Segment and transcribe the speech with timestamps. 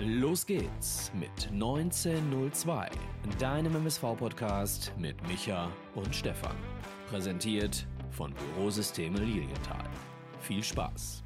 [0.00, 2.88] Los geht's mit 1902,
[3.40, 6.54] deinem MSV-Podcast mit Micha und Stefan.
[7.08, 9.90] Präsentiert von Bürosysteme Lilienthal.
[10.38, 11.24] Viel Spaß!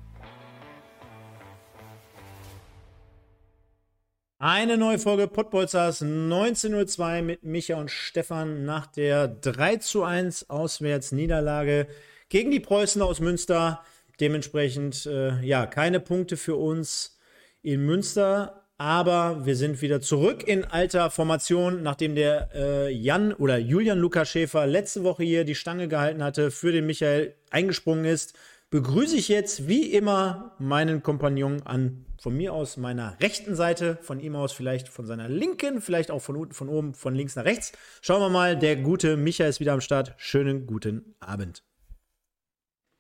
[4.39, 11.89] Eine neue Folge Pottbolzers 1902 mit Micha und Stefan nach der 3 zu 1 Auswärtsniederlage
[12.31, 13.85] gegen die Preußen aus Münster.
[14.19, 17.19] Dementsprechend, äh, ja, keine Punkte für uns
[17.61, 23.59] in Münster, aber wir sind wieder zurück in alter Formation, nachdem der äh, Jan oder
[23.59, 28.37] Julian Lukas Schäfer letzte Woche hier die Stange gehalten hatte, für den Michael eingesprungen ist.
[28.71, 34.19] Begrüße ich jetzt wie immer meinen Kompagnon an von mir aus meiner rechten Seite, von
[34.19, 37.45] ihm aus vielleicht von seiner linken, vielleicht auch von unten, von oben, von links nach
[37.45, 37.73] rechts.
[38.01, 40.15] Schauen wir mal, der gute Michael ist wieder am Start.
[40.17, 41.65] Schönen guten Abend.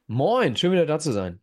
[0.08, 1.40] Moin, schön wieder da zu sein.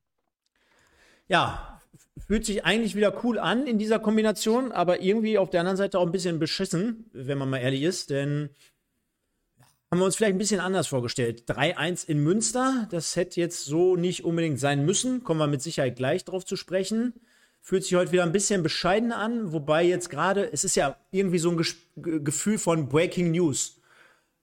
[1.28, 1.79] Ja,
[2.28, 6.00] fühlt sich eigentlich wieder cool an in dieser Kombination, aber irgendwie auf der anderen Seite
[6.00, 8.50] auch ein bisschen beschissen, wenn man mal ehrlich ist, denn
[9.92, 11.50] haben wir uns vielleicht ein bisschen anders vorgestellt.
[11.50, 15.96] 3-1 in Münster, das hätte jetzt so nicht unbedingt sein müssen, kommen wir mit Sicherheit
[15.96, 17.14] gleich drauf zu sprechen.
[17.62, 21.40] Fühlt sich heute wieder ein bisschen bescheiden an, wobei jetzt gerade, es ist ja irgendwie
[21.40, 23.82] so ein Ges Gefühl von Breaking News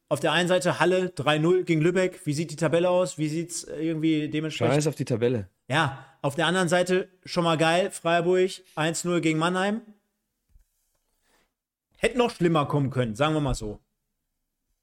[0.09, 2.21] auf der einen Seite Halle 3-0 gegen Lübeck.
[2.25, 3.17] Wie sieht die Tabelle aus?
[3.17, 4.75] Wie sieht es irgendwie dementsprechend?
[4.75, 5.49] Scheiß auf die Tabelle.
[5.69, 7.93] Ja, auf der anderen Seite schon mal geil.
[7.93, 9.81] Freiburg 1-0 gegen Mannheim.
[11.99, 13.79] Hätte noch schlimmer kommen können, sagen wir mal so.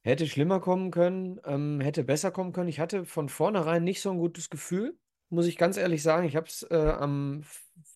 [0.04, 2.70] Hätte schlimmer kommen können, ähm, hätte besser kommen können.
[2.70, 4.98] Ich hatte von vornherein nicht so ein gutes Gefühl,
[5.30, 6.26] muss ich ganz ehrlich sagen.
[6.26, 7.44] Ich habe es äh, am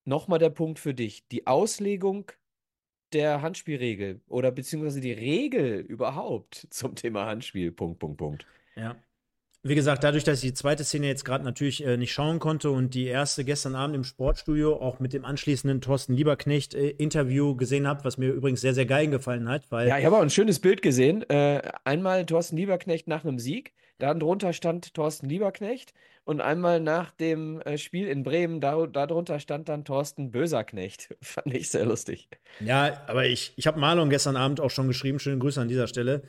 [0.05, 1.27] Nochmal der Punkt für dich.
[1.29, 2.31] Die Auslegung
[3.13, 7.71] der Handspielregel oder beziehungsweise die Regel überhaupt zum Thema Handspiel.
[7.71, 8.47] Punkt, Punkt, Punkt.
[8.75, 9.01] Ja.
[9.65, 12.69] Wie gesagt, dadurch, dass ich die zweite Szene jetzt gerade natürlich äh, nicht schauen konnte
[12.69, 17.55] und die erste gestern Abend im Sportstudio auch mit dem anschließenden Thorsten Lieberknecht äh, Interview
[17.55, 19.71] gesehen habe, was mir übrigens sehr, sehr geil gefallen hat.
[19.71, 21.23] Weil ja, ich habe auch ein schönes Bild gesehen.
[21.29, 25.93] Äh, einmal Thorsten Lieberknecht nach einem Sieg, dann drunter stand Thorsten Lieberknecht
[26.25, 31.15] und einmal nach dem äh, Spiel in Bremen, da, darunter stand dann Thorsten Böserknecht.
[31.21, 32.27] Fand ich sehr lustig.
[32.59, 35.87] Ja, aber ich, ich habe Marlon gestern Abend auch schon geschrieben, schöne Grüße an dieser
[35.87, 36.23] Stelle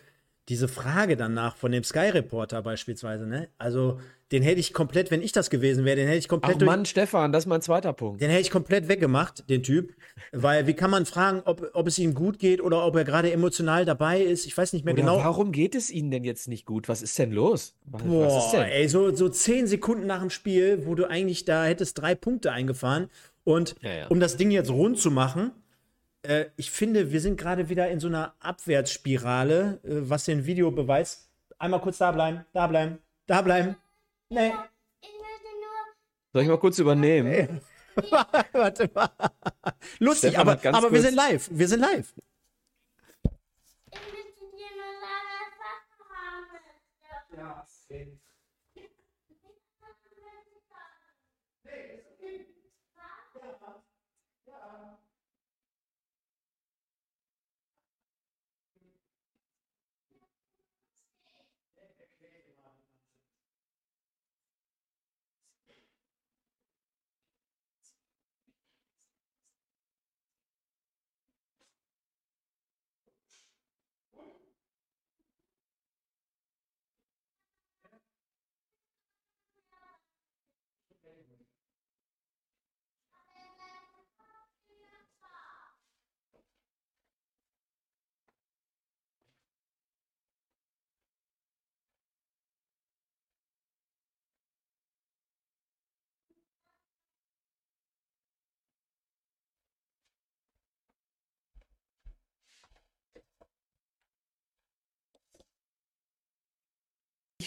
[0.48, 3.48] diese Frage danach von dem Sky Reporter beispielsweise, ne?
[3.56, 3.98] Also,
[4.30, 6.56] den hätte ich komplett, wenn ich das gewesen wäre, den hätte ich komplett.
[6.60, 8.20] Ach Mann, Stefan, das ist mein zweiter Punkt.
[8.20, 9.94] Den hätte ich komplett weggemacht, den Typ.
[10.32, 13.32] Weil, wie kann man fragen, ob, ob es ihm gut geht oder ob er gerade
[13.32, 14.44] emotional dabei ist?
[14.44, 15.18] Ich weiß nicht mehr oder genau.
[15.18, 16.88] Warum geht es Ihnen denn jetzt nicht gut?
[16.88, 17.74] Was ist denn los?
[17.86, 18.62] Was, Boah, was ist denn?
[18.62, 22.52] ey, so, so zehn Sekunden nach dem Spiel, wo du eigentlich da hättest drei Punkte
[22.52, 23.08] eingefahren.
[23.44, 24.06] Und ja, ja.
[24.08, 25.52] um das Ding jetzt rund zu machen,
[26.24, 30.70] äh, ich finde, wir sind gerade wieder in so einer Abwärtsspirale, äh, was den Video
[30.70, 31.30] beweist.
[31.58, 33.76] Einmal kurz da bleiben, da bleiben, da bleiben.
[34.28, 34.52] Nee.
[36.32, 37.60] Soll ich mal kurz übernehmen?
[38.52, 39.08] Warte mal.
[40.00, 41.48] Lustig, Stefan aber, aber wir sind live.
[41.52, 42.12] Wir sind live.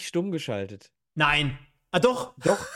[0.08, 0.90] Stumm geschaltet.
[1.14, 1.58] Nein.
[1.92, 2.34] Ah, doch.
[2.44, 2.66] Doch.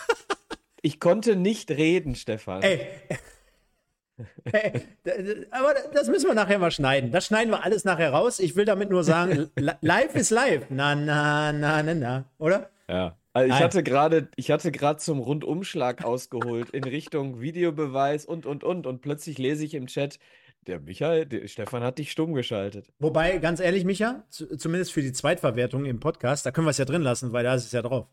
[0.82, 2.62] Ich konnte nicht reden, Stefan.
[2.62, 2.86] Ey.
[4.44, 7.10] Ey, d- d- aber das müssen wir nachher mal schneiden.
[7.10, 8.38] Das schneiden wir alles nachher raus.
[8.40, 10.66] Ich will damit nur sagen, li- live ist live.
[10.68, 12.24] Na, na, na, na, na.
[12.38, 12.70] Oder?
[12.88, 13.16] Ja.
[13.32, 13.62] Also ich Nein.
[13.64, 19.00] hatte gerade, ich hatte gerade zum Rundumschlag ausgeholt in Richtung Videobeweis und und und und
[19.00, 20.18] plötzlich lese ich im Chat,
[20.66, 22.92] der Michael, der Stefan hat dich stumm geschaltet.
[22.98, 26.78] Wobei, ganz ehrlich, Micha, zu, zumindest für die Zweitverwertung im Podcast, da können wir es
[26.78, 28.06] ja drin lassen, weil da ist es ja drauf.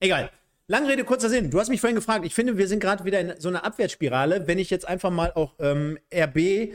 [0.00, 0.30] Egal.
[0.66, 1.50] Lange Rede, kurzer Sinn.
[1.50, 2.24] Du hast mich vorhin gefragt.
[2.24, 4.46] Ich finde, wir sind gerade wieder in so einer Abwärtsspirale.
[4.46, 6.72] Wenn ich jetzt einfach mal auch ähm, RB,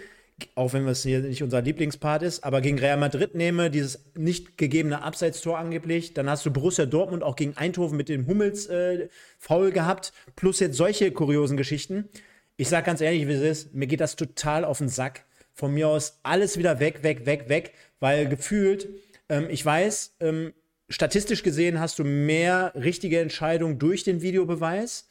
[0.56, 4.58] auch wenn es hier nicht unser Lieblingspart ist, aber gegen Real Madrid nehme, dieses nicht
[4.58, 9.08] gegebene Abseitstor angeblich, dann hast du Borussia Dortmund auch gegen Eindhoven mit dem Hummels äh,
[9.40, 12.10] faul gehabt, plus jetzt solche kuriosen Geschichten.
[12.58, 15.26] Ich sag ganz ehrlich, wie es ist, mir geht das total auf den Sack.
[15.54, 18.88] Von mir aus alles wieder weg, weg, weg, weg, weil gefühlt,
[19.30, 20.54] ähm, ich weiß, ähm,
[20.90, 25.10] statistisch gesehen hast du mehr richtige Entscheidungen durch den Videobeweis.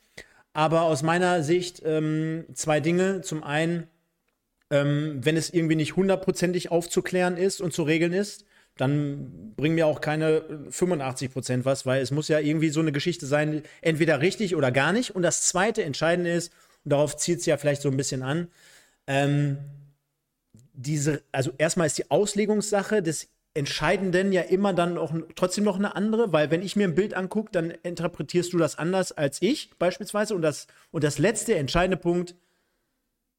[0.54, 3.20] Aber aus meiner Sicht ähm, zwei Dinge.
[3.22, 3.88] Zum einen,
[4.70, 8.46] ähm, wenn es irgendwie nicht hundertprozentig aufzuklären ist und zu regeln ist,
[8.76, 12.80] dann bringen mir auch keine äh, 85 Prozent was, weil es muss ja irgendwie so
[12.80, 15.14] eine Geschichte sein, entweder richtig oder gar nicht.
[15.14, 16.52] Und das zweite Entscheidende ist,
[16.84, 18.48] und darauf zielt es ja vielleicht so ein bisschen an,
[19.06, 19.58] ähm,
[20.72, 25.94] diese, also erstmal ist die Auslegungssache des Entscheidenden ja immer dann auch trotzdem noch eine
[25.94, 29.70] andere, weil wenn ich mir ein Bild angucke, dann interpretierst du das anders als ich
[29.78, 30.34] beispielsweise.
[30.34, 32.34] Und das, und das letzte entscheidende Punkt,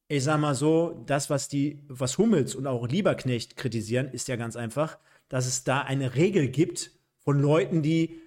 [0.07, 4.37] ich sag mal so, das, was die, was Hummels und auch Lieberknecht kritisieren, ist ja
[4.37, 8.21] ganz einfach, dass es da eine Regel gibt von Leuten, die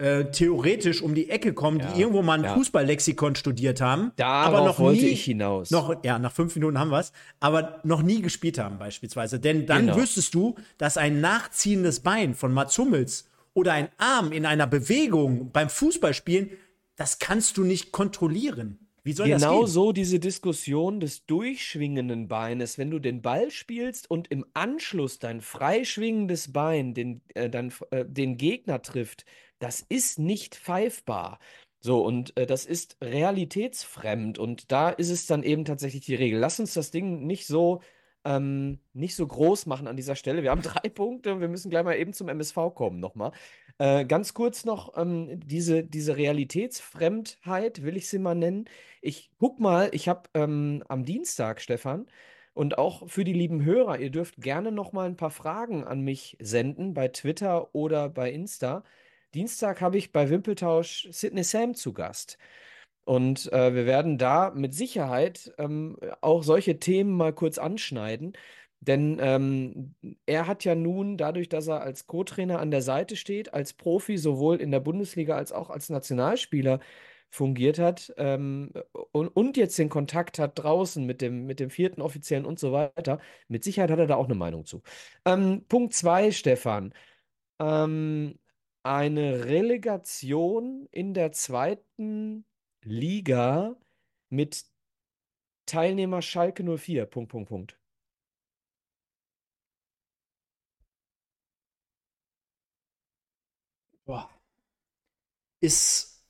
[0.00, 2.54] äh, theoretisch um die Ecke kommen, Ja, die irgendwo mal ein ja.
[2.54, 5.70] Fußballlexikon studiert haben, Darauf aber noch wollte nie, ich hinaus.
[5.70, 9.38] noch, ja, nach fünf Minuten haben wir es, aber noch nie gespielt haben beispielsweise.
[9.38, 9.96] Denn dann Genau.
[9.98, 15.50] wüsstest du, dass ein nachziehendes Bein von Mats Hummels oder ein Arm in einer Bewegung
[15.52, 16.50] beim Fußballspielen,
[16.96, 18.78] das kannst du nicht kontrollieren.
[19.02, 24.10] Wie soll das Genau so diese Diskussion des durchschwingenden Beines, wenn du den Ball spielst
[24.10, 29.24] und im Anschluss dein freischwingendes Bein den, äh, dann, äh, den Gegner trifft,
[29.60, 31.38] das ist nicht pfeifbar.
[31.80, 36.38] So, und äh, das ist realitätsfremd und da ist es dann eben tatsächlich die Regel.
[36.40, 37.80] Lass uns das Ding nicht so,
[38.24, 40.42] ähm, nicht so groß machen an dieser Stelle.
[40.42, 43.32] Wir haben drei Punkte und wir müssen gleich mal eben zum MSV kommen nochmal.
[43.78, 48.66] Äh, ganz kurz noch ähm, diese, diese Realitätsfremdheit, will ich sie mal nennen.
[49.00, 52.06] Ich guck mal, ich habe ähm, am Dienstag, Stefan,
[52.52, 56.02] und auch für die lieben Hörer, ihr dürft gerne noch mal ein paar Fragen an
[56.02, 58.84] mich senden bei Twitter oder bei Insta.
[59.34, 62.38] Dienstag habe ich bei Wimpeltausch Sydney Sam zu Gast.
[63.04, 68.34] Und äh, wir werden da mit Sicherheit ähm, auch solche Themen mal kurz anschneiden.
[68.80, 69.94] Denn ähm,
[70.26, 74.16] er hat ja nun, dadurch, dass er als Co-Trainer an der Seite steht, als Profi
[74.16, 76.80] sowohl in der Bundesliga als auch als Nationalspieler
[77.30, 78.72] fungiert hat ähm,
[79.12, 82.72] und, und jetzt den Kontakt hat draußen mit dem, mit dem vierten Offiziellen und so
[82.72, 84.82] weiter, mit Sicherheit hat er da auch eine Meinung zu.
[85.24, 86.92] Ähm, Punkt zwei, Stefan.
[87.60, 88.38] Ähm,
[88.82, 92.44] eine Relegation in der zweiten
[92.82, 93.76] Liga
[94.30, 94.64] mit
[95.66, 97.06] Teilnehmer Schalke 04.
[97.06, 97.78] Punkt, Punkt, Punkt.
[104.04, 104.28] Boah.
[105.60, 106.24] Ist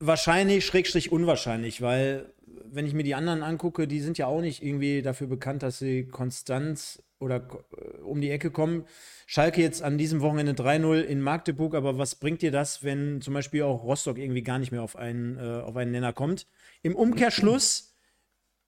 [0.00, 2.34] wahrscheinlich, schrägstrich unwahrscheinlich, weil
[2.72, 5.78] wenn ich mir die anderen angucke, die sind ja auch nicht irgendwie dafür bekannt, dass
[5.78, 7.46] sie konstant oder
[7.76, 8.84] äh, um die Ecke kommen.
[9.26, 13.34] Schalke jetzt an diesem Wochenende 3-0 in Magdeburg, aber was bringt dir das, wenn zum
[13.34, 16.46] Beispiel auch Rostock irgendwie gar nicht mehr auf einen, äh, auf einen Nenner kommt?
[16.82, 17.94] Im Umkehrschluss,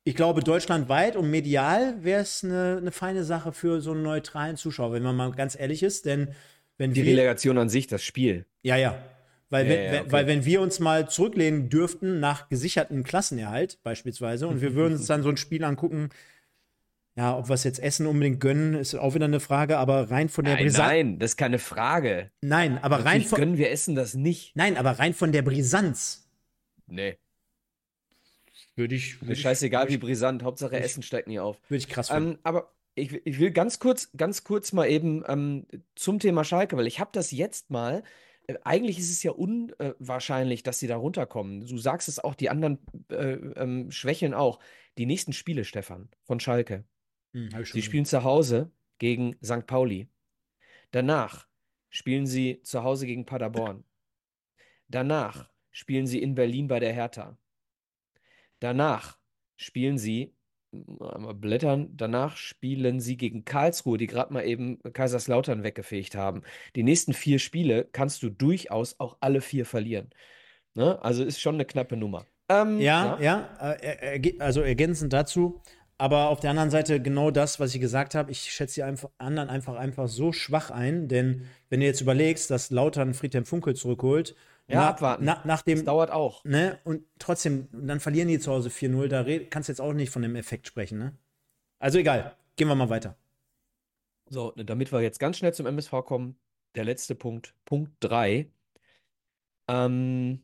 [0.05, 4.57] ich glaube, deutschlandweit und medial wäre es eine, eine feine Sache für so einen neutralen
[4.57, 6.35] Zuschauer, wenn man mal ganz ehrlich ist, denn
[6.77, 8.47] wenn Die Relegation an sich, das Spiel.
[8.63, 9.01] ja, ja.
[9.53, 10.13] Weil, Ja, wenn, ja, okay.
[10.13, 15.07] weil wenn wir uns mal zurücklehnen dürften nach gesicherten Klassenerhalt beispielsweise und wir würden uns
[15.07, 16.09] dann so ein Spiel angucken,
[17.17, 20.31] ja, ob wir es jetzt Essen unbedingt gönnen, ist auch wieder eine Frage, aber rein
[20.31, 20.89] von der Brisanz.
[20.89, 22.31] nein, das ist keine Frage.
[22.41, 24.57] Nein, aber rein Natürlich von, gönnen wir Essen das nicht.
[24.57, 26.27] nein, aber rein von der Brisanz
[26.87, 27.19] Nee,
[28.75, 31.59] würde ich, mir würd ich, scheißegal wie brisant, Hauptsache ich- Essen steigt nie auf.
[31.69, 32.33] würd ich krass finden.
[32.33, 36.77] Ähm, aber ich, ich will ganz kurz, ganz kurz mal eben ähm, zum Thema Schalke,
[36.79, 38.03] weil ich habe das jetzt mal.
[38.47, 41.67] Äh, eigentlich ist es ja unwahrscheinlich, dass sie da runterkommen.
[41.67, 42.79] Du sagst es auch, die anderen
[43.11, 44.61] äh, ähm, schwächeln auch.
[44.99, 46.85] Die nächsten Spiele, Stefan, von Schalke.
[47.33, 49.67] Hm, Sie spielen zu Hause gegen St.
[49.67, 50.09] Pauli.
[50.91, 51.49] Danach
[51.89, 53.85] spielen sie zu Hause gegen Paderborn.
[54.89, 57.39] Danach spielen sie in Berlin bei der Hertha.
[58.61, 59.19] Danach
[59.57, 60.35] spielen sie
[61.01, 61.91] einmal blättern.
[61.97, 66.43] Danach spielen sie gegen Karlsruhe, die gerade mal eben Kaiserslautern weggefegt haben.
[66.77, 70.11] Die nächsten vier Spiele kannst du durchaus auch alle vier verlieren.
[70.75, 71.03] Ne?
[71.03, 72.27] Also ist schon eine knappe Nummer.
[72.49, 75.61] Ähm, ja, ja, ja äh, also ergänzend dazu.
[75.99, 78.33] Aber auf der anderen Seite genau das, was ich gesagt habe.
[78.33, 81.07] Ich schätze die einfach, anderen einfach, einfach so schwach ein.
[81.07, 84.35] Denn wenn du jetzt überlegst, dass Lautern Friedhelm Funkel zurückholt,
[84.69, 85.25] ja, na, abwarten.
[85.25, 86.45] Na, nach dem, das dauert auch.
[86.45, 89.09] Ne, und trotzdem, dann verlieren die zu Hause 4-0.
[89.09, 90.99] Da kannst du jetzt auch nicht von dem Effekt sprechen.
[90.99, 91.17] Ne?
[91.79, 93.17] Also egal, gehen wir mal weiter.
[94.29, 96.39] So, damit wir jetzt ganz schnell zum MSV kommen,
[96.75, 98.51] der letzte Punkt, Punkt 3.
[99.69, 100.43] Ähm,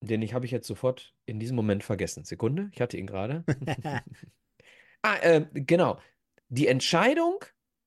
[0.00, 2.24] den ich habe ich jetzt sofort in diesem Moment vergessen.
[2.24, 3.44] Sekunde, ich hatte ihn gerade.
[5.02, 5.98] ah, äh, genau.
[6.48, 7.44] Die Entscheidung,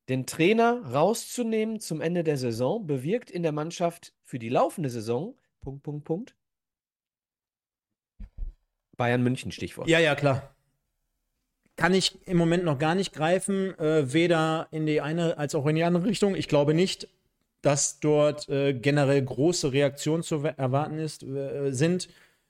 [0.09, 5.35] den Trainer rauszunehmen zum Ende der Saison, bewirkt in der Mannschaft für die laufende Saison,
[5.61, 6.35] Punkt, Punkt, Punkt.
[8.95, 9.87] Bayern München, Stichwort.
[9.87, 10.55] Ja, ja, klar.
[11.75, 15.67] Kann ich im Moment noch gar nicht greifen, äh, weder in die eine als auch
[15.67, 16.35] in die andere Richtung.
[16.35, 17.07] Ich glaube nicht,
[17.61, 22.07] dass dort äh, generell große Reaktionen zu erwarten ist, äh, sind.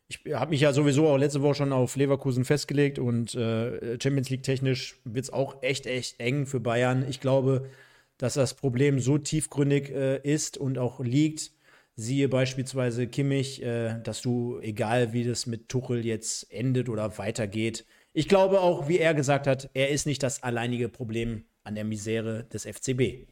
[0.10, 4.30] Ich habe mich ja sowieso auch letzte Woche schon auf Leverkusen festgelegt und äh, Champions
[4.30, 7.06] League technisch wird es auch echt, echt eng für Bayern.
[7.10, 7.70] Ich glaube,
[8.18, 11.52] dass das Problem so tiefgründig äh, ist und auch liegt.
[11.96, 17.86] Siehe beispielsweise Kimmich, äh, dass du, egal wie das mit Tuchel jetzt endet oder weitergeht,
[18.14, 21.84] ich glaube auch, wie er gesagt hat, er ist nicht das alleinige Problem an der
[21.84, 23.28] Misere des FCB.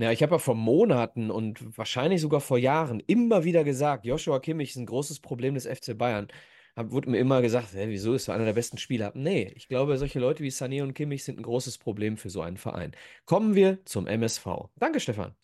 [0.00, 4.38] Ja, ich habe ja vor Monaten und wahrscheinlich sogar vor Jahren immer wieder gesagt, Joshua
[4.38, 6.28] Kimmich ist ein großes Problem des FC Bayern.
[6.76, 9.10] Hab, wurde mir immer gesagt, hä, wieso ist er einer der besten Spieler?
[9.16, 12.40] Nee, ich glaube, solche Leute wie Sané und Kimmich sind ein großes Problem für so
[12.42, 12.92] einen Verein.
[13.24, 14.46] Kommen wir zum MSV.
[14.76, 15.34] Danke, Stefan.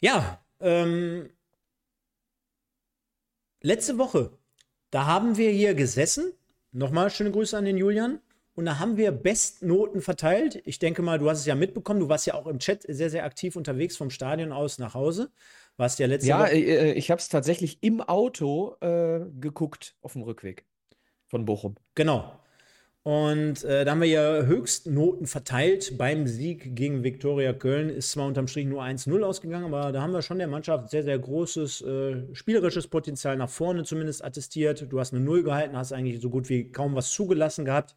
[0.00, 1.28] Ja, ähm,
[3.60, 4.38] letzte Woche,
[4.90, 6.32] da haben wir hier gesessen.
[6.72, 8.20] Nochmal schöne Grüße an den Julian.
[8.56, 10.60] Und da haben wir Bestnoten verteilt.
[10.64, 12.00] Ich denke mal, du hast es ja mitbekommen.
[12.00, 15.30] Du warst ja auch im Chat sehr, sehr aktiv unterwegs vom Stadion aus nach Hause.
[15.76, 16.52] Warst ja letzte Ja, Woche.
[16.54, 20.64] äh, ich habe es tatsächlich im Auto äh, geguckt auf dem Rückweg
[21.28, 21.76] von Bochum.
[21.94, 22.32] Genau.
[23.02, 27.90] Und äh, da haben wir ja Höchstnoten verteilt beim Sieg gegen Viktoria Köln.
[27.90, 31.04] Ist zwar unterm Strich nur 1-0 ausgegangen, aber da haben wir schon der Mannschaft sehr,
[31.04, 34.86] sehr großes äh, spielerisches Potenzial nach vorne zumindest attestiert.
[34.90, 37.94] Du hast eine Null gehalten, hast eigentlich so gut wie kaum was zugelassen gehabt.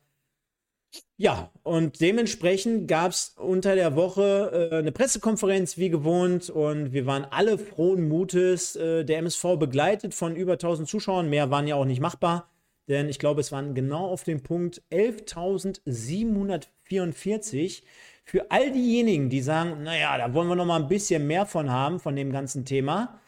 [1.18, 7.06] Ja, und dementsprechend gab es unter der Woche äh, eine Pressekonferenz wie gewohnt und wir
[7.06, 8.78] waren alle frohen Mutes.
[8.78, 12.50] Äh, der MSV begleitet von über 1000 Zuschauern, mehr waren ja auch nicht machbar,
[12.88, 17.84] denn ich glaube, es waren genau auf den Punkt 11.744.
[18.24, 21.70] Für all diejenigen, die sagen, naja, da wollen wir noch mal ein bisschen mehr von
[21.70, 23.19] haben, von dem ganzen Thema,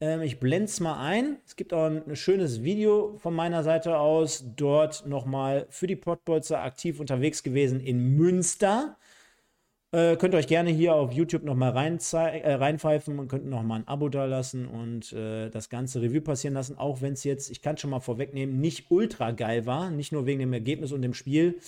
[0.00, 1.38] ähm, ich blende es mal ein.
[1.46, 4.44] Es gibt auch ein, schönes Video von meiner Seite aus.
[4.56, 8.96] Dort nochmal für die Podbolzer aktiv unterwegs gewesen in Münster.
[9.92, 13.88] Äh, könnt ihr euch gerne hier auf YouTube nochmal äh, reinpfeifen und könnt nochmal ein
[13.88, 16.76] Abo da lassen und äh, das ganze Review passieren lassen.
[16.76, 19.90] Auch wenn es jetzt, ich kann schon mal vorwegnehmen, nicht ultra geil war.
[19.90, 21.58] Nicht nur wegen dem Ergebnis und dem Spiel.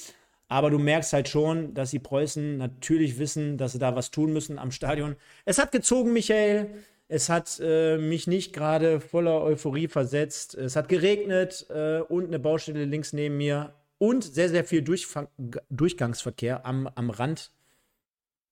[0.48, 4.32] Aber du merkst halt schon, dass die Preußen natürlich wissen, dass sie da was tun
[4.32, 5.16] müssen am Stadion.
[5.44, 6.70] Es hat gezogen, Michael.
[7.08, 10.54] Es hat äh, mich nicht gerade voller Euphorie versetzt.
[10.54, 15.28] Es hat geregnet äh, und eine Baustelle links neben mir und sehr, sehr viel Durchfang
[15.70, 17.50] Durchgangsverkehr am, am Rand.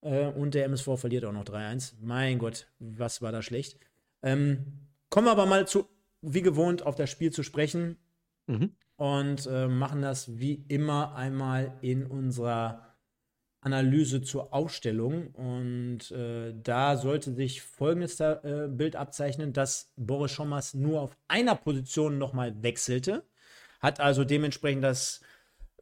[0.01, 1.95] Äh, und der MSV verliert auch noch 3-1.
[2.01, 3.79] Mein Gott, was war da schlecht.
[4.23, 4.65] Ähm,
[5.11, 5.87] kommen wir aber mal zu,
[6.23, 7.99] wie gewohnt, auf das Spiel zu sprechen.
[8.47, 8.73] Mhm.
[8.97, 12.86] Und äh, machen das wie immer einmal in unserer
[13.67, 15.29] Analyse zur Aufstellung.
[15.35, 21.57] Und äh, da sollte sich folgendes äh, Bild abzeichnen, dass Boris Schommers nur auf einer
[21.57, 23.25] Position nochmal wechselte,
[23.81, 25.21] hat also dementsprechend das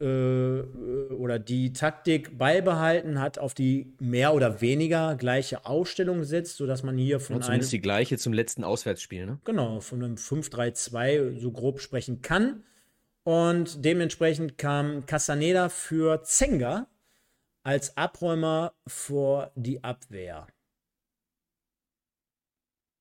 [0.01, 6.81] äh, oder die Taktik beibehalten, hat auf die mehr oder weniger gleiche Aufstellung gesetzt, sodass
[6.81, 7.69] man hier von ja, einem.
[7.69, 9.39] die gleiche zum letzten Auswärtsspiel, ne?
[9.45, 12.63] Genau, von einem 5-3-2 so grob sprechen kann.
[13.23, 16.87] Und dementsprechend kam Castaneda für Zenga
[17.65, 20.47] als Abräumer vor die Abwehr.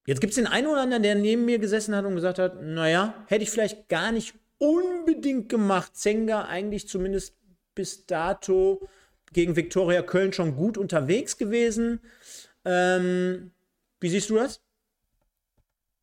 [0.07, 2.63] Jetzt gibt es den einen oder anderen, der neben mir gesessen hat und gesagt hat,
[2.63, 5.97] naja, hätte ich vielleicht gar nicht unbedingt gemacht.
[5.97, 7.37] Zenga eigentlich zumindest
[7.75, 8.89] bis dato
[9.33, 12.01] gegen Viktoria Köln schon gut unterwegs gewesen.
[12.65, 13.53] Ähm,
[14.01, 14.63] wie siehst du das?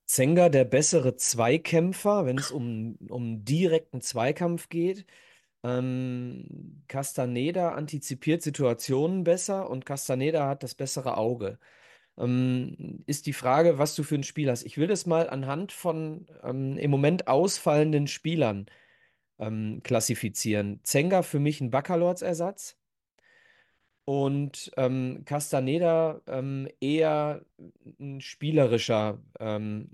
[0.06, 5.06] Zenga der bessere Zweikämpfer, wenn es um, um direkten Zweikampf geht.
[5.64, 11.60] Ähm, Castaneda antizipiert Situationen besser und Castaneda hat das bessere Auge.
[12.18, 14.64] Ähm, ist die Frage, was du für ein Spiel hast.
[14.64, 18.68] Ich will das mal anhand von ähm, im Moment ausfallenden Spielern
[19.40, 20.82] ähm, klassifizieren.
[20.84, 22.78] Zenga für mich ein Baccalords-Ersatz
[24.06, 27.46] und ähm, Castaneda ähm, eher
[28.00, 29.20] ein spielerischer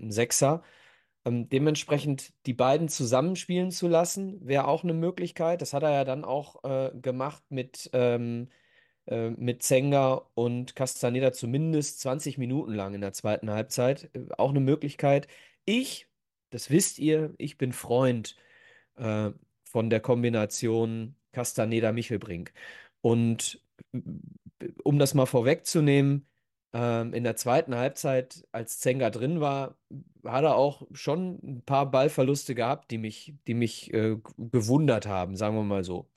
[0.08, 0.62] Sechser.
[1.28, 5.60] Ähm, dementsprechend die beiden zusammenspielen zu lassen, wäre auch eine Möglichkeit.
[5.62, 8.48] Das hat er ja dann auch äh, gemacht mit, ähm,
[9.06, 14.10] äh, mit Zenga und Castaneda zumindest 20 Minuten lang in der zweiten Halbzeit.
[14.14, 15.28] Äh, auch eine Möglichkeit.
[15.64, 16.08] Ich,
[16.50, 18.36] das wisst ihr, ich bin Freund
[18.96, 19.30] äh,
[19.64, 22.52] von der Kombination Castaneda-Michelbrink.
[23.02, 23.62] Und
[24.84, 26.27] um das mal vorwegzunehmen,
[26.72, 29.76] ähm, in der zweiten Halbzeit, als Zenga drin war,
[30.24, 35.36] hat er auch schon ein paar Ballverluste gehabt, die mich, die mich äh, gewundert haben,
[35.36, 36.10] sagen wir mal so.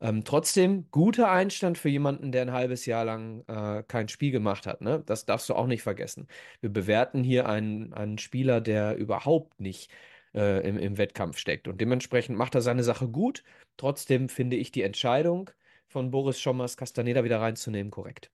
[0.00, 4.66] Ähm, trotzdem guter Einstand für jemanden, der ein halbes Jahr lang äh, kein Spiel gemacht
[4.66, 4.82] hat.
[4.82, 5.02] Ne?
[5.06, 6.28] Das darfst du auch nicht vergessen.
[6.60, 9.90] Wir bewerten hier einen, einen Spieler, der überhaupt nicht
[10.34, 11.66] äh, im, im Wettkampf steckt.
[11.68, 13.42] Und dementsprechend macht er seine Sache gut.
[13.78, 15.50] Trotzdem finde ich die Entscheidung
[15.88, 18.30] von Boris Schommers, Castaneda wieder reinzunehmen, korrekt.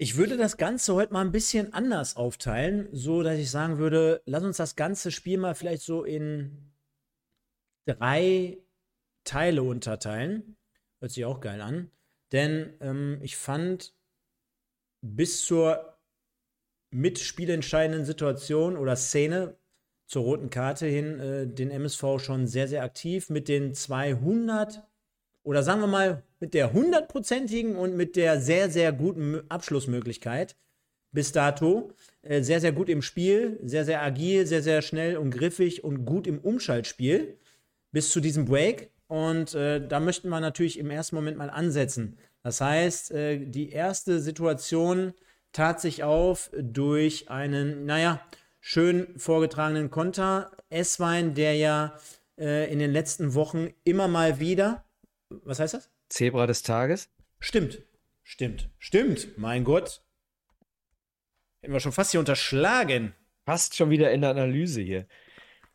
[0.00, 4.22] Ich würde das Ganze heute mal ein bisschen anders aufteilen, so dass ich sagen würde,
[4.26, 6.72] lass uns das ganze Spiel mal vielleicht so in
[7.84, 8.58] drei
[9.24, 10.56] Teile unterteilen.
[11.00, 11.90] Hört sich auch geil an.
[12.30, 13.92] Denn ähm, ich fand
[15.04, 15.98] bis zur
[16.90, 19.56] mitspielentscheidenden Situation oder Szene
[20.06, 24.86] zur roten Karte hin äh, den MSV schon sehr, sehr aktiv mit den 200
[25.42, 30.56] oder sagen wir mal mit der hundertprozentigen und mit der sehr, sehr guten Abschlussmöglichkeit
[31.12, 31.92] bis dato.
[32.22, 36.04] Äh, sehr, sehr gut im Spiel, sehr, sehr agil, sehr, sehr schnell und griffig und
[36.04, 37.38] gut im Umschaltspiel
[37.92, 38.90] bis zu diesem Break.
[39.06, 42.18] Und äh, da möchten wir natürlich im ersten Moment mal ansetzen.
[42.42, 45.14] Das heißt, äh, die erste Situation
[45.52, 48.20] tat sich auf durch einen, naja,
[48.60, 50.50] schön vorgetragenen Konter.
[50.68, 51.98] Esswein, der ja
[52.38, 54.84] äh, in den letzten Wochen immer mal wieder
[55.30, 55.90] was heißt das?
[56.08, 57.10] Zebra des Tages?
[57.40, 57.82] Stimmt.
[58.22, 58.70] Stimmt.
[58.78, 59.38] Stimmt.
[59.38, 60.02] Mein Gott.
[61.60, 63.14] Hätten wir schon fast hier unterschlagen.
[63.44, 65.06] Fast schon wieder in der Analyse hier.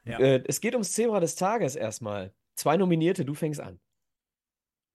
[0.05, 0.19] Ja.
[0.19, 2.33] Äh, es geht ums Zebra des Tages erstmal.
[2.55, 3.79] Zwei Nominierte, du fängst an.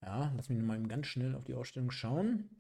[0.03, 2.51] Ja, lass mich mal ganz schnell auf die Ausstellung schauen.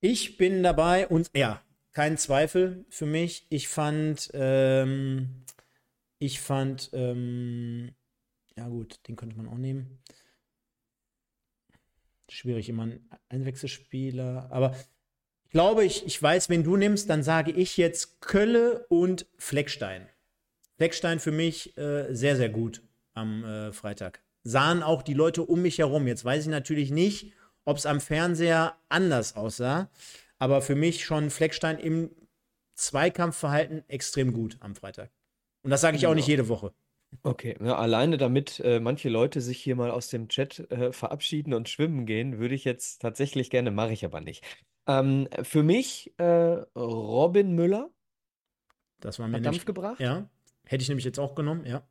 [0.00, 1.62] Ich bin dabei und ja,
[1.92, 3.46] kein Zweifel für mich.
[3.50, 5.44] Ich fand, ähm,
[6.18, 7.94] ich fand, ähm,
[8.56, 10.02] ja gut, den könnte man auch nehmen
[12.32, 14.48] schwierig, immer ein Einwechselspieler.
[14.50, 14.74] Aber
[15.44, 20.08] ich glaube, ich, ich weiß, wen du nimmst, dann sage ich jetzt Kölle und Fleckstein.
[20.76, 22.82] Fleckstein für mich äh, sehr, sehr gut
[23.14, 24.22] am äh, Freitag.
[24.42, 26.06] Sahen auch die Leute um mich herum.
[26.06, 27.32] Jetzt weiß ich natürlich nicht,
[27.64, 29.90] ob es am Fernseher anders aussah.
[30.38, 32.10] Aber für mich schon Fleckstein im
[32.74, 35.10] Zweikampfverhalten extrem gut am Freitag.
[35.62, 36.72] Und das sage ich auch nicht jede Woche.
[37.22, 41.54] Okay, ja, alleine damit äh, manche Leute sich hier mal aus dem Chat äh, verabschieden
[41.54, 44.44] und schwimmen gehen, würde ich jetzt tatsächlich gerne, mache ich aber nicht.
[44.86, 46.24] Ähm, für mich äh,
[46.74, 47.90] Robin Müller
[49.00, 50.00] Das war mir hat Dampf gebracht.
[50.00, 50.28] ja,
[50.64, 51.86] hätte ich nämlich jetzt auch genommen, ja.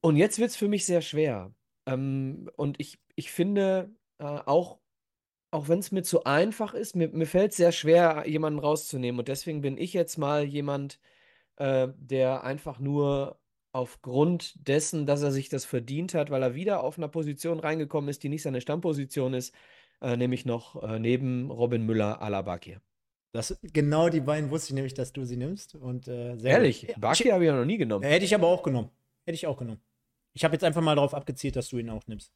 [0.00, 1.52] Und jetzt wird es für mich sehr schwer.
[1.86, 4.78] Ähm, und ich, ich finde, äh, auch,
[5.50, 9.18] auch wenn es mir zu einfach ist, mir, mir fällt es sehr schwer, jemanden rauszunehmen.
[9.18, 11.17] Und deswegen bin ich jetzt mal jemand, äh,
[11.58, 13.38] der einfach nur
[13.72, 18.08] aufgrund dessen, dass er sich das verdient hat, weil er wieder auf einer Position reingekommen
[18.08, 19.54] ist, die nicht seine Stammposition ist,
[20.00, 22.80] äh, nämlich noch äh, neben Robin Müller Alabakir.
[23.32, 25.74] Das, genau die beiden wusste ich nämlich, dass du sie nimmst.
[25.74, 28.04] Und, äh, Ehrlich, Bakir habe ich ja noch nie genommen.
[28.04, 28.90] Hätte ich aber auch genommen.
[29.24, 29.80] Hätte ich auch genommen.
[30.32, 32.32] Ich habe jetzt einfach mal darauf abgezielt, dass du ihn auch nimmst.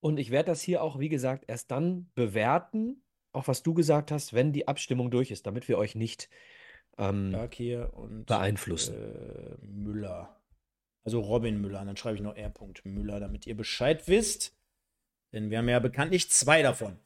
[0.00, 4.10] Und ich werde das hier auch, wie gesagt, erst dann bewerten, auch was du gesagt
[4.10, 6.30] hast, wenn die Abstimmung durch ist, damit wir euch nicht
[6.98, 7.34] ähm,
[7.92, 8.94] und beeinflussen.
[8.94, 10.36] Äh, Müller.
[11.04, 11.80] Also Robin Müller.
[11.80, 12.52] Und dann schreibe ich noch R.
[12.84, 14.52] Müller, damit ihr Bescheid wisst.
[15.32, 16.98] Denn wir haben ja bekanntlich zwei davon.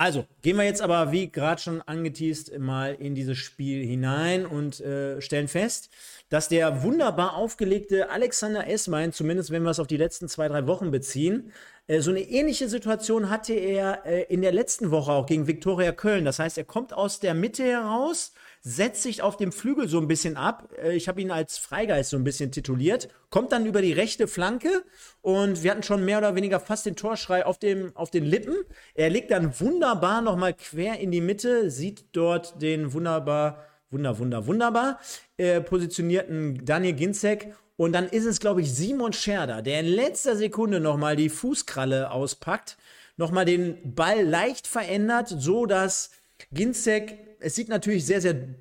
[0.00, 4.80] Also, gehen wir jetzt aber, wie gerade schon angeteased, mal in dieses Spiel hinein und
[4.80, 5.90] äh, stellen fest,
[6.28, 10.68] dass der wunderbar aufgelegte Alexander Essmein, zumindest wenn wir es auf die letzten zwei, drei
[10.68, 11.52] Wochen beziehen,
[11.88, 15.90] äh, so eine ähnliche Situation hatte er äh, in der letzten Woche auch gegen Viktoria
[15.90, 16.24] Köln.
[16.24, 20.08] Das heißt, er kommt aus der Mitte heraus setzt sich auf dem Flügel so ein
[20.08, 20.72] bisschen ab.
[20.82, 23.08] Äh, ich habe ihn als Freigeist so ein bisschen tituliert.
[23.30, 24.84] Kommt dann über die rechte Flanke
[25.20, 28.56] und wir hatten schon mehr oder weniger fast den Torschrei auf, dem, auf den Lippen.
[28.94, 34.46] Er legt dann wunderbar nochmal quer in die Mitte, sieht dort den wunderbar, wunder, wunder,
[34.46, 35.00] wunderbar
[35.36, 40.36] äh, positionierten Daniel Ginzek und dann ist es, glaube ich, Simon Scherder, der in letzter
[40.36, 42.76] Sekunde nochmal die Fußkralle auspackt,
[43.16, 46.10] nochmal den Ball leicht verändert, so dass
[46.52, 48.54] Ginzek es sieht natürlich sehr, sehr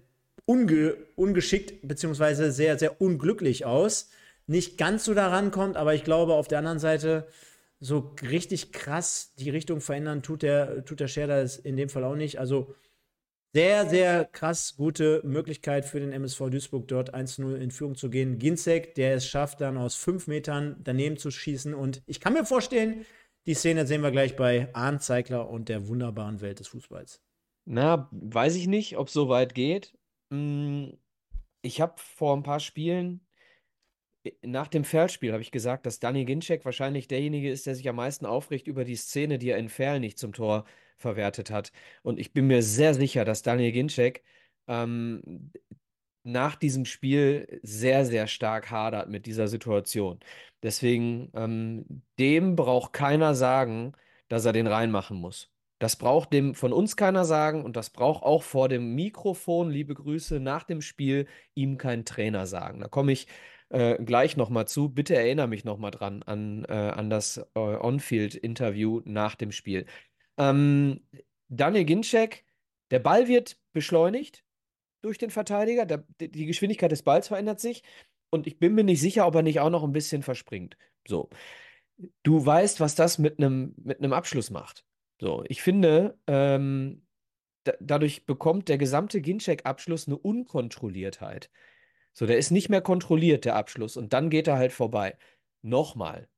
[0.46, 4.10] unge ungeschickt beziehungsweise sehr, sehr unglücklich aus.
[4.48, 7.28] Nicht ganz so daran kommt, aber ich glaube, auf der anderen Seite
[7.80, 12.16] so richtig krass die Richtung verändern tut der, tut der Scherder in dem Fall auch
[12.16, 12.40] nicht.
[12.40, 12.74] Also
[13.54, 18.40] sehr, sehr krass gute Möglichkeit für den MSV Duisburg dort 1-0 in Führung zu gehen.
[18.40, 21.74] Ginzek, der es schafft, dann aus fünf Metern daneben zu schießen.
[21.74, 23.06] Und ich kann mir vorstellen,
[23.46, 27.22] die Szene sehen wir gleich bei Arndt Zeigler und der wunderbaren Welt des Fußballs.
[27.70, 29.94] Na, weiß ich nicht, ob es so weit geht.
[30.32, 30.98] Hm,
[31.62, 33.28] ich habe vor ein paar Spielen,
[34.42, 37.98] nach dem Feldspiel, habe ich gesagt, dass Dani Ginczek wahrscheinlich derjenige ist, der sich am
[37.98, 40.66] meisten aufregt über die Szene, die er in Ferl nicht zum Tor
[40.98, 41.72] verwertet hat.
[42.04, 44.24] Und ich bin mir sehr sicher, dass Daniel Ginczek
[44.68, 45.52] ähm,
[46.24, 50.20] nach diesem Spiel sehr, sehr stark hadert mit dieser Situation.
[50.64, 53.94] Deswegen, ähm, dem braucht keiner sagen,
[54.30, 55.52] dass er den reinmachen muss.
[55.80, 59.94] Das braucht dem von uns keiner sagen und das braucht auch vor dem Mikrofon, liebe
[59.94, 62.80] Grüße, nach dem Spiel ihm kein Trainer sagen.
[62.80, 63.28] Da komme ich
[63.70, 64.90] äh, gleich nochmal zu.
[64.90, 69.86] Bitte erinnere mich nochmal dran an, äh, an das äh, On-Field-Interview nach dem Spiel.
[70.38, 71.02] Ähm,
[71.50, 72.46] Daniel Ginczek,
[72.92, 74.44] der Ball wird beschleunigt
[75.02, 75.86] durch den Verteidiger.
[75.86, 77.84] Der, die Geschwindigkeit des Balls verändert sich.
[78.30, 80.78] Und ich bin mir nicht sicher, ob er nicht auch noch ein bisschen verspringt.
[81.08, 81.30] So.
[82.24, 84.87] Du weißt, was das mit einem mit Abschluss macht.
[85.20, 87.06] So, ich finde, ähm,
[87.64, 91.50] da, dadurch bekommt der gesamte Ginczek-Abschluss eine Unkontrolliertheit.
[92.14, 93.98] So, der ist nicht mehr kontrolliert, der Abschluss.
[93.98, 95.18] Und dann geht er halt vorbei.
[95.62, 96.30] Nochmal,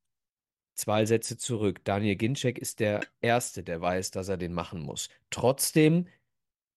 [0.80, 1.84] Zwei Sätze zurück.
[1.84, 5.10] Daniel Ginczek ist der Erste, der weiß, dass er den machen muss.
[5.30, 6.08] Trotzdem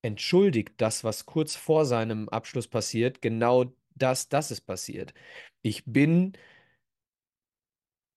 [0.03, 5.15] entschuldigt das, was kurz vor seinem Abschluss passiert, genau das, dass es passiert.
[5.63, 6.33] Ich bin.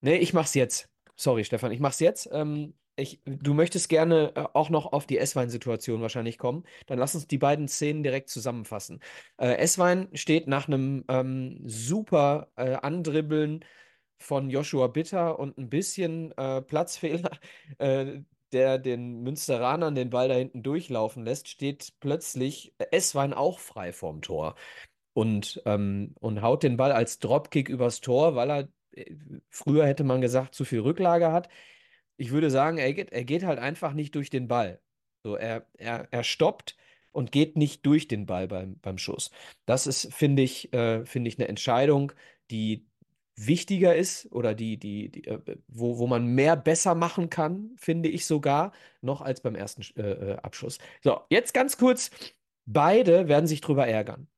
[0.00, 0.88] Nee, ich mach's jetzt.
[1.14, 2.28] Sorry, Stefan, ich mach's jetzt.
[2.32, 6.64] Ähm, ich, du möchtest gerne äh, auch noch auf die S-Wein-Situation wahrscheinlich kommen.
[6.86, 9.00] Dann lass uns die beiden Szenen direkt zusammenfassen.
[9.38, 13.64] Äh, S-Wein steht nach einem ähm, super äh, Andribbeln
[14.18, 17.30] von Joshua Bitter und ein bisschen äh, Platzfehler,
[17.78, 18.20] äh,
[18.52, 24.22] der den Münsteranern den Ball da hinten durchlaufen lässt, steht plötzlich Esswein auch frei vorm
[24.22, 24.54] Tor
[25.12, 29.14] und, ähm, und haut den Ball als Dropkick übers Tor, weil er, äh,
[29.50, 31.48] früher hätte man gesagt, zu viel Rücklage hat.
[32.16, 34.80] Ich würde sagen, er geht, er geht halt einfach nicht durch den Ball.
[35.22, 36.76] So, er, er, er stoppt
[37.12, 39.30] und geht nicht durch den Ball beim, beim Schuss.
[39.64, 42.12] Das ist, finde ich, äh, finde ich, eine Entscheidung,
[42.50, 42.86] die
[43.36, 48.08] wichtiger ist oder die, die, die äh, wo, wo man mehr besser machen kann, finde
[48.08, 50.78] ich sogar, noch als beim ersten äh, äh, Abschuss.
[51.02, 52.10] So, jetzt ganz kurz.
[52.64, 54.28] Beide werden sich drüber ärgern.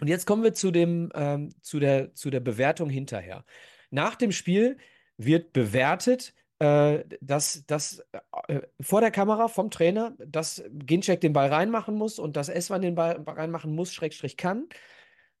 [0.00, 3.44] Und jetzt kommen wir zu, dem, ähm, zu, der, zu der Bewertung hinterher.
[3.90, 4.78] Nach dem Spiel
[5.16, 8.04] wird bewertet, äh, dass, dass
[8.46, 12.82] äh, vor der Kamera vom Trainer, dass Ginczek den Ball reinmachen muss und dass Eswan
[12.82, 14.68] den Ball reinmachen muss, Schrägstrich kann.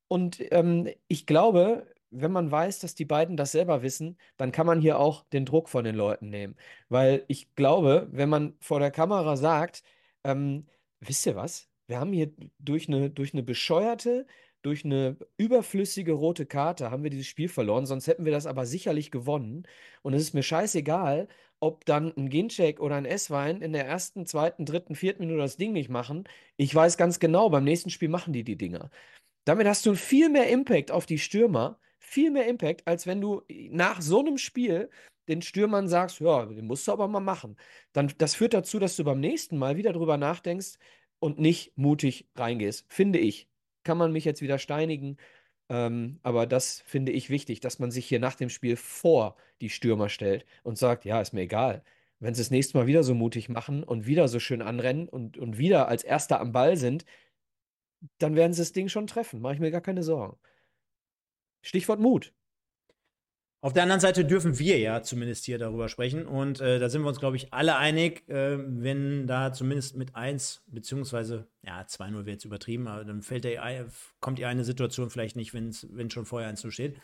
[0.08, 4.66] Und ähm, ich glaube, wenn man weiß, dass die beiden das selber wissen, dann kann
[4.66, 6.56] man hier auch den Druck von den Leuten nehmen.
[6.88, 9.84] Weil ich glaube, wenn man vor der Kamera sagt,
[10.24, 10.66] ähm,
[10.98, 11.68] wisst ihr was?
[11.86, 14.26] Wir haben hier durch eine, durch eine bescheuerte,
[14.62, 18.66] durch eine überflüssige rote Karte haben wir dieses Spiel verloren, sonst hätten wir das aber
[18.66, 19.66] sicherlich gewonnen.
[20.02, 21.28] Und es ist mir scheißegal,
[21.60, 25.56] ob dann ein Gincheck oder ein S-Wein in der ersten, zweiten, dritten, vierten Minute das
[25.56, 26.24] Ding nicht machen.
[26.56, 28.90] Ich weiß ganz genau, beim nächsten Spiel machen die die Dinger.
[29.44, 33.42] Damit hast du viel mehr Impact auf die Stürmer, viel mehr Impact, als wenn du
[33.70, 34.90] nach so einem Spiel
[35.28, 37.56] den Stürmern sagst, ja, den musst du aber mal machen.
[37.92, 40.78] Dann, das führt dazu, dass du beim nächsten Mal wieder drüber nachdenkst
[41.20, 42.86] und nicht mutig reingehst.
[42.88, 43.48] Finde ich.
[43.84, 45.16] Kann man mich jetzt wieder steinigen.
[45.68, 49.70] Ähm, aber das finde ich wichtig, dass man sich hier nach dem Spiel vor die
[49.70, 51.84] Stürmer stellt und sagt, ja, ist mir egal.
[52.20, 55.38] Wenn sie das nächste Mal wieder so mutig machen und wieder so schön anrennen und,
[55.38, 57.04] und wieder als Erster am Ball sind,
[58.18, 59.40] dann werden sie das Ding schon treffen.
[59.40, 60.38] Mache ich mir gar keine Sorgen.
[61.62, 62.32] Stichwort Mut.
[63.64, 66.26] Auf der anderen Seite dürfen wir ja zumindest hier darüber sprechen.
[66.26, 70.16] Und äh, da sind wir uns, glaube ich, alle einig, äh, wenn da zumindest mit
[70.16, 73.86] 1, beziehungsweise, ja, 2-0 wäre jetzt übertrieben, aber dann fällt der,
[74.18, 76.96] kommt ja eine Situation vielleicht nicht, wenn schon vorher 1 0 steht.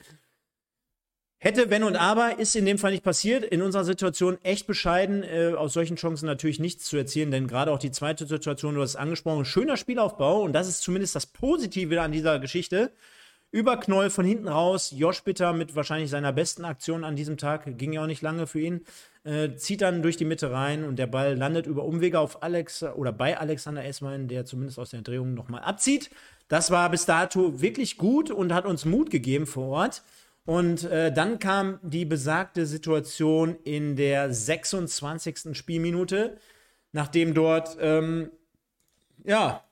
[1.41, 3.45] Hätte, wenn und aber, ist in dem Fall nicht passiert.
[3.45, 7.71] In unserer Situation echt bescheiden, äh, aus solchen Chancen natürlich nichts zu erzielen, denn gerade
[7.71, 11.27] auch die zweite Situation, du hast es angesprochen, schöner Spielaufbau und das ist zumindest das
[11.27, 12.91] Positive an dieser Geschichte.
[13.51, 14.93] Überknoll von hinten raus.
[14.95, 18.47] Josh Bitter mit wahrscheinlich seiner besten Aktion an diesem Tag, ging ja auch nicht lange
[18.47, 18.85] für ihn,
[19.25, 22.83] äh, zieht dann durch die Mitte rein und der Ball landet über Umwege auf Alex
[22.83, 26.11] oder bei Alexander Esswein, der zumindest aus der Drehung nochmal abzieht.
[26.49, 30.03] Das war bis dato wirklich gut und hat uns Mut gegeben vor Ort.
[30.45, 35.57] Und äh, dann kam die besagte Situation in der 26.
[35.57, 36.39] Spielminute,
[36.93, 38.31] nachdem dort, ähm,
[39.25, 39.63] ja,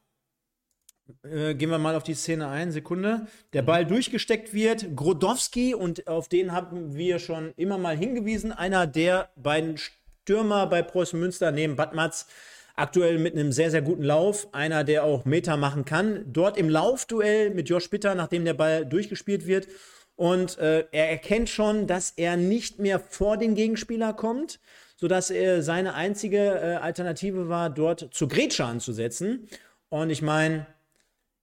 [1.23, 3.27] äh, gehen wir mal auf die Szene ein, Sekunde.
[3.53, 8.87] Der Ball durchgesteckt wird, Grodowski, und auf den haben wir schon immer mal hingewiesen, einer
[8.87, 12.27] der beiden Stürmer bei Preußen Münster neben Badmatz,
[12.75, 16.25] aktuell mit einem sehr, sehr guten Lauf, einer, der auch Meter machen kann.
[16.27, 19.69] Dort im Laufduell mit Josh Bitter, nachdem der Ball durchgespielt wird.
[20.17, 24.61] Und äh, er erkennt schon, dass er nicht mehr vor den Gegenspieler kommt,
[24.97, 29.49] sodass er seine einzige äh, Alternative war, dort zu Grätsche anzusetzen.
[29.89, 30.67] Und ich meine,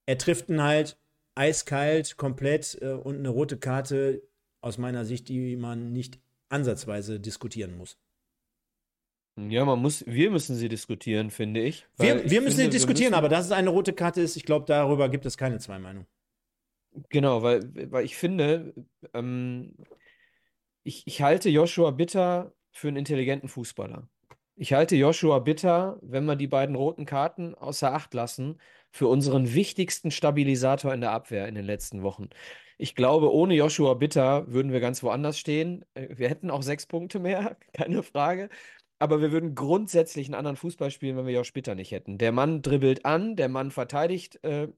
[0.06, 0.98] er trifft ihn halt
[1.34, 4.22] eiskalt, komplett äh, und eine rote Karte
[4.60, 7.98] aus meiner Sicht, die man nicht ansatzweise diskutieren muss.
[9.36, 11.86] Ja, man muss, wir müssen sie diskutieren, finde ich.
[11.96, 14.44] Wir, ich wir müssen finde, sie diskutieren, aber dass es eine rote Karte ist, ich
[14.44, 16.06] glaube, darüber gibt es keine zwei Meinungen.
[17.08, 18.72] Genau, weil, weil ich finde,
[19.12, 19.74] ähm,
[20.84, 24.08] ich, ich halte Joshua Bitter für einen intelligenten Fußballer.
[24.54, 28.60] Ich halte Joshua Bitter, wenn wir die beiden roten Karten außer Acht lassen,
[28.94, 32.28] für unseren wichtigsten Stabilisator in der Abwehr in den letzten Wochen.
[32.78, 35.84] Ich glaube, ohne Joshua Bitter würden wir ganz woanders stehen.
[35.94, 38.48] Äh, wir hätten auch sechs Punkte mehr, keine Frage.
[39.00, 42.18] Aber wir würden grundsätzlich einen anderen Fußball spielen, wenn wir Josh Bitter nicht hätten.
[42.18, 44.68] Der Mann dribbelt an, der Mann verteidigt äh,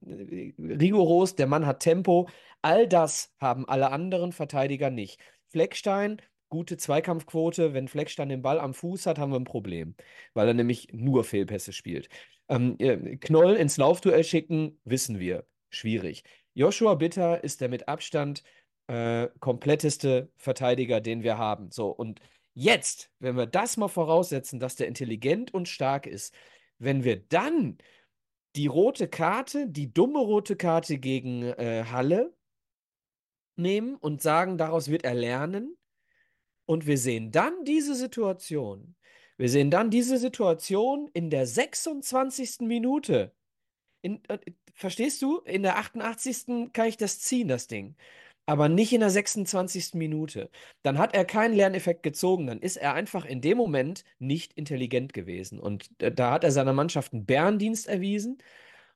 [0.59, 2.29] rigoros, der Mann hat Tempo.
[2.63, 5.21] All das haben alle anderen Verteidiger nicht.
[5.49, 7.75] Fleckstein gute Zweikampfquote.
[7.75, 9.95] Wenn Fleckstein den Ball am Fuß hat, haben wir ein Problem,
[10.35, 12.09] weil er nämlich nur Fehlpässe spielt.
[12.49, 12.77] Ähm,
[13.21, 16.23] Knoll ins Laufduell schicken, wissen wir, schwierig.
[16.55, 18.43] Joshua Bitter ist der mit Abstand
[18.87, 21.71] äh, kompletteste Verteidiger, den wir haben.
[21.71, 22.21] So, und
[22.55, 26.35] jetzt, wenn wir das mal voraussetzen, dass der intelligent und stark ist,
[26.79, 27.79] wenn wir dann
[28.55, 32.35] die rote Karte, die dumme rote Karte gegen äh, Halle
[33.57, 35.77] nehmen und sagen, daraus wird er lernen,
[36.67, 38.97] und wir sehen dann diese Situation.
[39.39, 42.61] Wir sehen dann diese Situation in der 26.
[42.61, 43.33] Minute.
[44.03, 44.39] In, äh,
[44.75, 45.41] verstehst du?
[45.41, 46.73] In der 88.
[46.73, 47.97] kann ich das ziehen, das Ding.
[48.47, 49.95] Aber nicht in der 26.
[49.95, 50.51] Minute.
[50.83, 52.47] Dann hat er keinen Lerneffekt gezogen.
[52.47, 55.59] Dann ist er einfach in dem Moment nicht intelligent gewesen.
[55.61, 58.39] Und äh, da hat er seiner Mannschaft einen Bärendienst erwiesen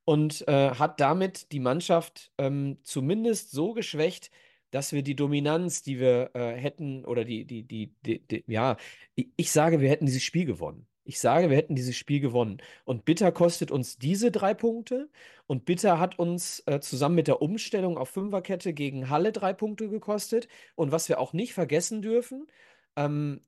[0.04, 4.30] und äh, hat damit die Mannschaft ähm, zumindest so geschwächt,
[4.70, 8.76] dass wir die Dominanz, die wir äh, hätten, oder die, die, die, die, die, ja,
[9.14, 10.86] ich sage, wir hätten dieses Spiel gewonnen.
[11.04, 12.58] Ich sage, wir hätten dieses Spiel gewonnen.
[12.84, 15.10] Und Bitter kostet uns diese drei Punkte.
[15.46, 19.88] Und Bitter hat uns äh, zusammen mit der Umstellung auf Fünferkette gegen Halle drei Punkte
[19.88, 20.46] gekostet.
[20.76, 22.46] Und was wir auch nicht vergessen dürfen,
[22.96, 23.44] ähm,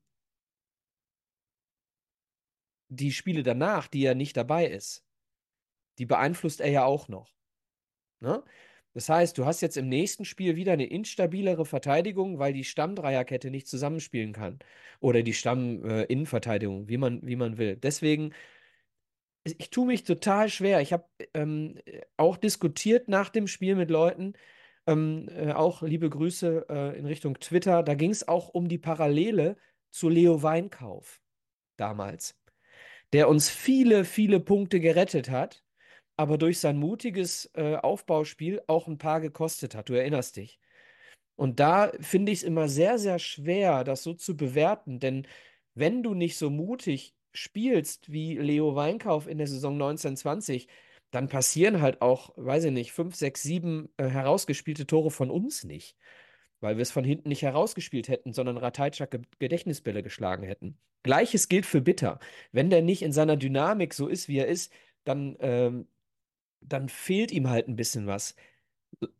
[2.89, 5.05] die Spiele danach, die er nicht dabei ist,
[5.99, 7.33] die beeinflusst er ja auch noch.
[8.19, 8.43] Ne?
[8.93, 13.49] Das heißt, du hast jetzt im nächsten Spiel wieder eine instabilere Verteidigung, weil die Stammdreierkette
[13.49, 14.59] nicht zusammenspielen kann.
[14.99, 17.75] Oder die Stamm-Innenverteidigung, äh, wie man, wie man will.
[17.75, 18.33] Deswegen,
[19.43, 20.81] ich tue mich total schwer.
[20.81, 21.79] Ich habe ähm,
[22.17, 24.33] auch diskutiert nach dem Spiel mit Leuten,
[24.85, 27.81] ähm, äh, auch liebe Grüße äh, in Richtung Twitter.
[27.83, 29.57] Da ging es auch um die Parallele
[29.89, 31.21] zu Leo Weinkauf
[31.77, 32.39] damals,
[33.11, 35.62] der uns viele, viele Punkte gerettet hat
[36.17, 39.89] aber durch sein mutiges äh, Aufbauspiel auch ein paar gekostet hat.
[39.89, 40.59] Du erinnerst dich.
[41.35, 45.27] Und da finde ich es immer sehr, sehr schwer, das so zu bewerten, denn
[45.73, 50.67] wenn du nicht so mutig spielst wie Leo Weinkauf in der Saison 1920,
[51.11, 55.63] dann passieren halt auch, weiß ich nicht, fünf, sechs, sieben äh, herausgespielte Tore von uns
[55.63, 55.95] nicht,
[56.59, 60.77] weil wir es von hinten nicht herausgespielt hätten, sondern Rateitschak Gedächtnisbälle geschlagen hätten.
[61.03, 62.19] Gleiches gilt für Bitter.
[62.51, 64.71] Wenn der nicht in seiner Dynamik so ist, wie er ist,
[65.03, 65.87] dann ähm,
[66.67, 68.35] dann fehlt ihm halt ein bisschen was.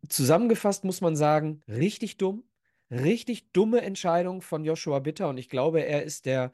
[0.08, 2.44] Zusammengefasst muss man sagen, richtig dumm,
[2.92, 6.52] richtig dumme Entscheidung von Joshua Bitter und ich glaube, er ist der,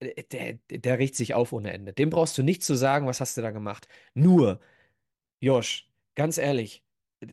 [0.00, 1.92] der, der riecht sich auf ohne Ende.
[1.92, 3.88] Dem brauchst du nicht zu sagen, was hast du da gemacht.
[4.14, 4.60] Nur,
[5.40, 6.82] Josh, ganz ehrlich,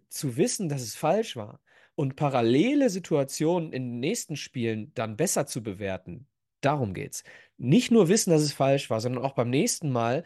[0.09, 1.61] zu wissen, dass es falsch war
[1.95, 6.27] und parallele Situationen in den nächsten Spielen dann besser zu bewerten,
[6.61, 7.23] darum geht's.
[7.57, 10.23] Nicht nur wissen, dass es falsch war, sondern auch beim nächsten Mal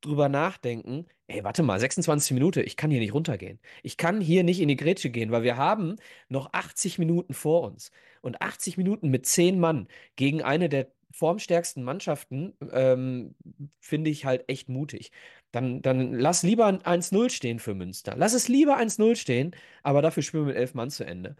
[0.00, 3.58] drüber nachdenken, ey, warte mal, 26 Minuten, ich kann hier nicht runtergehen.
[3.82, 5.96] Ich kann hier nicht in die Grätsche gehen, weil wir haben
[6.28, 7.90] noch 80 Minuten vor uns.
[8.20, 13.34] Und 80 Minuten mit 10 Mann gegen eine der formstärksten Mannschaften ähm,
[13.80, 15.12] finde ich halt echt mutig.
[15.52, 18.14] Dann, dann lass lieber ein 1-0 stehen für Münster.
[18.16, 21.36] Lass es lieber 1-0 stehen, aber dafür spielen wir mit elf Mann zu Ende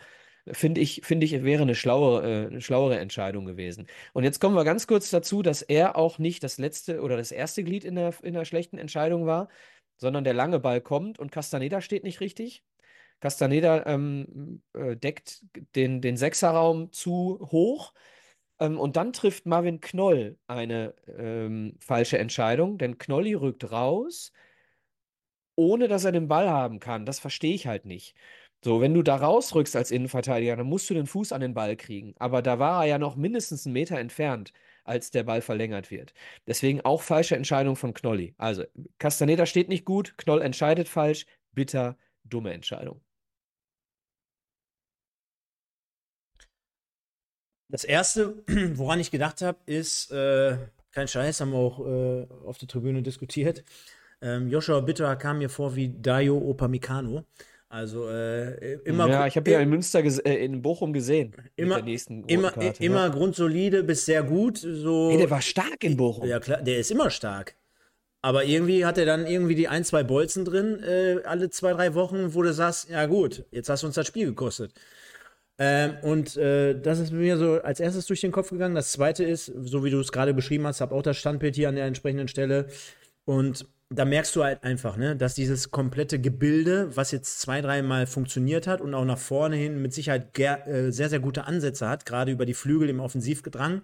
[0.53, 3.87] finde ich, finde ich, wäre eine schlauere, äh, eine schlauere Entscheidung gewesen.
[4.12, 7.33] Und jetzt kommen wir ganz kurz dazu, dass er auch nicht das letzte oder das
[7.33, 9.49] erste Glied in der, in der schlechten Entscheidung war,
[10.05, 12.64] sondern der lange Ball kommt und Castaneda steht nicht richtig.
[13.21, 15.43] Castaneda ähm, äh, deckt
[15.75, 17.95] den, den Sechserraum zu hoch.
[18.61, 24.33] Ähm, und dann trifft Marvin Knoll eine ähm, falsche Entscheidung, denn Knolli rückt raus
[25.57, 27.07] ohne dass er den Ball haben kann.
[27.07, 28.14] Das verstehe ich halt nicht.
[28.64, 31.77] So, wenn du da rausrückst als Innenverteidiger, dann musst du den Fuß an den Ball
[31.77, 32.14] kriegen.
[32.19, 34.53] Aber da war er ja noch mindestens einen Meter entfernt,
[34.85, 36.14] als der Ball verlängert wird.
[36.47, 38.35] Deswegen auch falsche Entscheidung von Knolli.
[38.38, 38.64] Also,
[38.99, 43.01] Castaneda steht nicht gut, Knoll entscheidet falsch, bitter, dumme Entscheidung.
[47.68, 48.44] Das erste,
[48.77, 50.59] woran ich gedacht habe, ist, äh,
[50.92, 53.64] kein Scheiß, haben wir auch äh, auf der Tribüne diskutiert.
[54.20, 57.25] Ähm, Joshua Bitter kam mir vor wie Dayo Opamecano.
[57.75, 59.09] Also äh, immer.
[59.09, 61.35] Ja, ich habe ja in Münster, äh, in Bochum gesehen.
[61.57, 61.85] Immer,
[62.29, 63.09] immer, Karte, immer ja.
[63.09, 64.59] grundsolide bis sehr gut.
[64.59, 65.11] So.
[65.11, 66.29] Hey, der war stark in Bochum.
[66.29, 67.57] Ja, klar, der ist immer stark.
[68.23, 71.95] Aber irgendwie hat er dann irgendwie die ein, zwei Bolzen drin, äh, alle zwei, drei
[71.95, 74.73] Wochen, wo du sagst, ja gut, jetzt hast du uns das Spiel gekostet.
[75.59, 78.77] Ähm, und äh, das ist mir so als erstes durch den Kopf gegangen.
[78.77, 81.71] Das zweite ist, so wie du es gerade beschrieben hast, habe auch das Standbild hier
[81.71, 82.69] an der entsprechenden Stelle.
[83.25, 88.07] Und da merkst du halt einfach, ne, dass dieses komplette Gebilde, was jetzt zwei, dreimal
[88.07, 92.07] funktioniert hat und auch nach vorne hin mit Sicherheit äh, sehr, sehr gute Ansätze hat,
[92.07, 93.83] gerade über die Flügel im Offensivgedrang,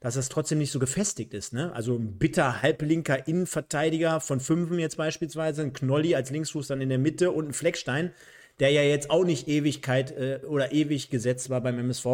[0.00, 1.52] dass das trotzdem nicht so gefestigt ist.
[1.52, 1.72] Ne?
[1.72, 6.88] Also ein bitter halblinker Innenverteidiger von Fünfen jetzt beispielsweise, ein Knolli als Linksfuß dann in
[6.88, 8.12] der Mitte und ein Fleckstein
[8.58, 12.04] der ja jetzt auch nicht Ewigkeit äh, oder ewig gesetzt war beim MSV.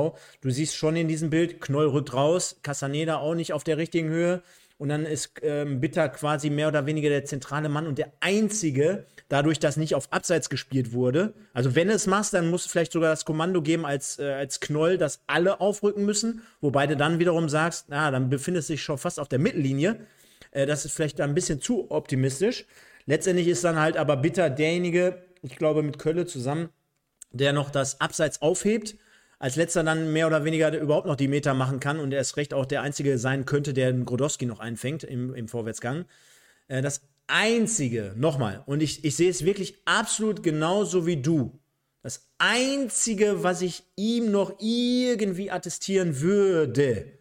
[0.40, 4.08] Du siehst schon in diesem Bild, Knoll rückt raus, Casaneda auch nicht auf der richtigen
[4.08, 4.42] Höhe.
[4.82, 9.06] Und dann ist ähm, Bitter quasi mehr oder weniger der zentrale Mann und der einzige,
[9.28, 11.34] dadurch, dass nicht auf Abseits gespielt wurde.
[11.54, 14.58] Also, wenn es machst, dann musst du vielleicht sogar das Kommando geben als, äh, als
[14.58, 16.42] Knoll, dass alle aufrücken müssen.
[16.60, 20.00] Wobei du dann wiederum sagst, na, dann befindest du dich schon fast auf der Mittellinie.
[20.50, 22.66] Äh, das ist vielleicht ein bisschen zu optimistisch.
[23.06, 26.70] Letztendlich ist dann halt aber Bitter derjenige, ich glaube, mit Kölle zusammen,
[27.30, 28.96] der noch das Abseits aufhebt.
[29.42, 32.36] Als letzter dann mehr oder weniger überhaupt noch die Meter machen kann und er ist
[32.36, 36.04] recht auch der Einzige sein könnte, der den Grodowski noch einfängt im, im Vorwärtsgang.
[36.68, 41.58] Äh, das Einzige, nochmal, und ich, ich sehe es wirklich absolut genauso wie du.
[42.02, 47.18] Das Einzige, was ich ihm noch irgendwie attestieren würde,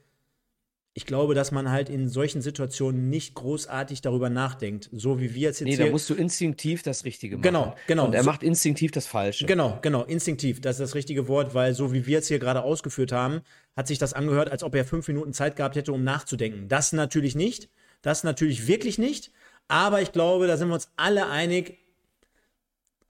[0.93, 5.43] ich glaube, dass man halt in solchen Situationen nicht großartig darüber nachdenkt, so wie wir
[5.43, 7.43] jetzt, jetzt Nee, da musst du instinktiv das Richtige machen.
[7.43, 8.05] Genau, genau.
[8.07, 9.45] Und er macht instinktiv das Falsche.
[9.45, 12.63] Genau, genau, instinktiv, das ist das richtige Wort, weil so wie wir jetzt hier gerade
[12.63, 13.41] ausgeführt haben,
[13.77, 16.67] hat sich das angehört, als ob er fünf Minuten Zeit gehabt hätte, um nachzudenken.
[16.67, 17.69] Das natürlich nicht,
[18.01, 19.31] das natürlich wirklich nicht,
[19.69, 21.77] aber ich glaube, da sind wir uns alle einig,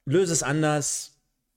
[0.06, 1.11] löse es anders,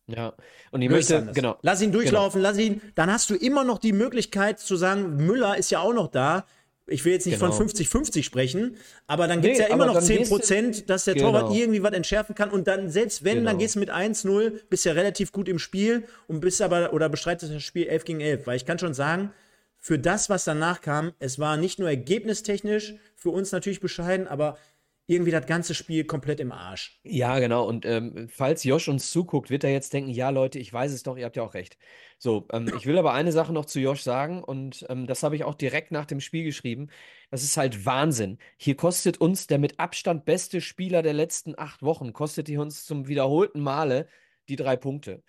[0.06, 0.34] ja,
[0.70, 1.56] und ich möchte, genau.
[1.62, 2.50] Lass ihn durchlaufen, genau.
[2.50, 5.94] lass ihn, dann hast du immer noch die Möglichkeit zu sagen, Müller ist ja auch
[5.94, 6.44] noch da.
[6.86, 7.50] Ich will jetzt nicht genau.
[7.50, 11.14] von 50-50 sprechen, aber dann gibt es nee, ja immer noch 10 Prozent, dass der
[11.14, 11.32] genau.
[11.32, 12.50] Torwart irgendwie was entschärfen kann.
[12.50, 13.58] Und dann, selbst wenn, dann genau.
[13.60, 17.54] gehst du mit 1-0, bist ja relativ gut im Spiel und bist aber, oder bestreitest
[17.54, 18.46] das Spiel 11 gegen 11.
[18.46, 19.32] Weil ich kann schon sagen,
[19.78, 24.58] für das, was danach kam, es war nicht nur ergebnistechnisch für uns natürlich bescheiden, aber
[25.06, 26.98] irgendwie das ganze Spiel komplett im Arsch.
[27.04, 27.66] Ja, genau.
[27.66, 31.02] Und ähm, falls Josh uns zuguckt, wird er jetzt denken, ja, Leute, ich weiß es
[31.02, 31.76] doch, ihr habt ja auch recht.
[32.18, 35.36] So, ähm, ich will aber eine Sache noch zu Josh sagen und ähm, das habe
[35.36, 36.88] ich auch direkt nach dem Spiel geschrieben.
[37.30, 38.38] Das ist halt Wahnsinn.
[38.56, 42.86] Hier kostet uns der mit Abstand beste Spieler der letzten acht Wochen, kostet hier uns
[42.86, 44.08] zum wiederholten Male
[44.48, 45.22] die drei Punkte.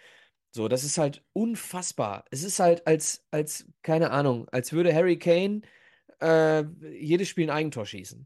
[0.51, 2.23] So, das ist halt unfassbar.
[2.31, 5.63] Es ist halt als, als keine Ahnung, als würde Harry Kane
[6.21, 6.63] äh,
[6.97, 8.25] jedes Spiel ein Eigentor schießen.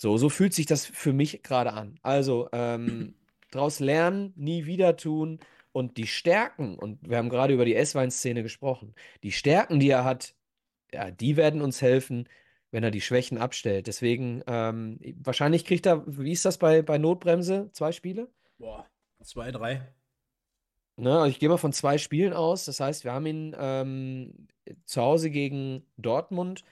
[0.00, 1.98] So, so fühlt sich das für mich gerade an.
[2.00, 3.14] Also, ähm,
[3.50, 5.40] daraus lernen, nie wieder tun
[5.72, 10.04] und die Stärken, und wir haben gerade über die S-Wein-Szene gesprochen, die Stärken, die er
[10.04, 10.34] hat,
[10.90, 12.30] ja, die werden uns helfen,
[12.70, 13.88] wenn er die Schwächen abstellt.
[13.88, 17.68] Deswegen, ähm, wahrscheinlich kriegt er, wie ist das bei, bei Notbremse?
[17.72, 18.30] Zwei Spiele?
[18.56, 18.86] Boah,
[19.22, 19.86] zwei, drei.
[20.96, 22.64] Ne, also ich gehe mal von zwei Spielen aus.
[22.64, 24.48] Das heißt, wir haben ihn ähm,
[24.86, 26.64] zu Hause gegen Dortmund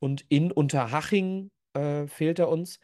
[0.00, 2.80] und in Unterhaching äh, fehlt er uns.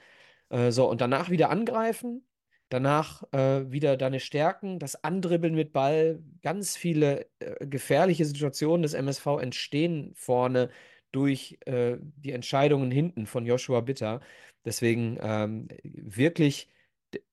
[0.50, 2.26] Äh, so, und danach wieder angreifen,
[2.68, 8.94] danach äh, wieder deine Stärken, das Andribbeln mit Ball, ganz viele äh, gefährliche Situationen des
[8.94, 10.70] MSV entstehen vorne
[11.12, 14.20] durch äh, die Entscheidungen hinten von Joshua Bitter.
[14.64, 16.68] Deswegen ähm, wirklich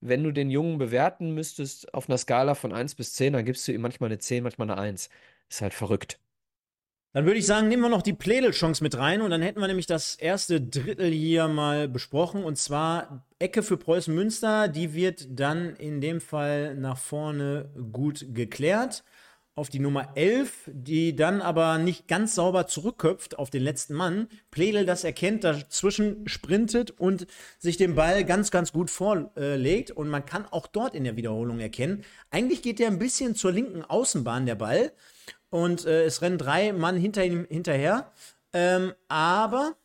[0.02, 3.68] wenn du den Jungen bewerten müsstest auf einer Skala von 1 bis 10, dann gibst
[3.68, 5.10] du ihm manchmal eine 10, manchmal eine 1.
[5.50, 6.20] Ist halt verrückt.
[7.14, 9.68] Dann würde ich sagen, nehmen wir noch die Plädel-Chance mit rein und dann hätten wir
[9.68, 14.68] nämlich das erste Drittel hier mal besprochen und zwar Ecke für Preußen Münster.
[14.68, 19.04] Die wird dann in dem Fall nach vorne gut geklärt
[19.58, 24.28] auf die Nummer 11, die dann aber nicht ganz sauber zurückköpft auf den letzten Mann.
[24.52, 27.26] Pledel das erkennt, dazwischen sprintet und
[27.58, 29.90] sich den Ball ganz, ganz gut vorlegt.
[29.90, 33.52] Und man kann auch dort in der Wiederholung erkennen, eigentlich geht der ein bisschen zur
[33.52, 34.92] linken Außenbahn der Ball
[35.50, 38.12] und äh, es rennen drei Mann hinter ihm hinterher.
[38.54, 39.76] Ähm, aber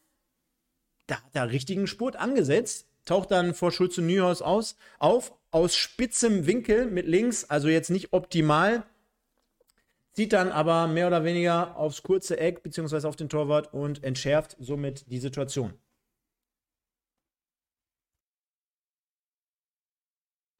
[1.06, 2.86] da hat er richtigen Spurt angesetzt.
[3.04, 8.12] taucht dann vor Schulze Nyhaus aus, auf, aus spitzem Winkel mit links, also jetzt nicht
[8.12, 8.84] optimal,
[10.12, 14.56] zieht dann aber mehr oder weniger aufs kurze Eck beziehungsweise auf den Torwart und entschärft
[14.60, 15.74] somit die Situation.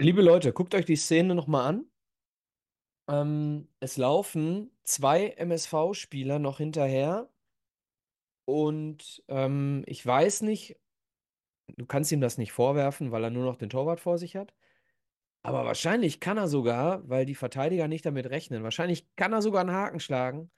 [0.00, 1.91] Liebe Leute, guckt euch die Szene nochmal an.
[3.12, 7.28] Ähm, es laufen zwei MSV-Spieler noch hinterher.
[8.44, 10.76] Und ähm, ich weiß nicht,
[11.76, 14.54] du kannst ihm das nicht vorwerfen, weil er nur noch den Torwart vor sich hat.
[15.42, 19.62] Aber wahrscheinlich kann er sogar, weil die Verteidiger nicht damit rechnen, wahrscheinlich kann er sogar
[19.62, 20.50] einen Haken schlagen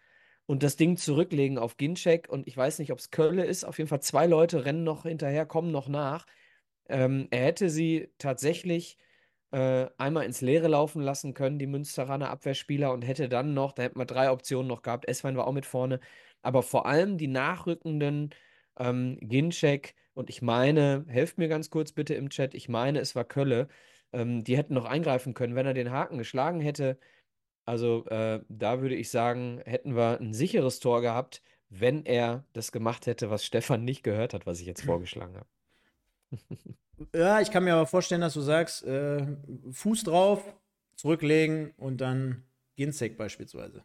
[0.46, 2.28] und das Ding zurücklegen auf Ginczek.
[2.28, 3.64] Und ich weiß nicht, ob es Kölle ist.
[3.64, 6.26] Auf jeden Fall zwei Leute rennen noch hinterher, kommen noch nach.
[6.88, 8.98] Ähm, er hätte sie tatsächlich
[9.55, 13.84] äh, einmal ins Leere laufen lassen können, die Münsteraner Abwehrspieler, und hätte dann noch, da
[13.84, 15.09] hätten wir drei Optionen noch gehabt.
[15.09, 16.00] Esswein war auch mit vorne.
[16.42, 18.30] Aber vor allem die nachrückenden
[18.78, 23.14] ähm, Ginczek und ich meine, helft mir ganz kurz bitte im Chat, ich meine, es
[23.16, 23.68] war Kölle,
[24.12, 26.98] ähm, die hätten noch eingreifen können, wenn er den Haken geschlagen hätte.
[27.66, 32.72] Also äh, da würde ich sagen, hätten wir ein sicheres Tor gehabt, wenn er das
[32.72, 35.48] gemacht hätte, was Stefan nicht gehört hat, was ich jetzt vorgeschlagen habe.
[37.14, 39.26] ja, ich kann mir aber vorstellen, dass du sagst, äh,
[39.72, 40.55] Fuß drauf,
[40.96, 42.44] zurücklegen und dann
[42.76, 43.84] Ginzek beispielsweise.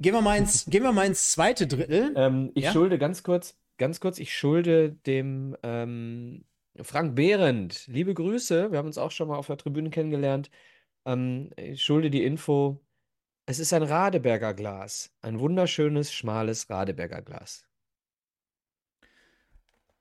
[0.00, 2.12] Gehen wir mal ins, gehen wir mal ins zweite Drittel.
[2.16, 2.72] Ähm, ich ja?
[2.72, 6.44] schulde ganz kurz, ganz kurz, ich schulde dem ähm,
[6.82, 10.50] Frank Behrendt, liebe Grüße, wir haben uns auch schon mal auf der Tribüne kennengelernt.
[11.06, 12.80] Ähm, ich schulde die Info,
[13.46, 17.64] es ist ein Radeberger Glas, ein wunderschönes, schmales Radeberger Glas.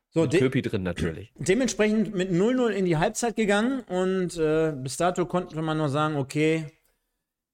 [0.09, 1.31] So, mit Köpi drin natürlich.
[1.37, 6.15] Dementsprechend mit 0-0 in die Halbzeit gegangen und äh, bis dato konnte man nur sagen,
[6.15, 6.65] okay,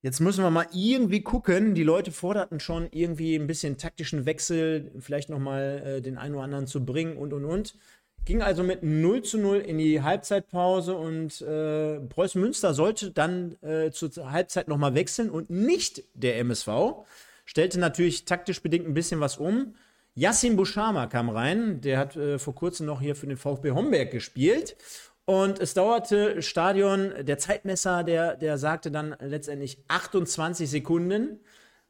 [0.03, 1.75] Jetzt müssen wir mal irgendwie gucken.
[1.75, 6.43] Die Leute forderten schon irgendwie ein bisschen taktischen Wechsel, vielleicht nochmal äh, den einen oder
[6.43, 7.75] anderen zu bringen und und und.
[8.25, 13.55] Ging also mit 0 zu 0 in die Halbzeitpause und äh, Preußen Münster sollte dann
[13.61, 16.69] äh, zur Halbzeit nochmal wechseln und nicht der MSV.
[17.45, 19.75] Stellte natürlich taktisch bedingt ein bisschen was um.
[20.13, 24.11] Yassin Bushama kam rein, der hat äh, vor kurzem noch hier für den VfB Homberg
[24.11, 24.75] gespielt
[25.25, 31.39] und es dauerte Stadion, der Zeitmesser, der, der sagte dann letztendlich 28 Sekunden.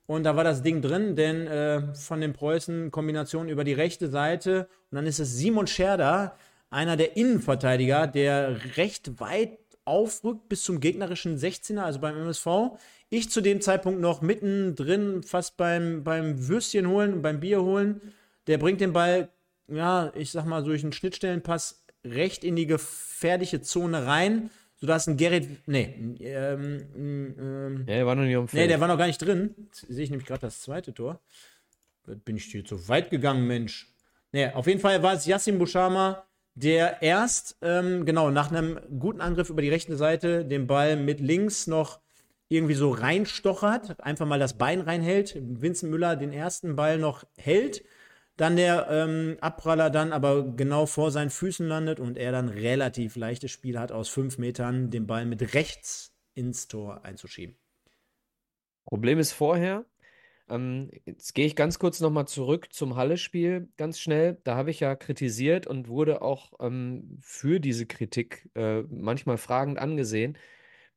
[0.07, 4.09] Und da war das Ding drin, denn äh, von den Preußen Kombination über die rechte
[4.09, 4.67] Seite.
[4.89, 6.35] Und dann ist es Simon Scherder,
[6.69, 12.77] einer der Innenverteidiger, der recht weit aufrückt bis zum gegnerischen 16er, also beim MSV.
[13.09, 18.01] Ich zu dem Zeitpunkt noch mittendrin, fast beim, beim Würstchen holen, beim Bier holen.
[18.47, 19.29] Der bringt den Ball,
[19.67, 24.49] ja, ich sag mal, durch einen Schnittstellenpass recht in die gefährliche Zone rein,
[24.81, 25.47] sodass ein Gerrit.
[25.67, 28.63] Nee, ähm, ähm, ja, der war noch nicht am Feld.
[28.63, 29.55] Nee, der war noch gar nicht drin.
[29.67, 31.21] Jetzt sehe ich nämlich gerade das zweite Tor.
[32.25, 33.93] Bin ich hier zu weit gegangen, Mensch.
[34.31, 36.23] Nee, auf jeden Fall war es Yassin Bushama,
[36.55, 41.19] der erst, ähm, genau, nach einem guten Angriff über die rechte Seite den Ball mit
[41.19, 41.99] links noch
[42.49, 45.37] irgendwie so reinstochert, einfach mal das Bein reinhält.
[45.39, 47.83] Vincent Müller den ersten Ball noch hält
[48.41, 53.15] dann der ähm, Abpraller dann aber genau vor seinen Füßen landet und er dann relativ
[53.15, 57.55] leichtes Spiel hat, aus fünf Metern den Ball mit rechts ins Tor einzuschieben.
[58.85, 59.85] Problem ist vorher,
[60.49, 64.39] ähm, jetzt gehe ich ganz kurz nochmal zurück zum Halle-Spiel, ganz schnell.
[64.43, 69.77] Da habe ich ja kritisiert und wurde auch ähm, für diese Kritik äh, manchmal fragend
[69.77, 70.35] angesehen,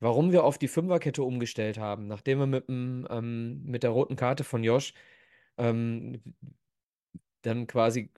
[0.01, 4.45] warum wir auf die Fünferkette umgestellt haben, nachdem wir mit, ähm, mit der roten Karte
[4.45, 4.95] von Josh
[5.59, 6.23] ähm,
[7.47, 8.11] dann quasi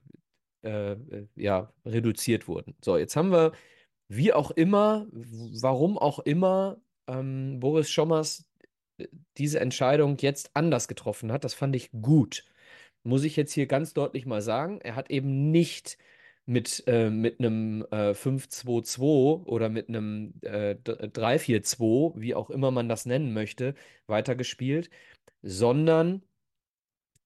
[0.63, 2.75] äh, äh, ja, reduziert wurden.
[2.83, 3.53] So, jetzt haben wir,
[4.09, 8.49] wie auch immer, warum auch immer, ähm, Boris Schommers
[8.97, 9.07] äh,
[9.37, 11.43] diese Entscheidung jetzt anders getroffen hat.
[11.43, 12.45] Das fand ich gut.
[13.03, 14.81] Muss ich jetzt hier ganz deutlich mal sagen.
[14.81, 15.97] Er hat eben nicht
[16.45, 22.89] mit, äh, mit einem äh, 5-2-2 oder mit einem äh, 3-4-2, wie auch immer man
[22.89, 23.75] das nennen möchte,
[24.07, 24.89] weitergespielt,
[25.41, 26.23] sondern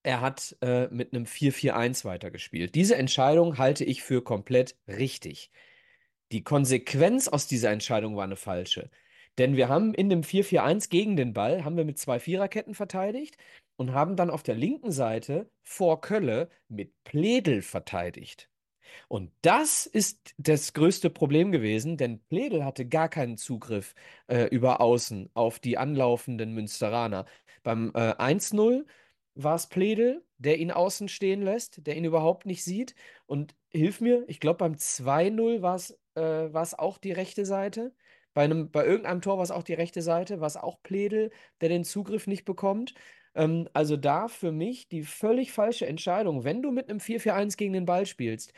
[0.02, 2.74] er hat äh, mit einem 4-4-1 weitergespielt.
[2.74, 5.50] Diese Entscheidung halte ich für komplett richtig.
[6.32, 8.90] Die Konsequenz aus dieser Entscheidung war eine falsche.
[9.38, 13.36] Denn wir haben in dem 4-4-1 gegen den Ball, haben wir mit zwei Viererketten verteidigt
[13.76, 18.48] und haben dann auf der linken Seite vor Kölle mit Pledel verteidigt.
[19.08, 23.94] Und das ist das größte Problem gewesen, denn Pledel hatte gar keinen Zugriff
[24.26, 27.24] äh, über Außen auf die anlaufenden Münsteraner.
[27.62, 28.84] Beim äh, 1-0
[29.34, 32.94] war es Pledel, der ihn außen stehen lässt, der ihn überhaupt nicht sieht.
[33.26, 37.94] Und hilf mir, ich glaube, beim 2-0 war es äh, auch die rechte Seite.
[38.34, 41.30] Bei, einem, bei irgendeinem Tor war es auch die rechte Seite, war es auch Pledel,
[41.60, 42.94] der den Zugriff nicht bekommt.
[43.34, 46.44] Ähm, also da für mich die völlig falsche Entscheidung.
[46.44, 48.52] Wenn du mit einem 4-4-1 gegen den Ball spielst,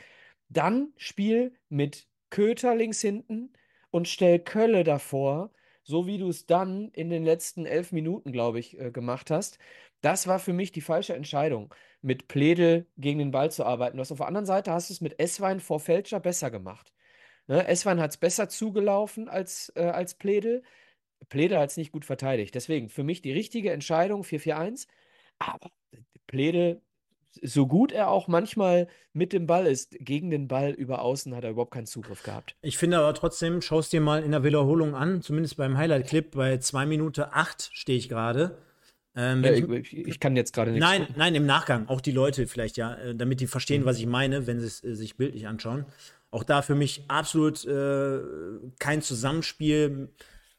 [0.49, 3.53] dann spiel mit Köter links hinten
[3.91, 5.51] und stell Kölle davor,
[5.83, 9.59] so wie du es dann in den letzten elf Minuten, glaube ich, äh, gemacht hast.
[10.05, 13.97] Das war für mich die falsche Entscheidung, mit Pledel gegen den Ball zu arbeiten.
[13.97, 16.93] Du hast auf der anderen Seite hast du es mit Esswein vor Fälscher besser gemacht.
[17.47, 17.67] Ne?
[17.67, 20.61] Esswein hat es besser zugelaufen als, äh, als Pledel.
[21.29, 22.53] Pledel hat es nicht gut verteidigt.
[22.53, 24.85] Deswegen für mich die richtige Entscheidung 4-4-1.
[25.39, 25.71] Aber
[26.27, 26.83] Pledel,
[27.41, 31.43] so gut er auch manchmal mit dem Ball ist, gegen den Ball über außen hat
[31.43, 32.55] er überhaupt keinen Zugriff gehabt.
[32.61, 36.29] Ich finde aber trotzdem, schau es dir mal in der Wiederholung an, zumindest beim Highlight-Clip,
[36.29, 38.55] bei 2 Minuten 8 stehe ich gerade.
[39.15, 40.81] Ähm, ja, ich, ich, kann jetzt gerade nicht.
[40.81, 41.15] Nein, gucken.
[41.17, 41.87] nein, im Nachgang.
[41.87, 44.83] Auch die Leute vielleicht, ja, äh, damit die verstehen, was ich meine, wenn sie es
[44.83, 45.85] äh, sich bildlich anschauen.
[46.31, 48.19] Auch da für mich absolut äh,
[48.79, 50.09] kein Zusammenspiel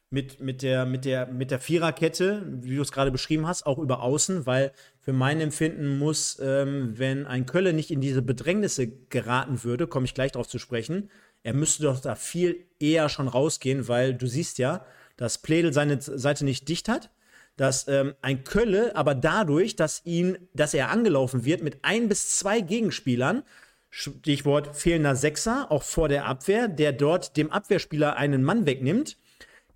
[0.09, 3.77] mit, mit, der, mit, der, mit der Viererkette, wie du es gerade beschrieben hast, auch
[3.77, 8.87] über außen, weil für mein Empfinden muss, ähm, wenn ein Kölle nicht in diese Bedrängnisse
[8.87, 11.11] geraten würde, komme ich gleich darauf zu sprechen,
[11.43, 14.85] er müsste doch da viel eher schon rausgehen, weil du siehst ja,
[15.15, 17.11] dass Pledel seine Seite nicht dicht hat
[17.57, 22.37] dass ähm, ein Kölle aber dadurch, dass ihn, dass er angelaufen wird mit ein bis
[22.37, 23.43] zwei Gegenspielern,
[23.89, 29.17] Stichwort fehlender Sechser, auch vor der Abwehr, der dort dem Abwehrspieler einen Mann wegnimmt,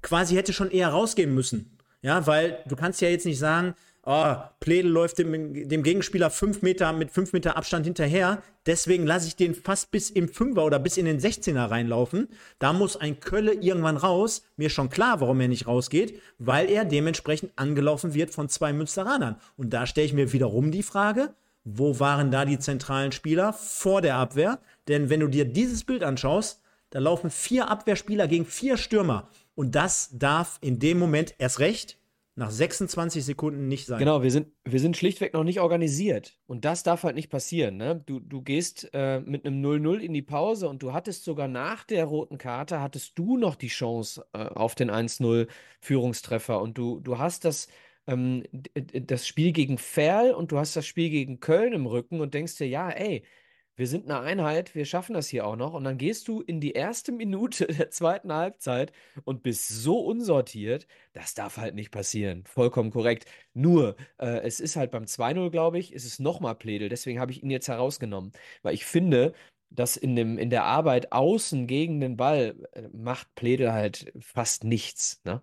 [0.01, 1.77] quasi hätte schon eher rausgehen müssen.
[2.01, 6.61] Ja, weil du kannst ja jetzt nicht sagen, oh, Pledel läuft dem, dem Gegenspieler fünf
[6.61, 8.41] Meter mit fünf Meter Abstand hinterher.
[8.65, 12.27] Deswegen lasse ich den fast bis im Fünfer oder bis in den 16er reinlaufen.
[12.59, 14.43] Da muss ein Kölle irgendwann raus.
[14.57, 19.37] Mir schon klar, warum er nicht rausgeht, weil er dementsprechend angelaufen wird von zwei Münsteranern.
[19.57, 21.33] Und da stelle ich mir wiederum die Frage,
[21.63, 24.59] wo waren da die zentralen Spieler vor der Abwehr?
[24.87, 29.29] Denn wenn du dir dieses Bild anschaust, da laufen vier Abwehrspieler gegen vier Stürmer.
[29.55, 31.97] Und das darf in dem Moment erst recht
[32.41, 33.99] nach 26 Sekunden nicht sein.
[33.99, 36.39] Genau, wir sind, wir sind schlichtweg noch nicht organisiert.
[36.47, 37.77] Und das darf halt nicht passieren.
[37.77, 38.01] Ne?
[38.03, 41.83] Du, du gehst äh, mit einem 0-0 in die Pause und du hattest sogar nach
[41.83, 45.47] der roten Karte, hattest du noch die Chance äh, auf den 1-0
[45.81, 46.59] Führungstreffer.
[46.59, 47.67] Und du, du hast das,
[48.07, 52.33] ähm, das Spiel gegen Ferl und du hast das Spiel gegen Köln im Rücken und
[52.33, 53.23] denkst dir, ja, ey,
[53.81, 55.73] wir sind eine Einheit, wir schaffen das hier auch noch.
[55.73, 58.91] Und dann gehst du in die erste Minute der zweiten Halbzeit
[59.23, 62.45] und bist so unsortiert, das darf halt nicht passieren.
[62.45, 63.25] Vollkommen korrekt.
[63.55, 66.89] Nur, äh, es ist halt beim 2-0, glaube ich, ist es nochmal Pledel.
[66.89, 68.33] Deswegen habe ich ihn jetzt herausgenommen.
[68.61, 69.33] Weil ich finde,
[69.71, 74.63] dass in, dem, in der Arbeit außen gegen den Ball äh, macht Pledel halt fast
[74.63, 75.21] nichts.
[75.23, 75.41] Ne?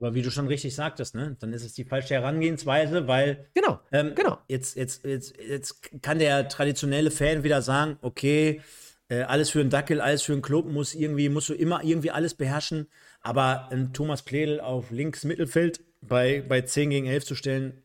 [0.00, 3.80] Aber wie du schon richtig sagtest, ne, dann ist es die falsche Herangehensweise, weil genau,
[3.92, 4.38] ähm, genau.
[4.48, 8.60] Jetzt, jetzt, jetzt, jetzt kann der traditionelle Fan wieder sagen, okay,
[9.08, 12.10] äh, alles für einen Dackel, alles für einen Club, muss irgendwie, musst du immer irgendwie
[12.10, 12.88] alles beherrschen.
[13.20, 17.82] Aber ein Thomas Pledel auf links Mittelfeld bei, bei 10 gegen 11 zu stellen,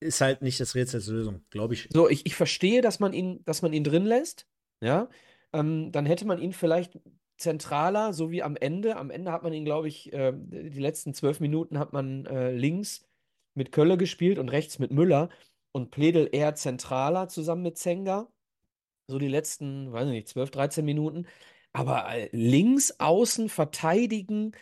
[0.00, 1.88] ist halt nicht das Rätselslösung, glaube ich.
[1.92, 4.46] So, ich, ich verstehe, dass man ihn, dass man ihn drin lässt.
[4.80, 5.08] Ja,
[5.52, 6.98] ähm, dann hätte man ihn vielleicht
[7.36, 8.96] zentraler, so wie am Ende.
[8.96, 12.52] Am Ende hat man ihn, glaube ich, äh, die letzten zwölf Minuten hat man äh,
[12.52, 13.06] links
[13.54, 15.28] mit Kölle gespielt und rechts mit Müller
[15.72, 18.28] und Pledel eher zentraler zusammen mit Zenga.
[19.08, 21.26] So die letzten, weiß nicht, 12, 13 Minuten.
[21.72, 24.52] Aber äh, links außen verteidigen,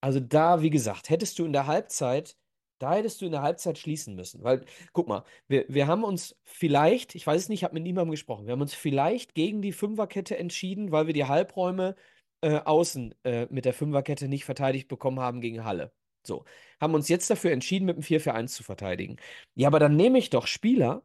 [0.00, 2.36] also da, wie gesagt, hättest du in der Halbzeit
[2.78, 4.42] da hättest du in der Halbzeit schließen müssen.
[4.42, 7.82] Weil, guck mal, wir, wir haben uns vielleicht, ich weiß es nicht, ich habe mit
[7.82, 11.96] niemandem gesprochen, wir haben uns vielleicht gegen die Fünferkette entschieden, weil wir die Halbräume
[12.42, 15.92] äh, außen äh, mit der Fünferkette nicht verteidigt bekommen haben gegen Halle.
[16.22, 16.44] So,
[16.80, 19.16] haben uns jetzt dafür entschieden, mit dem 4-4-1 zu verteidigen.
[19.54, 21.02] Ja, aber dann nehme ich doch Spieler,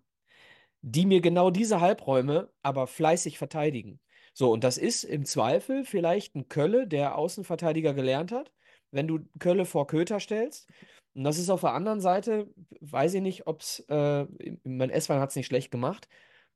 [0.82, 3.99] die mir genau diese Halbräume aber fleißig verteidigen.
[4.34, 8.51] So, und das ist im Zweifel vielleicht ein Kölle, der Außenverteidiger gelernt hat,
[8.91, 10.69] wenn du Kölle vor Köter stellst.
[11.14, 12.47] Und das ist auf der anderen Seite,
[12.80, 14.26] weiß ich nicht, ob es, äh,
[14.64, 16.07] mein S-Wein hat es nicht schlecht gemacht,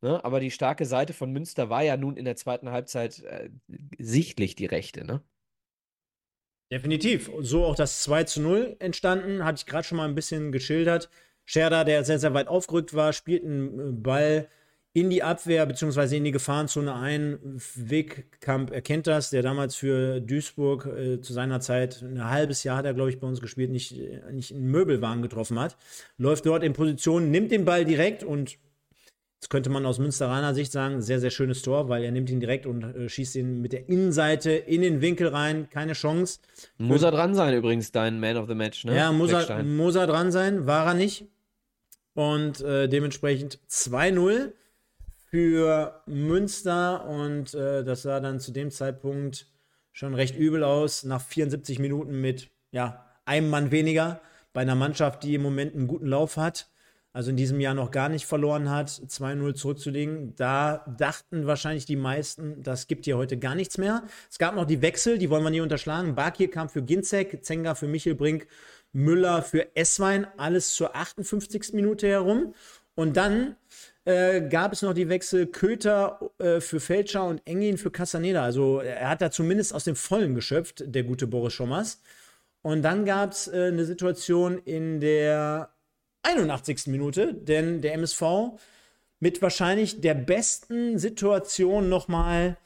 [0.01, 0.23] ne?
[0.23, 3.49] aber die starke Seite von Münster war ja nun in der zweiten Halbzeit äh,
[3.97, 5.21] sichtlich die rechte, ne?
[6.71, 7.29] Definitiv.
[7.41, 11.09] So auch das 2 zu 0 entstanden, hatte ich gerade schon mal ein bisschen geschildert.
[11.45, 14.49] Scherda, der sehr, sehr weit aufgerückt war, spielt einen äh, Ball
[14.95, 16.15] in die Abwehr bzw.
[16.15, 17.37] in die Gefahrenzone ein.
[17.75, 22.85] Wegkamp erkennt das, der damals für Duisburg äh, zu seiner Zeit ein halbes Jahr hat
[22.85, 23.93] er, glaube ich, bei uns gespielt, nicht,
[24.31, 25.75] nicht einen Möbelwagen getroffen hat.
[26.17, 28.57] Läuft dort in Position, nimmt den Ball direkt und
[29.41, 32.39] jetzt könnte man aus Münsteraner Sicht sagen, sehr, sehr schönes Tor, weil er nimmt ihn
[32.39, 35.69] direkt und äh, schießt ihn mit der Innenseite in den Winkel rein.
[35.69, 36.39] Keine Chance.
[36.77, 38.95] Muss er dran sein, übrigens, dein Man of the Match, ne?
[38.95, 41.25] Ja, muss er, muss er dran sein, war er nicht.
[42.13, 44.53] Und äh, dementsprechend 2-0
[45.35, 49.47] für Münster und äh, das sah dann zu dem Zeitpunkt
[49.91, 51.03] schon recht übel aus.
[51.03, 54.21] Nach 74 Minuten mit ja, einem Mann weniger.
[54.53, 56.69] bei einer Mannschaft, die im Moment einen guten Lauf hat,
[57.11, 60.37] also in diesem Jahr noch gar nicht verloren hat, 2-0 zurückzulegen.
[60.37, 64.03] Da dachten wahrscheinlich die meisten, das gibt hier heute gar nichts mehr.
[64.31, 66.15] Es gab noch die Wechsel, die wollen wir nie unterschlagen.
[66.15, 68.47] Bakir kam für Ginzek, Zenga für Michel Brink,
[68.93, 71.73] Müller für Esswein, alles zur 58.
[71.73, 72.53] Minute herum.
[72.95, 73.57] Und dann
[74.05, 78.43] äh, gab es noch die Wechsel Köter äh, für Felscher und Engin für Casaneda.
[78.43, 82.01] Also er hat da zumindest aus dem Vollen geschöpft, der gute Boris Schommers.
[82.61, 85.69] Und dann gab es äh, eine Situation in der
[86.23, 86.87] 81.
[86.87, 88.57] Minute, denn der MSV
[89.19, 92.57] mit wahrscheinlich der besten Situation nochmal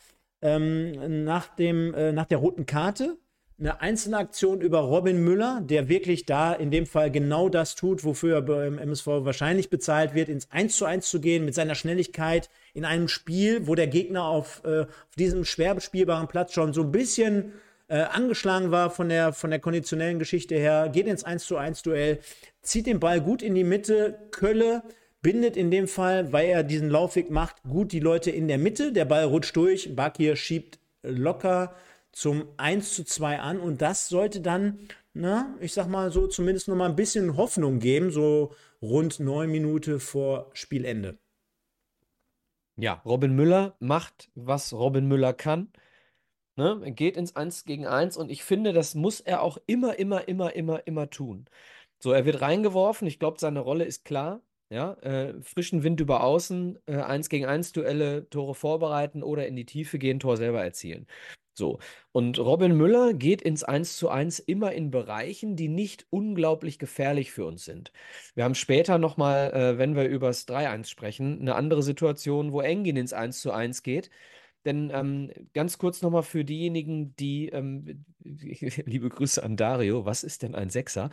[0.42, 3.18] ähm, nach, dem, äh, nach der roten Karte.
[3.60, 8.05] Eine einzelne Aktion über Robin Müller, der wirklich da in dem Fall genau das tut,
[8.05, 11.76] wofür er beim MSV wahrscheinlich bezahlt wird, ins 1 zu 1 zu gehen, mit seiner
[11.76, 16.72] Schnelligkeit in einem Spiel, wo der Gegner auf, äh, auf diesem schwer bespielbaren Platz schon
[16.72, 17.51] so ein bisschen
[17.89, 21.82] äh, angeschlagen war von der, von der konditionellen Geschichte her, geht ins 1 zu 1
[21.82, 22.20] Duell,
[22.62, 24.84] zieht den Ball gut in die Mitte, Kölle
[25.22, 28.93] bindet in dem Fall, weil er diesen Laufweg macht, gut die Leute in der Mitte,
[28.93, 31.76] der Ball rutscht durch, Bakir schiebt locker
[32.12, 34.80] zum 1 zu 2 an und das sollte dann,
[35.14, 39.49] na, ich sag mal so, zumindest noch mal ein bisschen Hoffnung geben, so rund neun
[39.51, 41.18] Minuten vor Spielende.
[42.78, 45.72] Ja, Robin Müller macht, was Robin Müller kann.
[46.55, 46.82] Ne?
[46.84, 50.28] Er geht ins 1 gegen 1 und ich finde, das muss er auch immer, immer,
[50.28, 51.45] immer, immer, immer tun.
[51.99, 53.07] So, er wird reingeworfen.
[53.07, 54.41] Ich glaube, seine Rolle ist klar.
[54.72, 59.55] Ja, äh, frischen Wind über außen, äh, 1 gegen 1 Duelle, Tore vorbereiten oder in
[59.55, 61.07] die Tiefe gehen, Tor selber erzielen.
[61.60, 61.78] So.
[62.12, 67.32] Und Robin Müller geht ins 1 zu 1 immer in Bereichen, die nicht unglaublich gefährlich
[67.32, 67.91] für uns sind.
[68.34, 72.62] Wir haben später nochmal, äh, wenn wir über das 3-1 sprechen, eine andere Situation, wo
[72.62, 74.10] Engin ins 1 zu 1 geht
[74.66, 80.43] denn ähm, ganz kurz nochmal für diejenigen, die, ähm, liebe Grüße an Dario, was ist
[80.43, 81.10] denn ein Sechser,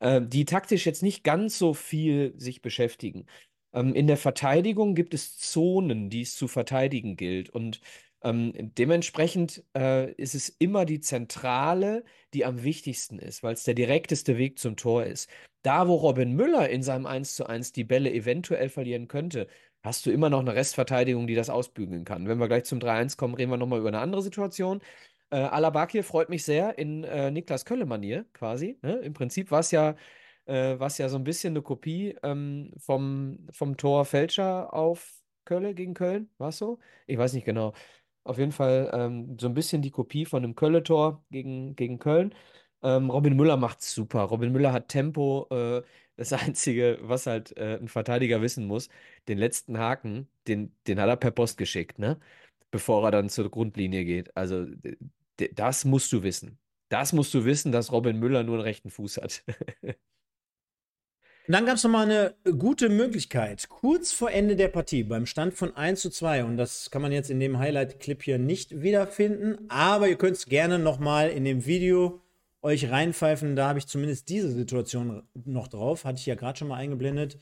[0.00, 3.26] äh, die taktisch jetzt nicht ganz so viel sich beschäftigen.
[3.72, 7.50] Ähm, in der Verteidigung gibt es Zonen, die es zu verteidigen gilt.
[7.50, 7.80] Und
[8.22, 12.04] ähm, dementsprechend äh, ist es immer die Zentrale,
[12.34, 15.30] die am wichtigsten ist, weil es der direkteste Weg zum Tor ist.
[15.62, 19.48] Da, wo Robin Müller in seinem 1 zu 1 die Bälle eventuell verlieren könnte,
[19.82, 22.28] hast du immer noch eine Restverteidigung, die das ausbügeln kann.
[22.28, 24.80] Wenn wir gleich zum 3-1 kommen, reden wir nochmal über eine andere Situation.
[25.30, 28.78] Äh, Alabakir freut mich sehr in äh, Niklas Kölle-Manier quasi.
[28.82, 28.96] Ne?
[28.98, 29.94] Im Prinzip war es ja,
[30.46, 35.94] äh, ja so ein bisschen eine Kopie ähm, vom, vom Tor Fälscher auf Kölle gegen
[35.94, 36.30] Köln.
[36.38, 36.78] War es so?
[37.06, 37.72] Ich weiß nicht genau.
[38.28, 42.34] Auf jeden Fall ähm, so ein bisschen die Kopie von einem Kölle-Tor gegen, gegen Köln.
[42.82, 44.22] Ähm, Robin Müller macht super.
[44.22, 45.46] Robin Müller hat Tempo.
[45.50, 45.82] Äh,
[46.16, 48.88] das Einzige, was halt äh, ein Verteidiger wissen muss,
[49.28, 52.20] den letzten Haken, den, den hat er per Post geschickt, ne?
[52.70, 54.36] Bevor er dann zur Grundlinie geht.
[54.36, 54.66] Also,
[55.54, 56.58] das musst du wissen.
[56.90, 59.44] Das musst du wissen, dass Robin Müller nur einen rechten Fuß hat.
[61.48, 65.54] Und dann gab es nochmal eine gute Möglichkeit, kurz vor Ende der Partie, beim Stand
[65.54, 69.56] von 1 zu 2, und das kann man jetzt in dem Highlight-Clip hier nicht wiederfinden,
[69.70, 72.20] aber ihr könnt es gerne nochmal in dem Video
[72.60, 73.56] euch reinpfeifen.
[73.56, 76.04] Da habe ich zumindest diese Situation noch drauf.
[76.04, 77.38] Hatte ich ja gerade schon mal eingeblendet.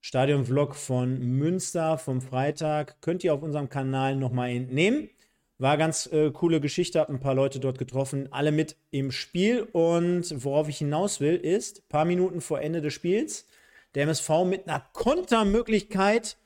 [0.00, 3.02] Stadion-Vlog von Münster vom Freitag.
[3.02, 5.10] Könnt ihr auf unserem Kanal nochmal entnehmen.
[5.62, 9.62] War ganz äh, coole Geschichte, habe ein paar Leute dort getroffen, alle mit im Spiel.
[9.70, 13.46] Und worauf ich hinaus will, ist, paar Minuten vor Ende des Spiels,
[13.94, 16.36] der MSV mit einer Kontermöglichkeit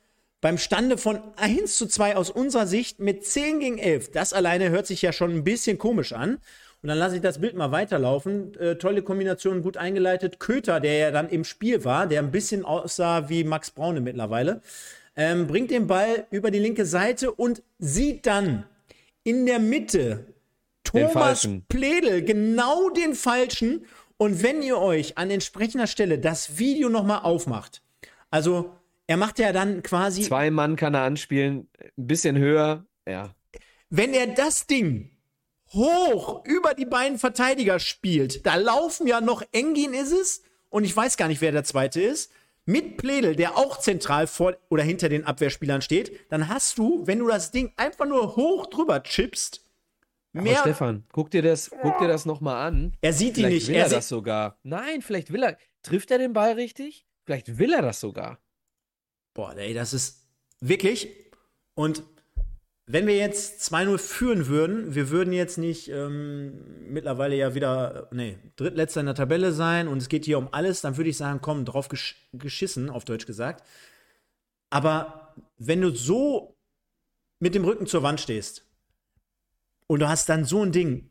[0.42, 4.10] beim Stande von 1 zu 2 aus unserer Sicht mit 10 gegen 11.
[4.10, 6.34] Das alleine hört sich ja schon ein bisschen komisch an.
[6.82, 8.54] Und dann lasse ich das Bild mal weiterlaufen.
[8.58, 10.40] Äh, tolle Kombination, gut eingeleitet.
[10.40, 14.60] Köter, der ja dann im Spiel war, der ein bisschen aussah wie Max Braune mittlerweile,
[15.16, 18.66] ähm, bringt den Ball über die linke Seite und sieht dann
[19.26, 20.34] in der Mitte
[20.84, 23.84] Thomas Pledel, genau den falschen.
[24.16, 27.82] Und wenn ihr euch an entsprechender Stelle das Video nochmal aufmacht,
[28.30, 28.70] also
[29.08, 30.22] er macht ja dann quasi.
[30.22, 31.68] Zwei Mann kann er anspielen,
[31.98, 33.34] ein bisschen höher, ja.
[33.90, 35.10] Wenn er das Ding
[35.72, 38.46] hoch über die beiden Verteidiger spielt.
[38.46, 42.00] Da laufen ja noch Engin ist es und ich weiß gar nicht, wer der zweite
[42.00, 42.32] ist.
[42.68, 47.20] Mit Pledel, der auch zentral vor oder hinter den Abwehrspielern steht, dann hast du, wenn
[47.20, 49.64] du das Ding einfach nur hoch drüber chippst,
[50.32, 50.58] mehr.
[50.58, 52.96] Aber Stefan, guck dir das, guck dir das noch mal an.
[53.00, 53.68] Er sieht vielleicht die nicht.
[53.68, 54.58] Will er, er das sogar.
[54.64, 55.56] Nein, vielleicht will er.
[55.82, 57.06] Trifft er den Ball richtig?
[57.24, 58.40] Vielleicht will er das sogar.
[59.32, 60.26] Boah, ey, das ist
[60.60, 61.08] wirklich.
[61.74, 62.02] Und
[62.89, 66.53] wenn wir jetzt 2-0 führen würden, wir würden jetzt nicht ähm,
[66.89, 70.82] mittlerweile ja wieder, nee, drittletzter in der Tabelle sein und es geht hier um alles,
[70.82, 73.66] dann würde ich sagen, komm, drauf gesch geschissen, auf Deutsch gesagt.
[74.70, 76.57] Aber wenn du so
[77.41, 78.64] mit dem Rücken zur Wand stehst
[79.89, 81.11] und du hast dann so ein Ding,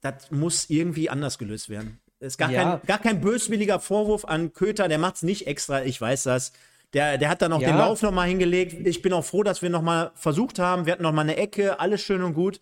[0.00, 2.00] das muss irgendwie anders gelöst werden.
[2.18, 2.78] ist gar, Ja.
[2.78, 6.52] kein, gar kein böswilliger Vorwurf an Köter, der macht's nicht extra, ich weiß das.
[6.94, 7.70] Der, der hat dann auch Ja.
[7.70, 8.86] den Lauf nochmal hingelegt.
[8.86, 10.86] Ich bin auch froh, dass wir nochmal versucht haben.
[10.86, 12.60] Wir hatten nochmal eine Ecke, alles schön und gut.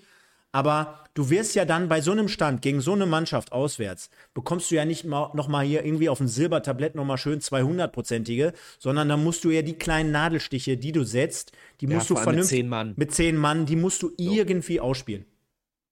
[0.52, 4.70] Aber du wirst ja dann bei so einem Stand gegen so eine Mannschaft auswärts, bekommst
[4.70, 9.08] du ja nicht mal, noch mal hier irgendwie auf dem Silbertablett nochmal schön 200-prozentige, sondern
[9.08, 12.34] dann musst du ja die kleinen Nadelstiche, die du setzt, die Ja, musst du allem
[12.36, 15.24] mit vernünftig mit zehn Mann, die musst du irgendwie ausspielen.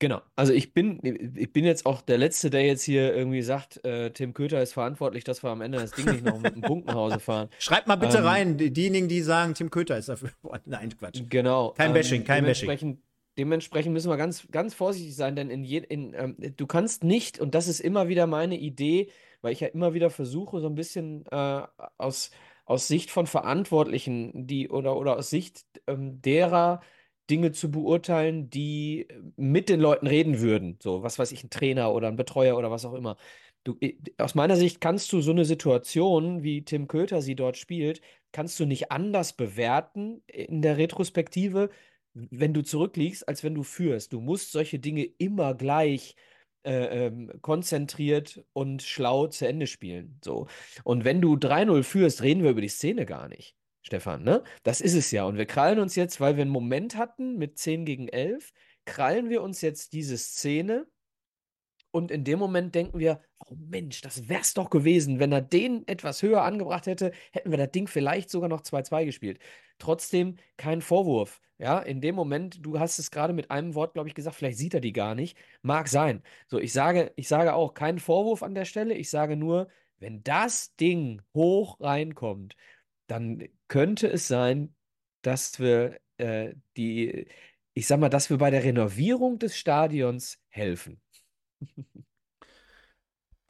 [0.01, 0.21] Genau.
[0.37, 1.01] Also ich bin,
[1.37, 4.73] ich bin jetzt auch der Letzte, der jetzt hier irgendwie sagt, äh, Tim Köter ist
[4.73, 7.49] verantwortlich, dass wir am Ende das Ding nicht noch mit einem Punkt nach Hause fahren.
[7.59, 10.31] Schreibt mal bitte Ähm, rein, die- diejenigen, die sagen, Tim Köter ist dafür.
[10.67, 11.23] Nein, Quatsch.
[11.29, 11.71] Genau.
[11.77, 12.67] Kein Bashing, kein Bashing.
[12.69, 13.01] dementsprechend,
[13.39, 17.39] Dementsprechend müssen wir ganz, ganz vorsichtig sein, denn in je, in, ähm, du kannst nicht,
[17.39, 19.11] und das ist immer wieder meine Idee,
[19.43, 21.63] weil ich ja immer wieder versuche, so ein bisschen äh,
[21.99, 22.33] aus,
[22.65, 26.81] aus Sicht von Verantwortlichen, die oder, oder aus Sicht ähm, derer
[27.31, 29.07] Dinge zu beurteilen, die
[29.37, 30.79] mit den Leuten reden würden.
[30.83, 33.17] So, was weiß ich, ein Trainer oder ein Betreuer oder was auch immer.
[33.65, 37.57] Du, i- aus meiner Sicht kannst du so eine Situation, wie Tim Köter sie dort
[37.57, 38.01] spielt,
[38.33, 41.71] kannst du nicht anders bewerten in der Retrospektive,
[42.15, 44.13] wenn du zurückliegst, als wenn du führst.
[44.13, 46.17] Du musst solche Dinge immer gleich
[46.65, 50.19] äh, ähm, konzentriert und schlau zu Ende spielen.
[50.25, 50.47] So.
[50.85, 53.58] Und wenn du 3-0 führst, reden wir über die Szene gar nicht.
[53.89, 54.43] Stefan, ne?
[54.63, 55.25] Das ist es ja.
[55.25, 58.53] Und wir krallen uns jetzt, weil wir einen Moment hatten mit 10 gegen 11,
[58.85, 60.87] krallen wir uns jetzt diese Szene
[61.91, 65.19] und in dem Moment denken wir, oh Mensch, das wär's doch gewesen.
[65.21, 69.07] Wenn er den etwas höher angebracht hätte, hätten wir das Ding vielleicht sogar noch 2-2
[69.07, 69.39] gespielt.
[69.79, 71.41] Trotzdem kein Vorwurf.
[71.57, 74.59] Ja, in dem Moment, du hast es gerade mit einem Wort, glaube ich, gesagt, vielleicht
[74.59, 75.37] sieht er die gar nicht.
[75.63, 76.23] Mag sein.
[76.47, 78.95] So, ich sage, ich sage auch keinen Vorwurf an der Stelle.
[78.95, 79.69] Ich sage nur,
[79.99, 82.55] wenn das Ding hoch reinkommt,
[83.09, 84.75] dann könnte es sein,
[85.23, 87.27] dass wir äh, die,
[87.75, 91.01] ich sag mal, dass wir bei der Renovierung des Stadions helfen.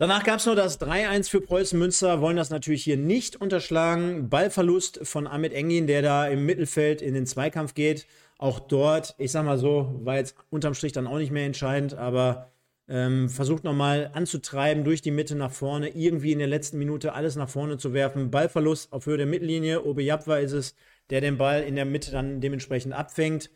[0.01, 4.29] Danach gab es noch das 3-1 für Preußen Münster, wollen das natürlich hier nicht unterschlagen.
[4.29, 8.07] Ballverlust von Ahmed Engin, der da im Mittelfeld in den Zweikampf geht.
[8.39, 11.95] Auch dort, ich sag mal so, war jetzt unterm Strich dann auch nicht mehr entscheidend,
[11.95, 12.53] aber
[12.89, 17.37] ähm, versucht nochmal anzutreiben, durch die Mitte nach vorne, irgendwie in der letzten Minute alles
[17.37, 18.31] nach vorne zu werfen.
[18.31, 19.85] Ballverlust auf Höhe der Mittellinie.
[19.85, 20.75] Obe Japwa ist es,
[21.11, 23.51] der den Ball in der Mitte dann dementsprechend abfängt.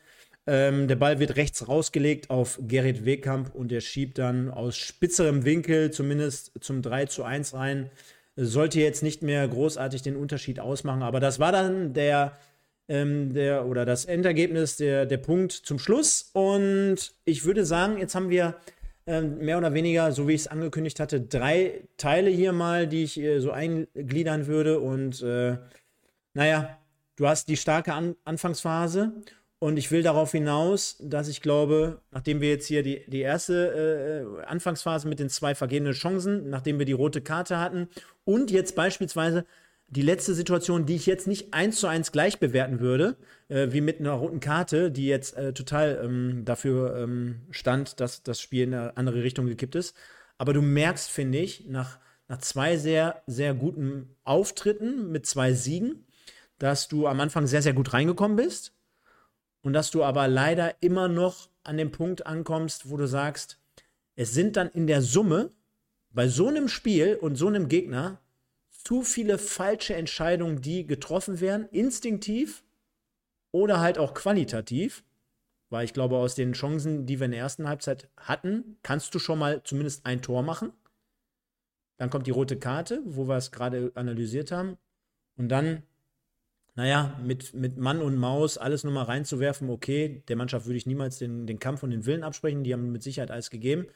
[0.46, 5.44] Ähm, der Ball wird rechts rausgelegt auf Gerrit Wehkamp und der schiebt dann aus spitzerem
[5.44, 7.90] Winkel zumindest zum 3 zu 1 rein.
[8.34, 12.36] Sollte jetzt nicht mehr großartig den Unterschied ausmachen, aber das war dann der,
[12.88, 16.30] ähm, der oder das Endergebnis, der, der Punkt zum Schluss.
[16.32, 18.56] Und ich würde sagen, jetzt haben wir
[19.07, 23.18] mehr oder weniger, so wie ich es angekündigt hatte, drei Teile hier mal, die ich
[23.18, 24.80] äh, so eingliedern würde.
[24.80, 25.59] Und äh,
[26.34, 26.78] naja,
[27.16, 29.12] du hast die starke An Anfangsphase
[29.59, 34.36] und ich will darauf hinaus, dass ich glaube, nachdem wir jetzt hier die, die erste
[34.40, 37.88] äh, Anfangsphase mit den zwei vergebenen Chancen, nachdem wir die rote Karte hatten
[38.24, 39.44] und jetzt beispielsweise
[39.93, 43.16] die letzte Situation, die ich jetzt nicht eins zu eins gleich bewerten würde,
[43.49, 48.22] äh, wie mit einer roten Karte, die jetzt äh, total ähm, dafür ähm, stand, dass
[48.22, 49.95] das Spiel in eine andere Richtung gekippt ist.
[50.38, 56.07] Aber du merkst, finde ich, nach, nach zwei sehr, sehr guten Auftritten mit zwei Siegen,
[56.59, 58.72] dass du am Anfang sehr, sehr gut reingekommen bist
[59.61, 63.59] und dass du aber leider immer noch an dem Punkt ankommst, wo du sagst,
[64.16, 65.51] es sind dann in der Summe
[66.11, 68.21] bei so einem Spiel und so einem Gegner
[68.84, 72.64] zu viele falsche Entscheidungen, die getroffen werden, instinktiv
[73.50, 75.04] oder halt auch qualitativ.
[75.70, 79.18] Weil ich glaube, aus den Chancen, die wir in der ersten Halbzeit hatten, kannst du
[79.18, 80.72] schon mal zumindest ein Tor machen.
[81.96, 84.76] Dann kommt die rote Karte, wo wir es gerade analysiert haben.
[85.36, 85.84] Und dann
[86.74, 91.18] naja, mit, mit Mann und Maus alles nochmal reinzuwerfen, okay, der Mannschaft würde ich niemals
[91.18, 93.86] den, den Kampf und den Willen absprechen, die haben mit Sicherheit alles gegeben.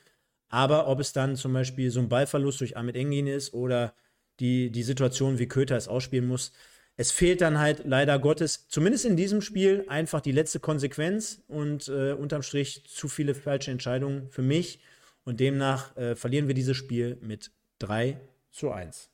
[0.48, 3.94] Aber ob es dann zum Beispiel so ein Ballverlust durch Ahmed Engin ist oder
[4.40, 6.52] die, die Situation, wie Köter es ausspielen muss,
[6.98, 11.88] es fehlt dann halt leider Gottes, zumindest in diesem Spiel, einfach die letzte Konsequenz und
[11.88, 14.80] äh, unterm Strich zu viele falsche Entscheidungen für mich.
[15.24, 18.18] Und demnach äh, verlieren wir dieses Spiel mit 3
[18.50, 19.10] zu 1.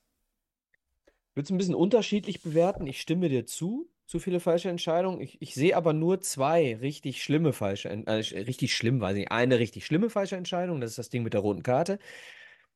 [1.30, 2.86] Ich würde es ein bisschen unterschiedlich bewerten.
[2.86, 5.20] Ich stimme dir zu, zu viele falsche Entscheidungen.
[5.20, 9.58] Ich, ich sehe aber nur zwei richtig schlimme falsche, äh, richtig schlimm, weiß ich, eine
[9.58, 11.98] richtig schlimme falsche Entscheidung, das ist das Ding mit der roten Karte.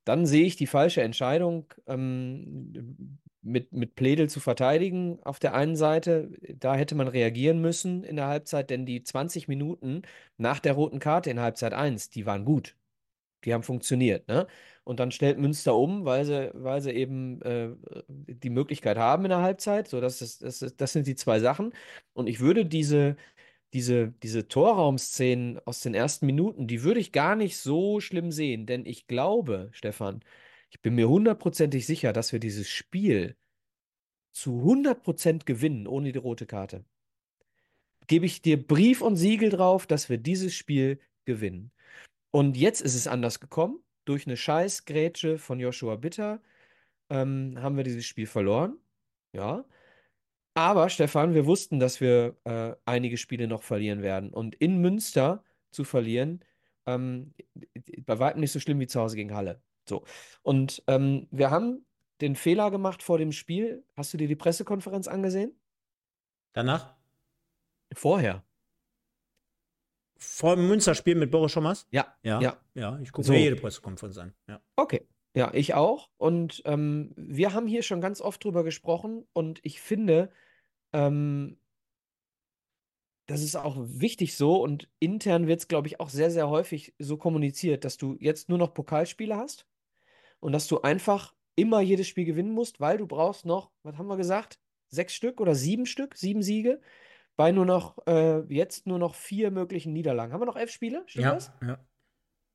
[0.06, 5.76] Dann sehe ich die falsche Entscheidung, ähm, mit, mit Pledel zu verteidigen auf der einen
[5.76, 6.30] Seite.
[6.58, 10.02] Da hätte man reagieren müssen in der Halbzeit, denn die 20 Minuten
[10.36, 12.76] nach der roten Karte in Halbzeit 1, die waren gut.
[13.44, 14.46] Die haben funktioniert, ne?
[14.84, 17.70] Und dann stellt Münster um, weil sie, weil sie eben äh,
[18.08, 19.88] die Möglichkeit haben in der Halbzeit.
[19.88, 21.72] So, das, ist, das, ist, das sind die zwei Sachen.
[22.12, 23.16] Und ich würde diese,
[23.72, 28.66] diese, diese Torraumszenen aus den ersten Minuten, die würde ich gar nicht so schlimm sehen.
[28.66, 30.22] Denn ich glaube, Stefan,
[30.70, 33.36] ich bin mir hundertprozentig sicher, dass wir dieses Spiel
[34.32, 36.84] zu 100% gewinnen, ohne die rote Karte.
[38.06, 41.72] Gebe ich dir Brief und Siegel drauf, dass wir dieses Spiel gewinnen.
[42.30, 43.82] Und jetzt ist es anders gekommen.
[44.04, 46.42] Durch eine Scheißgrätsche von Joshua Bitter
[47.10, 48.78] ähm, haben wir dieses Spiel verloren.
[49.32, 49.64] Ja.
[50.56, 54.30] Aber, Stefan, wir wussten, dass wir äh, einige Spiele noch verlieren werden.
[54.30, 56.42] Und in Münster zu verlieren,
[56.86, 57.34] ähm,
[58.06, 59.60] bei weitem nicht so schlimm wie zu Hause gegen Halle.
[59.86, 60.04] So.
[60.40, 61.84] Und ähm, wir haben
[62.22, 63.84] den Fehler gemacht vor dem Spiel.
[63.98, 65.52] Hast du dir die Pressekonferenz angesehen?
[66.54, 66.94] Danach?
[67.92, 68.42] Vorher.
[70.16, 71.86] Vor dem Münsterspiel mit Boris Schommers?
[71.90, 72.16] Ja.
[72.22, 72.40] Ja.
[72.40, 72.56] Ja.
[72.72, 73.34] Ja, ich gucke So.
[73.34, 74.34] mir jede Pressekonferenz an.
[74.48, 74.62] Ja.
[74.76, 75.06] Okay.
[75.34, 76.08] Ja, ich auch.
[76.16, 80.30] Und ähm, wir haben hier schon ganz oft drüber gesprochen und ich finde,
[80.96, 81.58] ähm,
[83.26, 86.94] das ist auch wichtig so und intern wird es, glaube ich, auch sehr, sehr häufig
[86.98, 89.66] so kommuniziert, dass du jetzt nur noch Pokalspiele hast
[90.40, 94.06] und dass du einfach immer jedes Spiel gewinnen musst, weil du brauchst noch, was haben
[94.06, 94.60] wir gesagt?
[94.88, 96.80] Sechs Stück oder sieben Stück, sieben Siege,
[97.36, 100.32] bei nur noch, äh, jetzt nur noch vier möglichen Niederlagen.
[100.32, 101.02] Haben wir noch elf Spiele?
[101.06, 101.52] Stimmt Ja, das?
[101.62, 101.86] ja.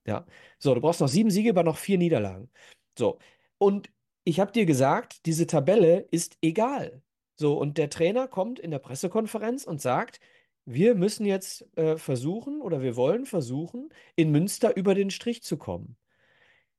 [0.07, 0.25] Ja.
[0.57, 2.49] So, du brauchst noch sieben Siege bei noch vier Niederlagen.
[2.97, 3.19] So.
[3.57, 3.91] Und
[4.23, 7.03] ich habe dir gesagt, diese Tabelle ist egal.
[7.41, 10.19] So, und der Trainer kommt in der Pressekonferenz und sagt,
[10.65, 15.57] wir müssen jetzt äh, versuchen oder wir wollen versuchen, in Münster über den Strich zu
[15.57, 15.97] kommen.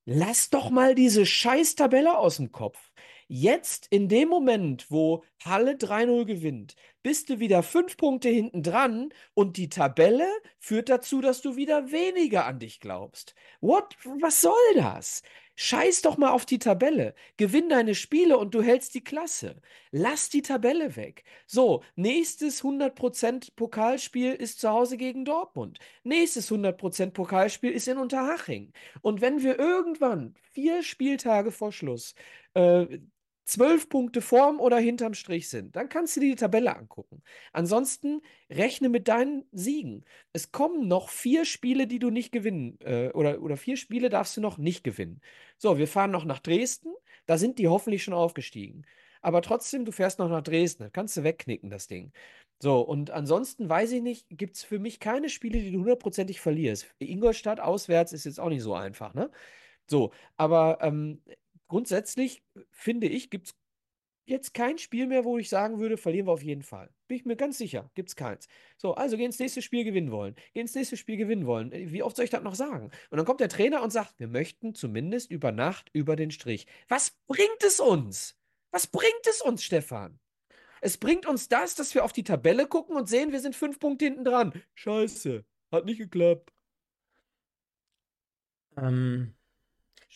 [0.05, 2.93] Lass doch mal diese scheiß Tabelle aus dem Kopf.
[3.27, 9.13] Jetzt, in dem Moment, wo Halle 3-0 gewinnt, bist du wieder fünf Punkte hinten dran
[9.35, 10.29] und die Tabelle
[10.61, 13.35] führt dazu, dass du wieder weniger an dich glaubst.
[13.61, 13.97] What?
[14.21, 15.23] Was soll das?
[15.65, 17.15] Scheiß doch mal auf die Tabelle.
[17.37, 19.63] Gewinn deine Spiele und du hältst die Klasse.
[19.93, 21.23] Lass die Tabelle weg.
[21.47, 25.79] So, nächstes 100% Pokalspiel ist zu Hause gegen Dortmund.
[26.03, 28.73] Nächstes 100% Pokalspiel ist in Unterhaching.
[29.03, 32.17] Und wenn wir irgendwann vier Spieltage vor Schluss
[32.55, 32.99] äh,
[33.45, 37.23] zwölf Punkte vorm oder hinterm Strich sind, dann kannst du dir die Tabelle angucken.
[37.53, 40.05] Ansonsten rechne mit deinen Siegen.
[40.33, 44.37] Es kommen noch vier Spiele, die du nicht gewinnen, äh, oder, oder vier Spiele darfst
[44.37, 45.21] du noch nicht gewinnen.
[45.59, 46.93] So, wir fahren noch nach Dresden,
[47.27, 48.85] da sind die hoffentlich schon aufgestiegen.
[49.23, 52.13] Aber trotzdem, du fährst noch nach Dresden, das kannst du wegknicken, das Ding.
[52.61, 56.41] So, und ansonsten weiß ich nicht, gibt es für mich keine Spiele, die du hundertprozentig
[56.41, 56.95] verlierst.
[56.99, 59.31] Ingolstadt auswärts ist jetzt auch nicht so einfach, ne?
[59.89, 61.23] So, aber ähm,
[61.73, 63.55] grundsätzlich finde ich, gibt es
[64.27, 66.91] jetzt kein Spiel mehr, wo ich sagen würde, verlieren wir auf jeden Fall.
[67.09, 68.47] Bin ich mir ganz sicher, gibt es keins.
[68.77, 70.35] So, also geh ins nächste Spiel gewinnen wollen.
[70.53, 71.73] Geh ins nächste Spiel gewinnen wollen.
[71.73, 72.91] Äh, Wie oft soll ich das noch sagen?
[73.09, 76.67] Und dann kommt der Trainer und sagt, wir möchten zumindest über Nacht über den Strich.
[76.89, 78.37] Was bringt es uns?
[78.71, 80.21] Was bringt es uns, Stefan?
[80.83, 83.79] Es bringt uns das, dass wir auf die Tabelle gucken und sehen, wir sind fünf
[83.79, 84.53] Punkte hinten dran.
[84.75, 86.53] Scheiße, hat nicht geklappt.
[88.77, 89.35] Ähm,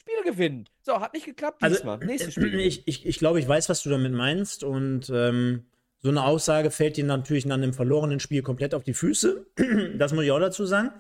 [0.07, 0.69] Spiel gewinnen.
[0.83, 1.99] So, hat nicht geklappt also, diesmal.
[1.99, 2.45] Nächstes Spiel.
[2.45, 2.63] gewinnen.
[2.67, 4.63] ich, ich, ich glaube, ich weiß, was du damit meinst.
[4.63, 5.67] Und ähm,
[5.99, 9.47] so eine Aussage fällt dir natürlich nach einem verlorenen Spiel komplett auf die Füße.
[9.99, 10.91] das muss ich auch dazu sagen.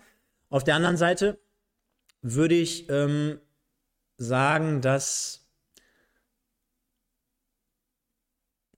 [0.49, 1.39] Auf der anderen Seite
[2.23, 3.39] würde ich ähm,
[4.17, 5.47] sagen, dass,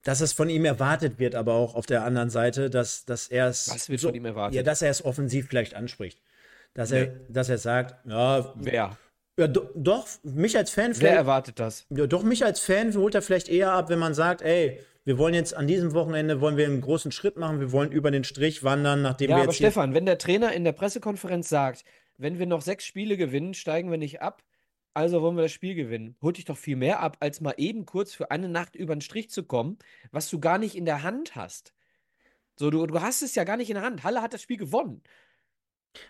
[0.03, 3.47] dass es von ihm erwartet wird, aber auch auf der anderen Seite, dass, dass er
[3.47, 3.69] es.
[3.69, 4.55] Was wird so, von ihm erwartet?
[4.55, 6.21] Ja, dass er es offensiv vielleicht anspricht.
[6.75, 8.95] Dass, er, dass er sagt, ja, Wer?
[9.39, 11.15] Ja do, doch, mich als Fan Wer vielleicht.
[11.15, 11.85] erwartet das?
[11.89, 15.17] Ja, doch, mich als Fan holt er vielleicht eher ab, wenn man sagt, ey, wir
[15.17, 18.23] wollen jetzt an diesem Wochenende wollen wir einen großen Schritt machen, wir wollen über den
[18.23, 21.49] Strich wandern, nachdem Ja, wir aber jetzt hier Stefan, wenn der Trainer in der Pressekonferenz
[21.49, 21.83] sagt,
[22.17, 24.43] wenn wir noch sechs Spiele gewinnen, steigen wir nicht ab,
[24.93, 27.85] also wollen wir das Spiel gewinnen, holt dich doch viel mehr ab, als mal eben
[27.85, 29.77] kurz für eine Nacht über den Strich zu kommen,
[30.11, 31.73] was du gar nicht in der Hand hast.
[32.57, 34.03] So, du, du hast es ja gar nicht in der Hand.
[34.03, 35.01] Halle hat das Spiel gewonnen.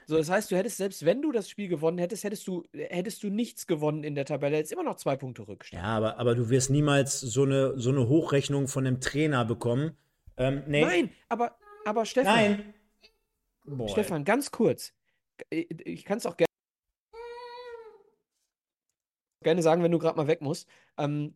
[0.05, 3.23] So, das heißt, du hättest, selbst wenn du das Spiel gewonnen hättest, hättest du, hättest
[3.23, 5.81] du nichts gewonnen in der Tabelle, hättest immer noch zwei Punkte Rückstand.
[5.81, 9.97] Ja, aber, aber du wirst niemals so eine, so eine Hochrechnung von einem Trainer bekommen.
[10.37, 10.81] Ähm, nee.
[10.81, 12.73] Nein, aber, aber Stefan, Nein.
[13.65, 14.93] Boah, Stefan, ganz kurz.
[15.49, 16.49] Ich, ich kann es auch gerne
[19.41, 20.67] gerne sagen, wenn du gerade mal weg musst.
[20.97, 21.33] Ähm,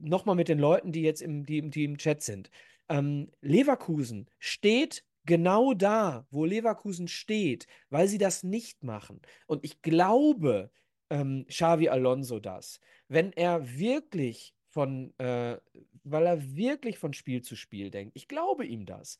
[0.00, 2.50] Nochmal mit den Leuten, die jetzt im, die, die im Chat sind.
[2.88, 9.20] Ähm, Leverkusen steht genau da, wo Leverkusen steht, weil sie das nicht machen.
[9.46, 10.70] Und ich glaube,
[11.10, 12.80] ähm, Xavi Alonso das.
[13.08, 15.58] Wenn er wirklich von, äh,
[16.04, 18.12] weil er wirklich von Spiel zu Spiel denkt.
[18.14, 19.18] Ich glaube ihm das.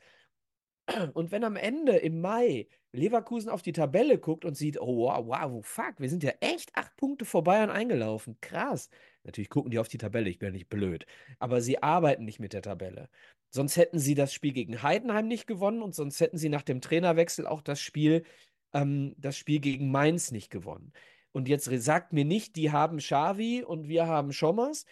[1.15, 5.27] Und wenn am Ende im Mai Leverkusen auf die Tabelle guckt und sieht, oh wow,
[5.27, 8.39] wow, fuck, wir sind ja echt acht Punkte vor Bayern eingelaufen.
[8.41, 8.89] Krass.
[9.25, 11.07] Natürlich gucken die auf die Tabelle, ich bin ja nicht blöd.
[11.39, 13.09] Aber sie arbeiten nicht mit der Tabelle.
[13.51, 16.81] Sonst hätten sie das Spiel gegen Heidenheim nicht gewonnen und sonst hätten sie nach dem
[16.81, 18.25] Trainerwechsel auch das Spiel,
[18.73, 20.93] ähm, das Spiel gegen Mainz nicht gewonnen.
[21.33, 24.87] und jetzt sagt mir nicht, die haben Xavi und wir haben Schommers.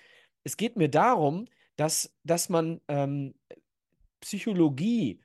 [0.44, 1.46] Es geht mir darum,
[1.76, 3.34] dass, dass man ähm,
[4.20, 5.20] Psychologie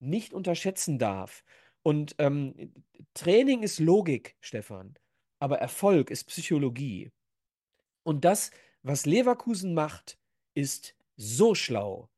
[0.00, 1.44] nicht unterschätzen darf.
[1.82, 2.74] Und ähm,
[3.14, 4.98] Training ist Logik, Stefan,
[5.38, 7.10] aber Erfolg ist Psychologie.
[8.02, 8.50] Und das,
[8.82, 10.18] was Leverkusen macht,
[10.52, 12.09] ist so schlau.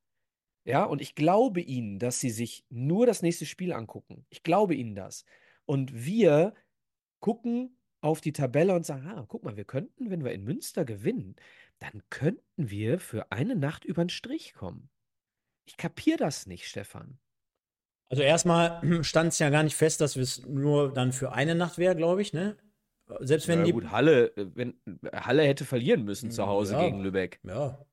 [0.64, 4.24] Ja, und ich glaube ihnen, dass sie sich nur das nächste Spiel angucken.
[4.30, 5.24] Ich glaube ihnen das.
[5.64, 6.54] Und wir
[7.20, 10.84] gucken auf die Tabelle und sagen, ah, guck mal, wir könnten, wenn wir in Münster
[10.84, 11.36] gewinnen,
[11.78, 14.88] dann könnten wir für eine Nacht über den Strich kommen.
[15.64, 17.18] Ich kapiere das nicht, Stefan.
[18.08, 21.78] Also erstmal stand es ja gar nicht fest, dass es nur dann für eine Nacht
[21.78, 22.56] wäre, glaube ich, ne?
[23.20, 23.72] Selbst wenn ja, die.
[23.72, 24.74] Gut, Halle, äh, wenn,
[25.12, 27.40] Halle hätte verlieren müssen zu Hause ja, gegen Lübeck.
[27.42, 27.84] Ja.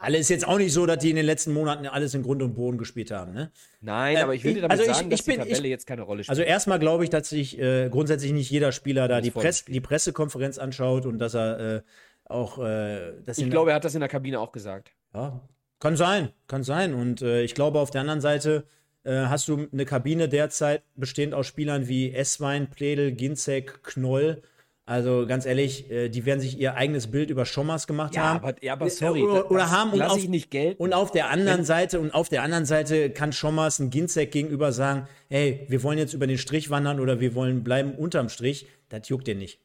[0.00, 2.42] Halle ist jetzt auch nicht so, dass die in den letzten Monaten alles in Grund
[2.42, 3.50] und Boden gespielt haben, ne?
[3.82, 5.68] Nein, äh, aber ich will dir damit also sagen, ich, ich dass bin, die Tabelle
[5.68, 6.30] ich, jetzt keine Rolle spielt.
[6.30, 9.80] Also erstmal glaube ich, dass sich äh, grundsätzlich nicht jeder Spieler da die, Press, die,
[9.80, 11.82] Pressekonferenz anschaut und dass er äh,
[12.24, 12.58] auch.
[12.58, 14.92] Äh, ich glaube, er hat das in der Kabine auch gesagt.
[15.12, 15.42] Ja,
[15.80, 16.94] kann sein, kann sein.
[16.94, 18.64] Und äh, ich glaube, auf der anderen Seite
[19.04, 24.40] äh, hast du eine Kabine derzeit bestehend aus Spielern wie Esswein, Pledel, Ginzek, Knoll.
[24.86, 28.44] Also ganz ehrlich, äh, die werden sich ihr eigenes Bild über Schommers gemacht ja, haben.
[28.44, 30.82] Aber, ja, aber sorry, oder, oder haben und auf, nicht gelten.
[30.82, 34.30] und auf der anderen Wenn, Seite und auf der anderen Seite kann Schommers ein Ginzek
[34.30, 38.28] gegenüber sagen, hey, wir wollen jetzt über den Strich wandern oder wir wollen bleiben unterm
[38.28, 38.66] Strich.
[38.90, 39.58] Das juckt dir nicht.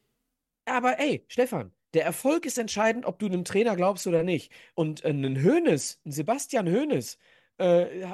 [0.63, 4.53] Aber ey, Stefan, der Erfolg ist entscheidend, ob du einem Trainer glaubst oder nicht.
[4.73, 7.17] Und äh, ein Hönes, ein Sebastian Hönes,
[7.57, 8.05] äh,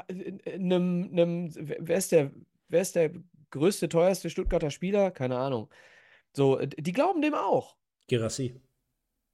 [0.51, 2.31] einem, einem, wer ist der,
[2.67, 3.11] wer ist der
[3.51, 5.11] größte, teuerste Stuttgarter Spieler?
[5.11, 5.69] Keine Ahnung.
[6.35, 7.77] So, die glauben dem auch.
[8.07, 8.61] Gerassi.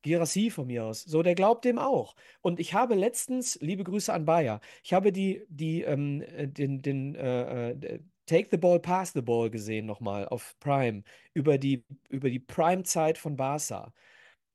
[0.03, 1.03] Gerassi von mir aus.
[1.03, 2.15] So, der glaubt dem auch.
[2.41, 6.23] Und ich habe letztens, liebe Grüße an Bayer, ich habe die, die, ähm,
[6.53, 11.57] den, den, äh, äh Take the Ball, Pass the Ball gesehen nochmal auf Prime, über
[11.57, 13.93] die, über die Prime-Zeit von Barca.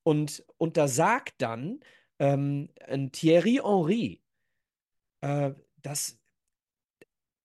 [0.03, 1.81] Und, und da sagt dann
[2.19, 4.23] ähm, ein Thierry Henry,
[5.21, 6.19] äh, dass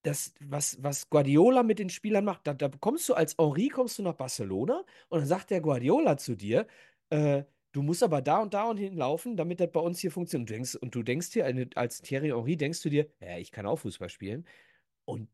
[0.04, 4.00] das, was, was Guardiola mit den Spielern macht, da, da kommst du als Henri, kommst
[4.00, 6.68] du nach Barcelona und dann sagt der Guardiola zu dir,
[7.10, 10.50] äh, du musst aber da und da und hinlaufen, damit das bei uns hier funktioniert.
[10.50, 13.52] Und du denkst, und du denkst dir, als Thierry Henry denkst du dir, ja, ich
[13.52, 14.46] kann auch Fußball spielen.
[15.06, 15.30] Und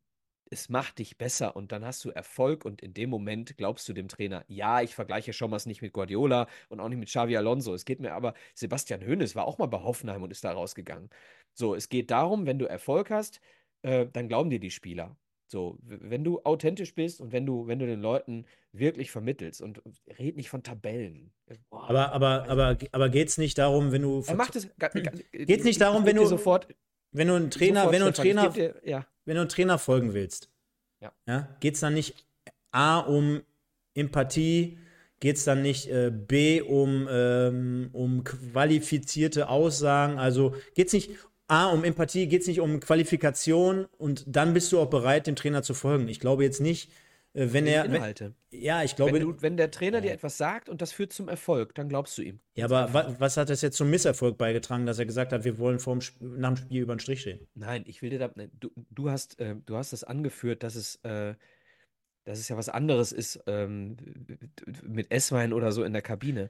[0.49, 3.93] es macht dich besser und dann hast du Erfolg und in dem Moment glaubst du
[3.93, 7.36] dem Trainer, ja, ich vergleiche schon mal nicht mit Guardiola und auch nicht mit Xavi
[7.38, 7.74] Alonso.
[7.74, 11.09] Es geht mir aber, Sebastian Hoeneß war auch mal bei Hoffenheim und ist da rausgegangen.
[11.53, 13.41] So, es geht darum, wenn du Erfolg hast,
[13.82, 15.15] äh, dann glauben dir die Spieler.
[15.49, 19.82] So, wenn du authentisch bist und wenn du, wenn du den Leuten wirklich vermittelst und
[20.19, 21.32] red nicht von Tabellen.
[21.69, 24.23] Boah, aber, aber, also, aber, aber geht es nicht darum, wenn du.
[24.28, 24.67] Er macht es.
[25.32, 26.25] Geht es nicht darum, wenn du.
[26.25, 26.67] Sofort,
[27.13, 29.78] wenn du einen Trainer, sofort, wenn du einen Trainer, dir, ja wenn du einen Trainer
[29.78, 30.49] folgen willst,
[31.01, 31.11] ja.
[31.28, 32.25] Ja, geht es dann nicht
[32.71, 33.43] A um
[33.93, 34.80] Empathie,
[35.19, 41.11] geht es dann nicht äh, B um, ähm, um qualifizierte Aussagen, also geht es nicht
[41.48, 45.36] A um Empathie, geht es nicht um Qualifikation und dann bist du auch bereit, dem
[45.36, 46.08] Trainer zu folgen.
[46.10, 46.91] Ich glaube jetzt nicht,
[47.34, 47.86] äh, wenn er.
[47.86, 48.34] Inhalte.
[48.50, 49.14] Wenn, ja, ich glaube.
[49.14, 50.02] Wenn, du, wenn der Trainer ja.
[50.02, 52.39] dir etwas sagt und das führt zum Erfolg, dann glaubst du ihm.
[52.56, 55.58] Ja, aber wa, was hat das jetzt zum Misserfolg beigetragen, dass er gesagt hat, wir
[55.58, 57.39] wollen vorm, nach dem Spiel über den Strich stehen?
[57.56, 58.32] Nein, ich will dir da.
[58.36, 60.95] Ne, du, du, hast, äh, du hast das angeführt, dass es.
[61.04, 61.36] Äh,
[62.26, 63.95] dass es ja was anderes ist ähm,
[64.84, 66.50] mit Esswein oder so in der Kabine.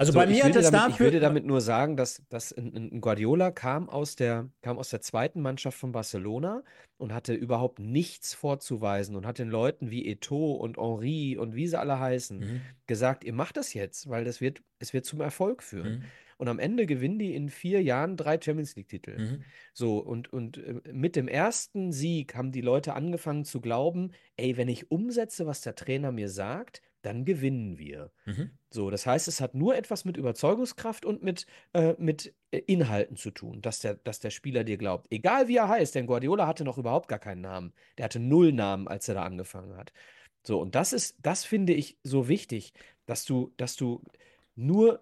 [0.00, 0.94] Also so, bei mir hat es dafür.
[0.94, 4.88] Ich würde damit nur sagen, dass, dass ein, ein Guardiola kam aus, der, kam aus
[4.88, 6.62] der zweiten Mannschaft von Barcelona
[6.96, 11.66] und hatte überhaupt nichts vorzuweisen und hat den Leuten wie Eto und Henri und wie
[11.66, 12.60] sie alle heißen mhm.
[12.86, 15.98] gesagt, ihr macht das jetzt, weil das wird, es wird zum Erfolg führen.
[15.98, 16.04] Mhm.
[16.38, 19.18] Und am Ende gewinnen die in vier Jahren drei Champions League-Titel.
[19.18, 19.44] Mhm.
[19.74, 24.56] So, und, und äh, mit dem ersten Sieg haben die Leute angefangen zu glauben, ey,
[24.56, 28.10] wenn ich umsetze, was der Trainer mir sagt, dann gewinnen wir.
[28.26, 28.50] Mhm.
[28.70, 33.16] So, das heißt, es hat nur etwas mit Überzeugungskraft und mit, äh, mit äh, Inhalten
[33.16, 35.06] zu tun, dass der, dass der Spieler dir glaubt.
[35.10, 37.72] Egal wie er heißt, denn Guardiola hatte noch überhaupt gar keinen Namen.
[37.98, 39.92] Der hatte null Namen, als er da angefangen hat.
[40.42, 42.72] So, und das ist, das finde ich so wichtig,
[43.06, 44.02] dass du, dass du
[44.56, 45.00] nur,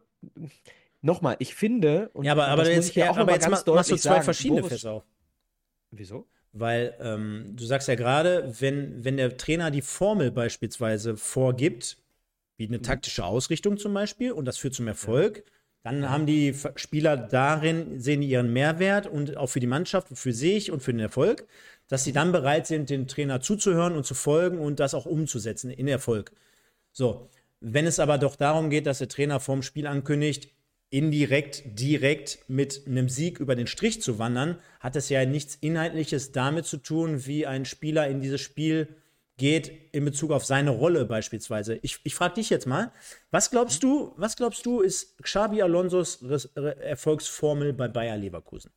[1.00, 4.22] nochmal, ich finde, und ja, aber, aber jetzt, ja, aber jetzt machst du zwei sagen,
[4.24, 5.04] verschiedene auf.
[5.90, 6.26] Wieso?
[6.52, 11.98] Weil ähm, du sagst ja gerade, wenn, wenn der Trainer die Formel beispielsweise vorgibt,
[12.56, 12.82] wie eine mhm.
[12.82, 15.44] taktische Ausrichtung zum Beispiel, und das führt zum Erfolg,
[15.82, 20.70] dann haben die Spieler darin, sehen ihren Mehrwert und auch für die Mannschaft, für sich
[20.72, 21.46] und für den Erfolg,
[21.86, 25.70] dass sie dann bereit sind, dem Trainer zuzuhören und zu folgen und das auch umzusetzen
[25.70, 26.32] in Erfolg.
[26.92, 27.30] So,
[27.60, 30.50] wenn es aber doch darum geht, dass der Trainer vorm Spiel ankündigt,
[30.90, 36.32] indirekt, direkt mit einem Sieg über den Strich zu wandern, hat es ja nichts Inhaltliches
[36.32, 38.88] damit zu tun, wie ein Spieler in dieses Spiel
[39.36, 41.78] geht in Bezug auf seine Rolle beispielsweise.
[41.82, 42.92] Ich, ich frage dich jetzt mal,
[43.30, 46.22] was glaubst du, was glaubst du, ist Xabi Alonsos
[46.54, 48.72] Erfolgsformel bei Bayer Leverkusen?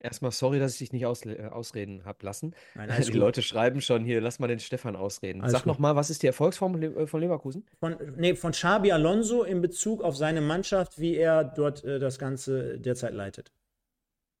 [0.00, 2.54] Erstmal sorry, dass ich dich nicht aus, äh, ausreden habe lassen.
[2.74, 3.14] Nein, die gut.
[3.14, 5.40] Leute schreiben schon hier, lass mal den Stefan ausreden.
[5.42, 7.66] Alles Sag nochmal, was ist die Erfolgsformel äh, von Leverkusen?
[7.80, 12.18] Von, nee, von Xabi Alonso in Bezug auf seine Mannschaft, wie er dort äh, das
[12.18, 13.52] Ganze derzeit leitet.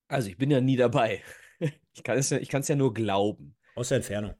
[0.06, 1.22] Also, ich bin ja nie dabei.
[1.58, 3.56] ich kann es ja, ja nur glauben.
[3.74, 4.34] Aus der Entfernung.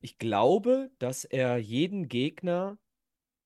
[0.00, 2.78] Ich glaube, dass er jeden Gegner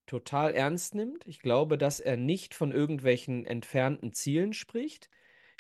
[0.07, 1.27] total ernst nimmt.
[1.27, 5.09] Ich glaube, dass er nicht von irgendwelchen entfernten Zielen spricht.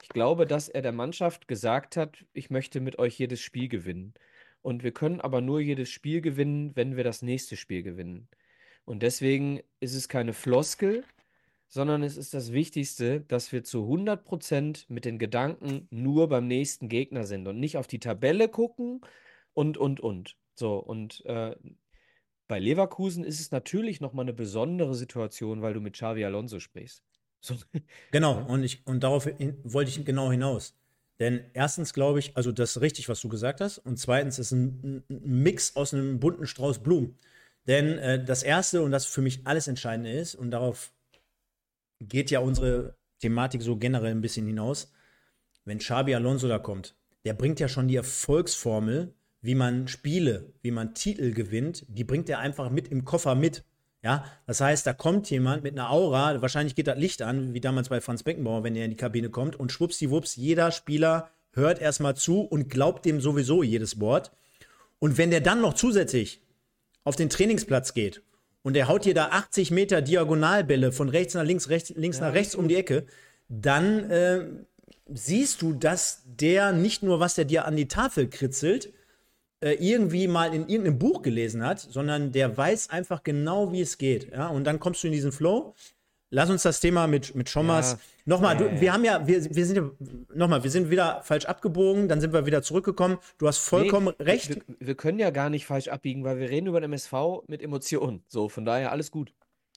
[0.02, 4.14] Ich glaube, dass er der Mannschaft gesagt hat, ich möchte mit euch jedes Spiel gewinnen.
[4.62, 8.28] Und wir können aber nur jedes Spiel gewinnen, wenn wir das nächste Spiel gewinnen.
[8.84, 11.04] Und deswegen ist es keine Floskel,
[11.68, 16.88] sondern es ist das Wichtigste, dass wir zu 100% mit den Gedanken nur beim nächsten
[16.88, 19.00] Gegner sind und nicht auf die Tabelle gucken
[19.54, 20.36] und, und, und.
[20.54, 21.56] So, und äh,
[22.46, 27.02] bei Leverkusen ist es natürlich nochmal eine besondere Situation, weil du mit Xavi Alonso sprichst.
[27.42, 27.56] So.
[28.12, 30.74] Genau, und, ich, und darauf hin, wollte ich genau hinaus.
[31.18, 33.78] Denn erstens glaube ich, also das ist richtig, was du gesagt hast.
[33.78, 37.18] Und zweitens ist ein, ein Mix aus einem bunten Strauß Blumen.
[37.66, 40.92] Denn äh, das Erste und das für mich alles Entscheidende ist, und darauf
[42.00, 44.92] geht ja unsere Thematik so generell ein bisschen hinaus,
[45.64, 50.70] wenn Xabi Alonso da kommt, der bringt ja schon die Erfolgsformel, wie man Spiele, wie
[50.70, 53.64] man Titel gewinnt, die bringt er einfach mit im Koffer mit.
[54.04, 57.60] Ja, das heißt, da kommt jemand mit einer Aura, wahrscheinlich geht das Licht an, wie
[57.60, 61.80] damals bei Franz Beckenbauer, wenn er in die Kabine kommt, und schwuppsiwupps, jeder Spieler hört
[61.80, 64.32] erstmal zu und glaubt dem sowieso jedes Wort.
[64.98, 66.40] Und wenn der dann noch zusätzlich
[67.04, 68.22] auf den Trainingsplatz geht
[68.62, 72.26] und der haut dir da 80 Meter Diagonalbälle von rechts nach links, rechts, links ja,
[72.26, 73.06] nach rechts um die Ecke,
[73.48, 74.46] dann äh,
[75.12, 78.92] siehst du, dass der nicht nur, was der dir an die Tafel kritzelt,
[79.62, 83.96] äh, irgendwie mal in irgendeinem Buch gelesen hat, sondern der weiß einfach genau, wie es
[83.96, 84.32] geht.
[84.32, 84.48] Ja?
[84.48, 85.74] Und dann kommst du in diesen Flow.
[86.30, 87.92] Lass uns das Thema mit, mit Schommers.
[87.92, 87.98] Ja.
[88.24, 89.90] Nochmal, du, wir haben ja, wir, wir sind ja,
[90.34, 93.18] nochmal, wir sind wieder falsch abgebogen, dann sind wir wieder zurückgekommen.
[93.38, 94.56] Du hast vollkommen nee, recht.
[94.66, 97.12] Wir, wir, können ja gar nicht falsch abbiegen, weil wir reden über den MSV
[97.48, 98.24] mit Emotionen.
[98.28, 99.32] So, von daher alles gut.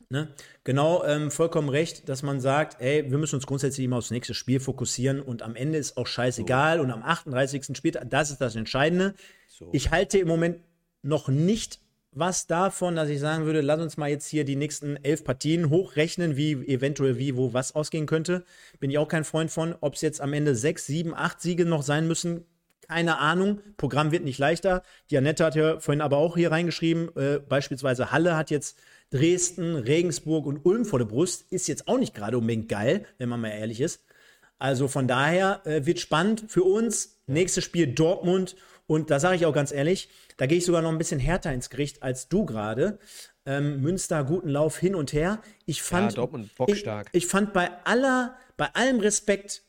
[0.09, 0.29] Ne?
[0.63, 4.33] Genau, ähm, vollkommen recht, dass man sagt, ey, wir müssen uns grundsätzlich immer aufs nächste
[4.33, 6.83] Spiel fokussieren und am Ende ist auch scheißegal so.
[6.83, 7.75] und am 38.
[7.75, 9.15] Spieltag, das ist das Entscheidende.
[9.57, 9.69] So.
[9.71, 10.59] Ich halte im Moment
[11.01, 11.79] noch nicht
[12.11, 15.69] was davon, dass ich sagen würde, lass uns mal jetzt hier die nächsten elf Partien
[15.69, 18.43] hochrechnen, wie eventuell wie, wo was ausgehen könnte.
[18.79, 19.73] Bin ich auch kein Freund von.
[19.79, 22.45] Ob es jetzt am Ende sechs, sieben, acht Siege noch sein müssen,
[22.89, 23.61] keine Ahnung.
[23.77, 24.83] Programm wird nicht leichter.
[25.09, 28.77] Die Annette hat ja vorhin aber auch hier reingeschrieben, äh, beispielsweise Halle hat jetzt
[29.09, 31.45] Dresden, Regensburg und Ulm vor der Brust.
[31.49, 34.03] Ist jetzt auch nicht gerade unbedingt geil, wenn man mal ehrlich ist.
[34.57, 37.21] Also von daher äh, wird spannend für uns.
[37.27, 38.55] Nächstes Spiel Dortmund.
[38.87, 41.51] Und da sage ich auch ganz ehrlich, da gehe ich sogar noch ein bisschen härter
[41.53, 42.99] ins Gericht als du gerade.
[43.45, 45.41] Ähm, Münster, guten Lauf hin und her.
[45.65, 47.09] Ich fand, ja, Dortmund bockstark.
[47.11, 49.63] Ich, ich fand bei aller, bei allem Respekt,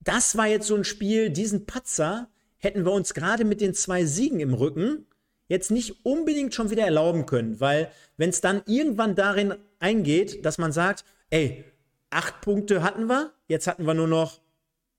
[0.00, 2.28] das war jetzt so ein Spiel, diesen Patzer
[2.58, 5.06] hätten wir uns gerade mit den zwei Siegen im Rücken
[5.48, 10.58] jetzt nicht unbedingt schon wieder erlauben können, weil wenn es dann irgendwann darin eingeht, dass
[10.58, 11.64] man sagt, ey,
[12.10, 14.40] acht Punkte hatten wir, jetzt hatten wir nur noch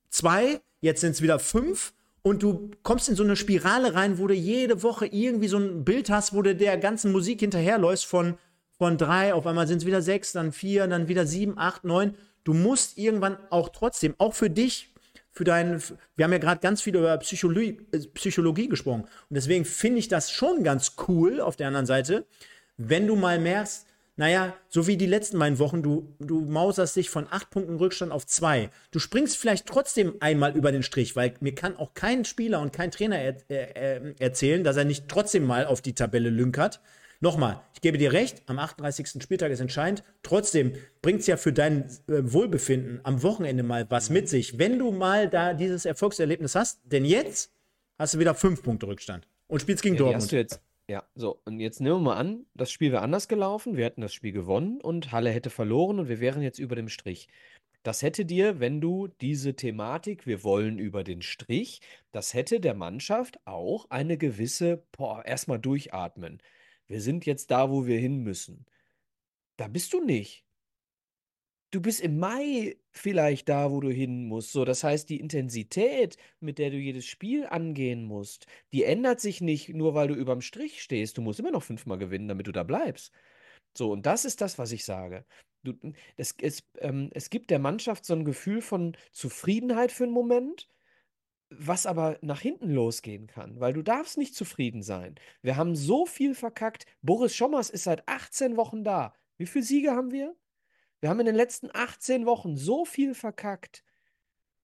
[0.10, 4.28] zwei, jetzt sind es wieder fünf und du kommst in so eine Spirale rein, wo
[4.28, 8.38] du jede Woche irgendwie so ein Bild hast, wo du der ganzen Musik hinterherläufst von,
[8.78, 12.16] von drei, auf einmal sind es wieder sechs, dann vier, dann wieder sieben, acht, neun.
[12.44, 14.94] Du musst irgendwann auch trotzdem, auch für dich,
[15.32, 15.82] für deinen,
[16.16, 19.04] wir haben ja gerade ganz viel über Psychologie, äh, Psychologie gesprochen.
[19.04, 22.26] Und deswegen finde ich das schon ganz cool auf der anderen Seite,
[22.78, 23.86] wenn du mal merkst,
[24.20, 28.12] naja, so wie die letzten beiden Wochen, du, du mauserst dich von acht Punkten Rückstand
[28.12, 28.70] auf zwei.
[28.91, 32.74] Du springst vielleicht trotzdem einmal über den Strich, weil mir kann auch kein Spieler und
[32.74, 36.82] kein Trainer er, äh, erzählen, dass er nicht trotzdem mal auf die Tabelle lünkert.
[37.22, 39.24] Nochmal, ich gebe dir recht, am 38.
[39.24, 40.04] Spieltag ist entscheidend.
[40.22, 44.80] Trotzdem bringt es ja für dein äh, Wohlbefinden am Wochenende mal was mit sich, wenn
[44.80, 46.82] du mal da dieses Erfolgserlebnis hast.
[46.84, 47.54] Denn jetzt
[47.98, 50.60] hast du wieder fünf Punkte Rückstand und spielst gegen ja, Dortmund.
[50.90, 54.02] Ja, so, und jetzt nehmen wir mal an, das Spiel wäre anders gelaufen, wir hätten
[54.02, 57.28] das Spiel gewonnen und Halle hätte verloren und wir wären jetzt über dem Strich.
[57.84, 62.74] Das hätte dir, wenn du diese Thematik, wir wollen über den Strich, das hätte der
[62.74, 66.41] Mannschaft auch eine gewisse, boah, erstmal durchatmen.
[66.88, 68.66] Wir sind jetzt da, wo wir hin müssen.
[69.57, 70.44] Da bist du nicht
[71.72, 74.52] du bist im Mai vielleicht da, wo du hin musst.
[74.52, 79.41] So, das heißt, die Intensität, mit der du jedes Spiel angehen musst, die ändert sich
[79.41, 81.18] nicht nur, weil du überm Strich stehst.
[81.18, 83.14] Du musst immer noch fünfmal gewinnen, damit du da bleibst.
[83.78, 85.26] So, und das ist das, was ich sage.
[85.64, 85.74] Du,
[86.18, 90.70] es, es, ähm, es gibt der Mannschaft so ein Gefühl von Zufriedenheit für einen Moment,
[91.50, 95.16] was aber nach hinten losgehen kann, weil du darfst nicht zufrieden sein.
[95.41, 96.86] Wir haben so viel verkackt.
[97.02, 99.14] Boris Schommers ist seit 18 Wochen da.
[99.38, 100.36] Wie viele Siege haben wir?
[101.02, 103.84] Wir haben in den letzten 18 Wochen so viel verkackt,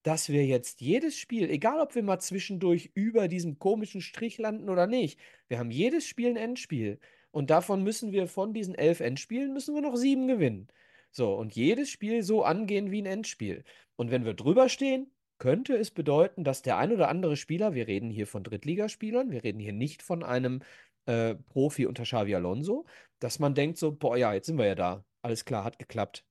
[0.04, 4.70] dass wir jetzt jedes Spiel, egal ob wir mal zwischendurch über diesem komischen Strich landen
[4.70, 7.00] oder nicht, wir haben jedes Spiel ein Endspiel.
[7.32, 10.68] Und davon müssen wir von diesen elf Endspielen, müssen wir noch sieben gewinnen.
[11.12, 13.64] So, und jedes Spiel so angehen wie ein Endspiel.
[13.96, 17.88] Und wenn wir drüber stehen, könnte es bedeuten, dass der ein oder andere Spieler, wir
[17.88, 20.62] reden hier von Drittligaspielern, wir reden hier nicht von einem
[21.06, 22.86] äh, Profi unter Xavi Alonso,
[23.20, 25.06] dass man denkt so, boah, ja, jetzt sind wir ja da.
[25.26, 26.24] Alles klar, hat geklappt.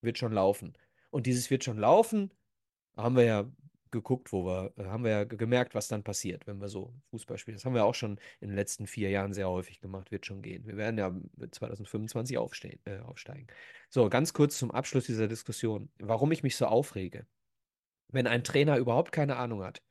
[0.00, 0.78] Wird schon laufen.
[1.10, 2.32] Und dieses wird schon laufen,
[2.96, 3.52] haben wir ja
[3.90, 7.38] geguckt, wo wir, äh, haben wir ja gemerkt, was dann passiert, wenn wir so Fußball
[7.38, 7.56] spielen.
[7.56, 10.42] Das haben wir auch schon in den letzten vier Jahren sehr häufig gemacht, wird schon
[10.42, 10.66] gehen.
[10.66, 11.14] Wir werden ja
[11.50, 13.46] 2025 aufstehen, äh, aufsteigen.
[13.90, 17.26] So, ganz kurz zum Abschluss dieser Diskussion, warum ich mich so aufrege
[18.14, 19.82] wenn ein Trainer überhaupt keine Ahnung hat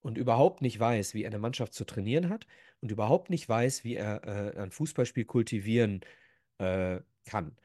[0.00, 2.46] und überhaupt nicht weiß, wie eine Mannschaft zu trainieren hat
[2.80, 6.00] und überhaupt nicht weiß, wie er äh, ein Fußballspiel kultivieren
[6.58, 7.56] äh, kann,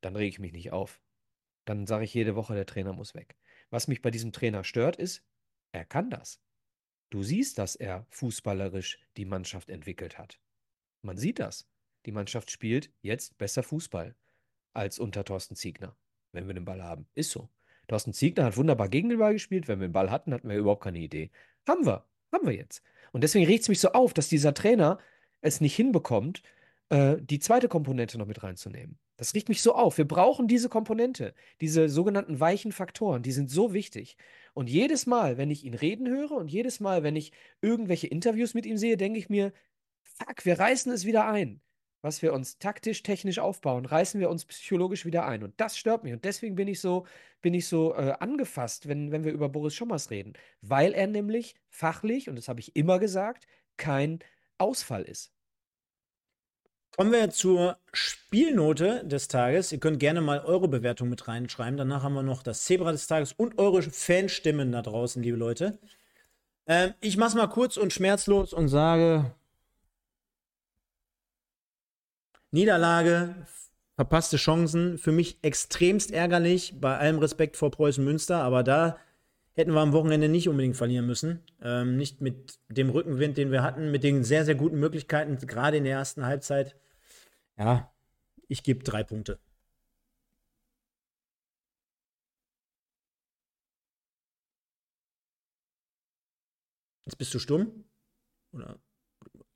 [0.00, 1.00] dann rege ich mich nicht auf.
[1.64, 3.36] Dann sage ich jede Woche, der Trainer muss weg.
[3.70, 5.24] Was mich bei diesem Trainer stört, ist,
[5.72, 6.40] er kann das.
[7.10, 10.40] Du siehst, dass er fußballerisch die Mannschaft entwickelt hat.
[11.02, 11.68] Man sieht das.
[12.06, 14.16] Die Mannschaft spielt jetzt besser Fußball
[14.72, 15.96] als unter Thorsten Ziegner,
[16.32, 17.06] wenn wir den Ball haben.
[17.14, 17.48] Ist so.
[17.88, 19.68] Thorsten Ziegner hat wunderbar gegen den Ball gespielt.
[19.68, 21.30] Wenn wir den Ball hatten, hatten wir überhaupt keine Idee.
[21.68, 22.04] Haben wir.
[22.32, 22.82] Haben wir jetzt.
[23.12, 24.98] Und deswegen regt es mich so auf, dass dieser Trainer
[25.42, 26.42] es nicht hinbekommt,
[26.92, 28.98] äh, die zweite Komponente noch mit reinzunehmen.
[29.16, 29.98] Das regt mich so auf.
[29.98, 34.16] Wir brauchen diese Komponente, diese sogenannten weichen Faktoren, die sind so wichtig.
[34.52, 37.32] Und jedes Mal, wenn ich ihn reden höre und jedes Mal, wenn ich
[37.62, 39.52] irgendwelche Interviews mit ihm sehe, denke ich mir,
[40.02, 41.62] fuck, wir reißen es wieder ein
[42.02, 45.44] was wir uns taktisch, technisch aufbauen, reißen wir uns psychologisch wieder ein.
[45.44, 46.12] Und das stört mich.
[46.12, 47.06] Und deswegen bin ich so,
[47.42, 50.32] bin ich so äh, angefasst, wenn, wenn wir über Boris Schommers reden.
[50.60, 53.46] Weil er nämlich fachlich, und das habe ich immer gesagt,
[53.76, 54.18] kein
[54.58, 55.32] Ausfall ist.
[56.96, 59.72] Kommen wir zur Spielnote des Tages.
[59.72, 61.78] Ihr könnt gerne mal eure Bewertung mit reinschreiben.
[61.78, 65.78] Danach haben wir noch das Zebra des Tages und eure Fanstimmen da draußen, liebe Leute.
[66.66, 69.34] Ähm, ich mache es mal kurz und schmerzlos und sage
[72.50, 73.34] Niederlage,
[73.96, 78.98] verpasste Chancen, für mich extremst ärgerlich, bei allem Respekt vor Preußen Münster, aber da
[79.54, 81.40] hätten wir am Wochenende nicht unbedingt verlieren müssen.
[81.62, 85.76] Ähm, nicht mit dem Rückenwind, den wir hatten, mit den sehr, sehr guten Möglichkeiten, gerade
[85.76, 86.76] in der ersten Halbzeit.
[87.58, 87.92] Ja,
[88.48, 89.38] ich gebe drei Punkte.
[97.04, 97.84] Jetzt bist du stumm?
[98.52, 98.78] Oder,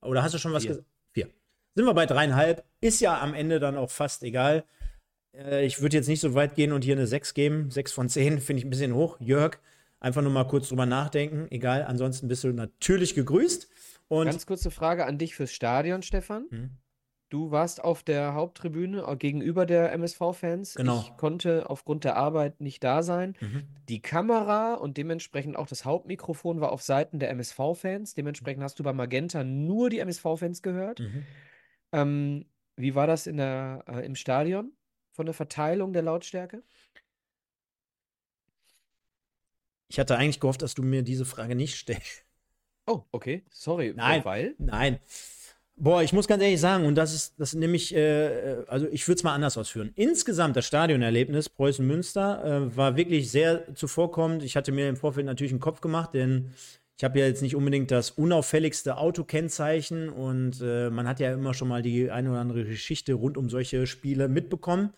[0.02, 0.86] oder hast du schon was gesagt?
[1.76, 2.64] Sind wir bei dreieinhalb.
[2.80, 4.64] Ist ja am Ende dann auch fast egal.
[5.34, 7.70] Äh, ich würde jetzt nicht so weit gehen und hier eine 6 geben.
[7.70, 9.20] 6 von 10 finde ich ein bisschen hoch.
[9.20, 9.58] Jörg,
[10.00, 11.46] einfach nur mal kurz drüber nachdenken.
[11.50, 13.68] Egal, ansonsten bist du natürlich gegrüßt.
[14.08, 16.46] Und Ganz kurze Frage an dich fürs Stadion, Stefan.
[16.50, 16.70] Mhm.
[17.28, 20.76] Du warst auf der Haupttribüne äh, gegenüber der MSV-Fans.
[20.76, 21.00] Genau.
[21.00, 23.34] Ich konnte aufgrund der Arbeit nicht da sein.
[23.40, 23.64] Mhm.
[23.88, 28.14] Die Kamera und dementsprechend auch das Hauptmikrofon war auf Seiten der MSV-Fans.
[28.14, 31.00] Dementsprechend hast du bei Magenta nur die MSV-Fans gehört.
[31.00, 31.24] Mhm.
[31.92, 32.46] Ähm,
[32.76, 34.72] wie war das in der, äh, im Stadion
[35.10, 36.62] von der Verteilung der Lautstärke?
[39.88, 42.24] Ich hatte eigentlich gehofft, dass du mir diese Frage nicht stellst.
[42.86, 43.42] Oh, okay.
[43.50, 43.92] Sorry.
[43.96, 44.54] Nein, weil?
[44.58, 44.98] Nein.
[45.78, 49.18] Boah, ich muss ganz ehrlich sagen, und das ist, das nämlich, äh, also ich würde
[49.18, 49.92] es mal anders ausführen.
[49.94, 54.42] Insgesamt das Stadionerlebnis Preußen-Münster äh, war wirklich sehr zuvorkommend.
[54.42, 56.52] Ich hatte mir im Vorfeld natürlich einen Kopf gemacht, denn
[56.96, 61.52] ich habe ja jetzt nicht unbedingt das unauffälligste Autokennzeichen und äh, man hat ja immer
[61.52, 64.94] schon mal die eine oder andere Geschichte rund um solche Spiele mitbekommen.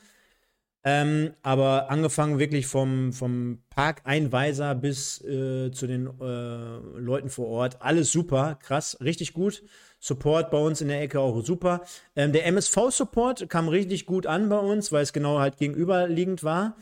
[0.90, 7.82] Ähm, aber angefangen wirklich vom, vom Parkeinweiser bis äh, zu den äh, Leuten vor Ort,
[7.82, 9.62] alles super, krass, richtig gut.
[10.01, 11.82] Support bei uns in der Ecke auch super.
[12.16, 16.78] Ähm, der MSV-Support kam richtig gut an bei uns, weil es genau halt gegenüberliegend war.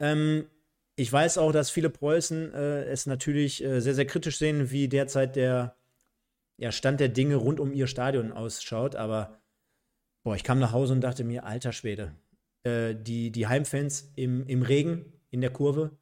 [0.00, 0.46] Ähm,
[0.96, 4.88] ich weiß auch, dass viele Preußen äh, es natürlich äh, sehr, sehr kritisch sehen, wie
[4.88, 5.76] derzeit der
[6.56, 8.96] ja, Stand der Dinge rund um ihr Stadion ausschaut.
[8.96, 9.38] Aber
[10.24, 12.16] boah, ich kam nach Hause und dachte mir, alter Schwede,
[12.64, 15.92] äh, die, die Heimfans im, im Regen in der Kurve.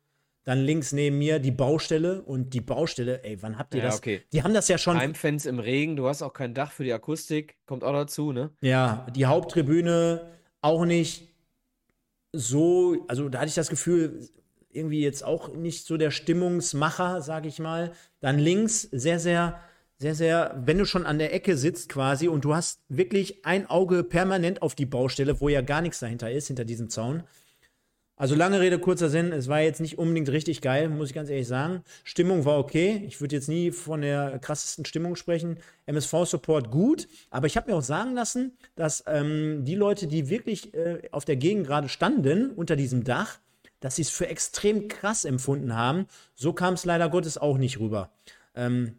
[0.44, 3.98] Dann links neben mir die Baustelle und die Baustelle, ey, wann habt ihr ja, das?
[3.98, 4.22] Okay.
[4.32, 4.96] Die haben das ja schon.
[4.96, 8.50] Heimfans im Regen, du hast auch kein Dach für die Akustik, kommt auch dazu, ne?
[8.60, 11.28] Ja, die Haupttribüne auch nicht
[12.32, 14.28] so, also da hatte ich das Gefühl,
[14.70, 17.92] irgendwie jetzt auch nicht so der Stimmungsmacher, sag ich mal.
[18.20, 19.60] Dann links sehr, sehr,
[20.02, 23.70] sehr, sehr, wenn du schon an der Ecke sitzt quasi und du hast wirklich ein
[23.70, 27.22] Auge permanent auf die Baustelle, wo ja gar nichts dahinter ist, hinter diesem Zaun.
[28.16, 31.30] Also lange Rede, kurzer Sinn, es war jetzt nicht unbedingt richtig geil, muss ich ganz
[31.30, 31.84] ehrlich sagen.
[32.02, 33.04] Stimmung war okay.
[33.06, 35.58] Ich würde jetzt nie von der krassesten Stimmung sprechen.
[35.86, 40.74] MSV-Support gut, aber ich habe mir auch sagen lassen, dass ähm, die Leute, die wirklich
[40.74, 43.38] äh, auf der Gegend gerade standen, unter diesem Dach,
[43.78, 46.06] dass sie es für extrem krass empfunden haben.
[46.34, 48.10] So kam es leider Gottes auch nicht rüber.
[48.56, 48.96] Ähm,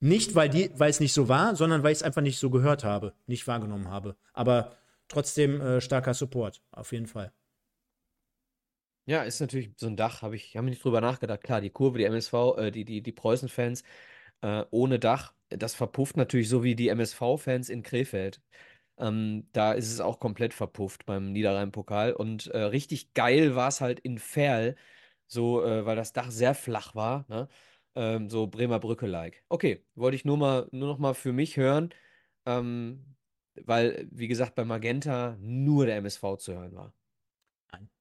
[0.00, 2.50] nicht, weil, die, weil es nicht so war, sondern weil ich es einfach nicht so
[2.50, 4.16] gehört habe, nicht wahrgenommen habe.
[4.32, 4.76] Aber
[5.08, 7.32] trotzdem äh, starker Support, auf jeden Fall.
[9.06, 11.42] Ja, ist natürlich so ein Dach, habe ich, haben wir nicht drüber nachgedacht.
[11.42, 13.82] Klar, die Kurve, die MSV, äh, die, die, die Preußen-Fans
[14.42, 18.42] äh, ohne Dach, das verpufft natürlich so wie die MSV-Fans in Krefeld.
[18.98, 22.12] Ähm, da ist es auch komplett verpufft beim Niederrhein-Pokal.
[22.12, 24.76] Und äh, richtig geil war es halt in Ferl,
[25.26, 27.48] so, äh, weil das Dach sehr flach war, ne?
[27.98, 29.42] Ähm, so Bremer Brücke-like.
[29.48, 31.90] Okay, wollte ich nur mal, nur noch mal für mich hören,
[32.46, 33.04] ähm,
[33.64, 36.92] weil, wie gesagt, bei Magenta nur der MSV zu hören war.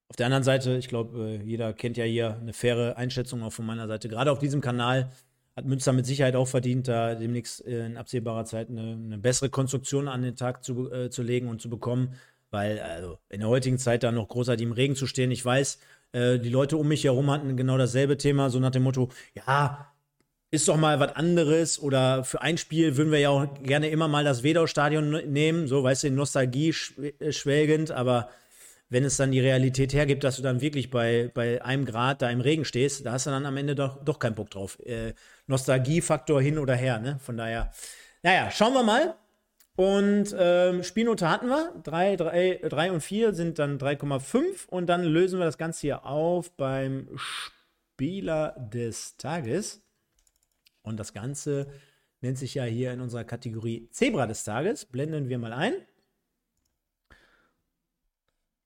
[0.08, 3.52] Auf der anderen Seite, ich glaube, äh, jeder kennt ja hier eine faire Einschätzung auch
[3.52, 4.08] von meiner Seite.
[4.08, 5.12] Gerade auf diesem Kanal
[5.56, 10.08] hat Münster mit Sicherheit auch verdient, da demnächst in absehbarer Zeit eine, eine bessere Konstruktion
[10.08, 12.14] an den Tag zu, äh, zu legen und zu bekommen.
[12.52, 15.80] Weil also in der heutigen Zeit da noch großartig im Regen zu stehen, ich weiß,
[16.12, 19.94] äh, die Leute um mich herum hatten genau dasselbe Thema, so nach dem Motto, ja,
[20.50, 24.08] ist doch mal was anderes oder für ein Spiel würden wir ja auch gerne immer
[24.08, 26.74] mal das Wedau-Stadion nehmen, so, weißt du, Nostalgie
[27.20, 28.30] äh, schwelgend, aber
[28.90, 32.30] wenn es dann die Realität hergibt, dass du dann wirklich bei, bei einem Grad da
[32.30, 34.80] im Regen stehst, da hast du dann am Ende doch, doch keinen Bock drauf.
[34.86, 35.14] Äh,
[35.48, 37.20] Nostalgiefaktor hin oder her, ne?
[37.20, 37.72] Von daher,
[38.24, 39.16] naja, schauen wir mal.
[39.78, 41.72] Und ähm, Spielnote hatten wir.
[41.84, 44.68] 3, 3, 3 und 4 sind dann 3,5.
[44.68, 49.84] Und dann lösen wir das Ganze hier auf beim Spieler des Tages.
[50.82, 51.68] Und das Ganze
[52.22, 54.84] nennt sich ja hier in unserer Kategorie Zebra des Tages.
[54.86, 55.74] Blenden wir mal ein.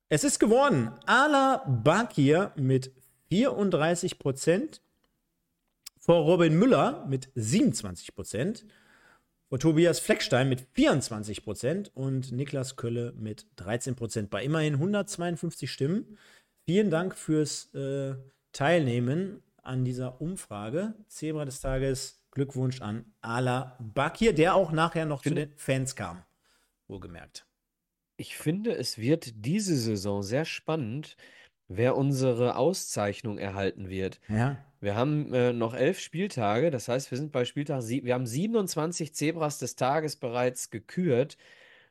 [0.08, 2.94] Es ist geworden Ala Bakir mit
[3.28, 4.82] 34 Prozent,
[5.98, 8.66] vor Robin Müller mit 27 Prozent,
[9.52, 15.70] vor Tobias Fleckstein mit 24 Prozent und Niklas Kölle mit 13 Prozent bei immerhin 152
[15.70, 16.18] Stimmen.
[16.66, 18.16] Vielen Dank fürs äh,
[18.54, 20.94] Teilnehmen an dieser Umfrage.
[21.10, 26.24] Zebra des Tages, Glückwunsch an Ala Bakir, der auch nachher noch zu den Fans kam.
[26.88, 27.46] Wohlgemerkt.
[28.16, 31.18] Ich finde, es wird diese Saison sehr spannend,
[31.78, 34.20] wer unsere Auszeichnung erhalten wird.
[34.28, 34.58] Ja.
[34.80, 38.08] Wir haben äh, noch elf Spieltage, das heißt, wir sind bei Spieltag sieben.
[38.08, 41.38] Wir haben 27 Zebras des Tages bereits gekürt.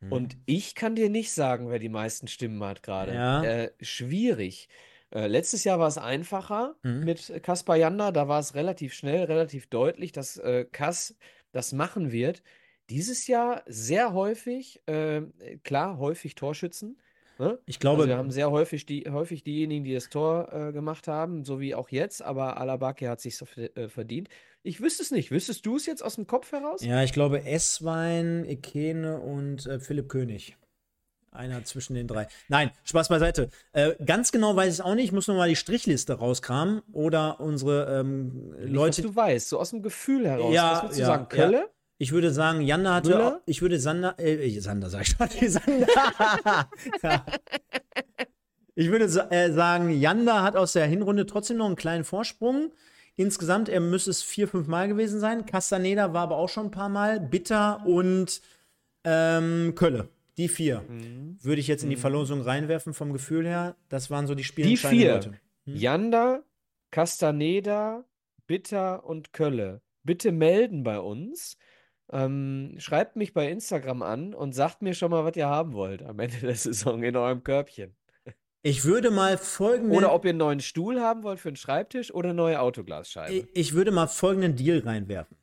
[0.01, 0.13] Mhm.
[0.13, 3.15] Und ich kann dir nicht sagen, wer die meisten Stimmen hat gerade.
[3.15, 3.45] Ja.
[3.45, 4.69] Äh, schwierig.
[5.13, 7.05] Äh, letztes Jahr war es einfacher mhm.
[7.05, 8.11] mit Kaspar Janda.
[8.11, 11.17] Da war es relativ schnell, relativ deutlich, dass äh, Kass
[11.53, 12.43] das machen wird.
[12.91, 15.23] Dieses Jahr sehr häufig, äh,
[15.63, 17.01] klar, häufig Torschützen.
[17.41, 17.59] Ne?
[17.65, 21.09] Ich glaube, also wir haben sehr häufig, die, häufig diejenigen, die das Tor äh, gemacht
[21.09, 24.29] haben, so wie auch jetzt, aber Alabaki hat sich äh, verdient.
[24.63, 25.31] Ich wüsste es nicht.
[25.31, 26.85] Wüsstest du es jetzt aus dem Kopf heraus?
[26.85, 30.59] Ja, ich glaube Esswein, Ekene und äh, Philipp König.
[31.33, 32.29] Einer zwischen den drei.
[32.49, 33.49] Nein, Spaß beiseite.
[33.73, 35.07] Äh, ganz genau weiß ich es auch nicht.
[35.07, 39.01] Ich muss mal die Strichliste rauskramen oder unsere ähm, nicht, Leute.
[39.01, 40.53] du weißt, so aus dem Gefühl heraus.
[40.53, 41.29] Ja, Was würdest du ja, sagen?
[41.29, 41.59] Kölle?
[41.59, 41.69] Ja.
[42.01, 43.11] Ich würde sagen, Janda hatte.
[43.11, 43.43] Müller?
[43.45, 44.19] Ich würde Sander.
[44.19, 45.51] Äh, Sander, sag ich schon.
[45.51, 45.87] Sander.
[47.03, 47.27] ja.
[48.75, 52.73] Ich würde äh, sagen, Janda hat aus der Hinrunde trotzdem noch einen kleinen Vorsprung.
[53.17, 55.45] Insgesamt, er müsste es vier, fünf Mal gewesen sein.
[55.45, 57.21] Castaneda war aber auch schon ein paar Mal.
[57.21, 58.41] Bitter und
[59.05, 60.09] ähm, Kölle.
[60.39, 61.37] Die vier mhm.
[61.43, 62.01] würde ich jetzt in die mhm.
[62.01, 63.77] Verlosung reinwerfen vom Gefühl her.
[63.91, 64.69] Das waren so die Spiele.
[64.69, 65.13] Die vier.
[65.13, 65.33] Leute.
[65.67, 65.77] Hm?
[65.77, 66.43] Janda,
[66.91, 68.07] Castaneda,
[68.47, 69.83] Bitter und Kölle.
[70.03, 71.59] Bitte melden bei uns.
[72.13, 76.03] Ähm, schreibt mich bei Instagram an und sagt mir schon mal, was ihr haben wollt
[76.03, 77.95] am Ende der Saison in eurem Körbchen.
[78.63, 79.97] Ich würde mal folgenden.
[79.97, 83.33] Oder ob ihr einen neuen Stuhl haben wollt für einen Schreibtisch oder eine neue Autoglasscheibe.
[83.33, 85.37] Ich, ich würde mal folgenden Deal reinwerfen.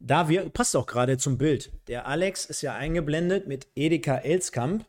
[0.00, 1.70] Da wir, passt auch gerade zum Bild.
[1.86, 4.86] Der Alex ist ja eingeblendet mit Edeka Elskamp.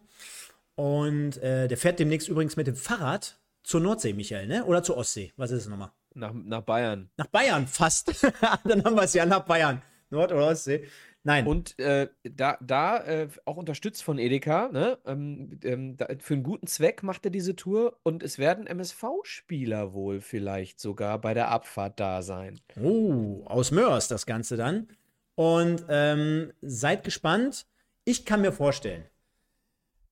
[0.75, 4.65] Und äh, der fährt demnächst übrigens mit dem Fahrrad zur Nordsee, Michael, ne?
[4.65, 5.31] Oder zur Ostsee.
[5.35, 5.91] Was ist es nochmal?
[6.15, 7.11] Nach, nach Bayern.
[7.17, 8.25] Nach Bayern, fast.
[8.63, 9.81] Dann haben wir es ja nach Bayern.
[10.11, 10.85] Nord- oder Ostsee.
[11.23, 11.45] Nein.
[11.45, 14.97] Und äh, da, da äh, auch unterstützt von Edeka, ne?
[15.05, 19.93] Ähm, ähm, da, für einen guten Zweck macht er diese Tour und es werden MSV-Spieler
[19.93, 22.59] wohl vielleicht sogar bei der Abfahrt da sein.
[22.81, 24.87] Oh, aus Mörs das Ganze dann.
[25.35, 27.67] Und ähm, seid gespannt.
[28.03, 29.05] Ich kann mir vorstellen,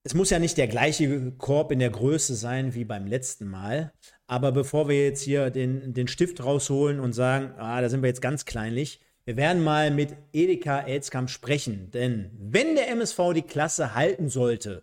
[0.03, 3.93] es muss ja nicht der gleiche Korb in der Größe sein wie beim letzten Mal.
[4.27, 8.07] Aber bevor wir jetzt hier den, den Stift rausholen und sagen, ah, da sind wir
[8.07, 11.91] jetzt ganz kleinlich, wir werden mal mit Edeka Elskamp sprechen.
[11.91, 14.81] Denn wenn der MSV die Klasse halten sollte,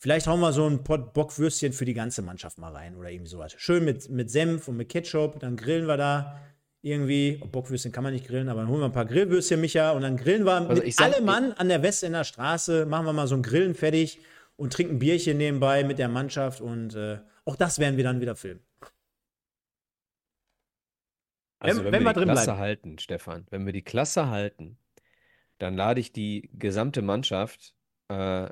[0.00, 3.28] Vielleicht hauen wir so ein Pot Bockwürstchen für die ganze Mannschaft mal rein oder irgendwie
[3.28, 3.52] sowas.
[3.58, 6.40] Schön mit, mit Senf und mit Ketchup, dann grillen wir da
[6.80, 7.38] irgendwie.
[7.42, 10.00] Oh, Bockwürstchen kann man nicht grillen, aber dann holen wir ein paar Grillwürstchen, Micha, und
[10.00, 13.34] dann grillen wir also mit alle Mann an der Westender Straße, machen wir mal so
[13.34, 14.20] ein Grillen fertig
[14.56, 18.36] und trinken Bierchen nebenbei mit der Mannschaft und äh, auch das werden wir dann wieder
[18.36, 18.60] filmen.
[21.58, 22.60] Also wenn, wenn, wir, wir die Klasse bleiben.
[22.60, 24.78] halten, Stefan, wenn wir die Klasse halten,
[25.58, 27.74] dann lade ich die gesamte Mannschaft
[28.08, 28.48] äh,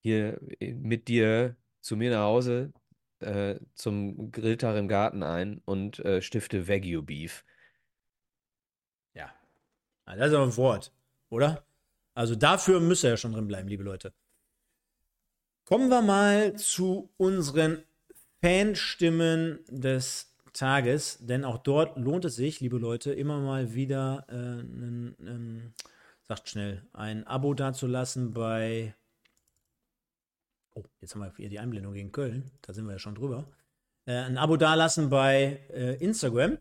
[0.00, 2.72] hier mit dir zu mir nach Hause
[3.20, 7.44] äh, zum Grilltag im Garten ein und äh, stifte Wagyu Beef.
[9.14, 9.32] Ja.
[10.06, 10.92] Das ist aber ein Wort,
[11.28, 11.64] oder?
[12.14, 14.12] Also dafür müsst ihr ja schon drin bleiben, liebe Leute.
[15.64, 17.82] Kommen wir mal zu unseren
[18.40, 20.27] Fanstimmen des
[20.58, 25.74] Tages, denn auch dort lohnt es sich, liebe Leute, immer mal wieder äh, einen, einen,
[26.22, 28.94] sagt schnell, ein Abo dazulassen bei.
[30.74, 33.48] Oh, jetzt haben wir hier die Einblendung gegen Köln, da sind wir ja schon drüber.
[34.06, 36.58] Äh, ein Abo dalassen bei äh, Instagram,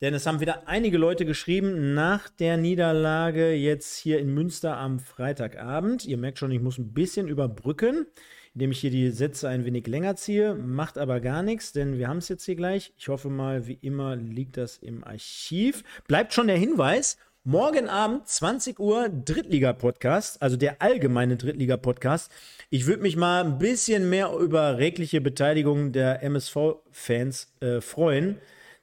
[0.00, 5.00] denn es haben wieder einige Leute geschrieben nach der Niederlage jetzt hier in Münster am
[5.00, 6.04] Freitagabend.
[6.06, 8.06] Ihr merkt schon, ich muss ein bisschen überbrücken
[8.54, 10.54] indem ich hier die Sätze ein wenig länger ziehe.
[10.54, 12.92] Macht aber gar nichts, denn wir haben es jetzt hier gleich.
[12.98, 15.84] Ich hoffe mal, wie immer liegt das im Archiv.
[16.06, 17.16] Bleibt schon der Hinweis.
[17.42, 22.30] Morgen Abend, 20 Uhr, Drittliga-Podcast, also der allgemeine Drittliga-Podcast.
[22.68, 28.36] Ich würde mich mal ein bisschen mehr über regliche Beteiligung der MSV-Fans äh, freuen,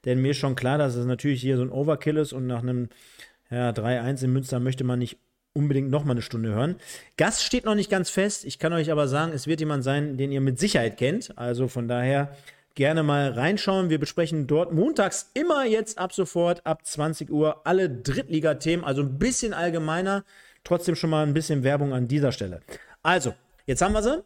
[0.04, 2.62] denn mir ist schon klar, dass es natürlich hier so ein Overkill ist und nach
[2.62, 2.88] einem
[3.48, 5.18] ja, 3-1 in Münster möchte man nicht
[5.58, 6.76] unbedingt noch mal eine Stunde hören.
[7.16, 8.44] Gast steht noch nicht ganz fest.
[8.44, 11.36] Ich kann euch aber sagen, es wird jemand sein, den ihr mit Sicherheit kennt.
[11.36, 12.34] Also von daher
[12.76, 13.90] gerne mal reinschauen.
[13.90, 19.18] Wir besprechen dort montags immer jetzt ab sofort ab 20 Uhr alle Drittliga-Themen, also ein
[19.18, 20.24] bisschen allgemeiner.
[20.62, 22.60] Trotzdem schon mal ein bisschen Werbung an dieser Stelle.
[23.02, 23.34] Also,
[23.66, 24.22] jetzt haben wir sie.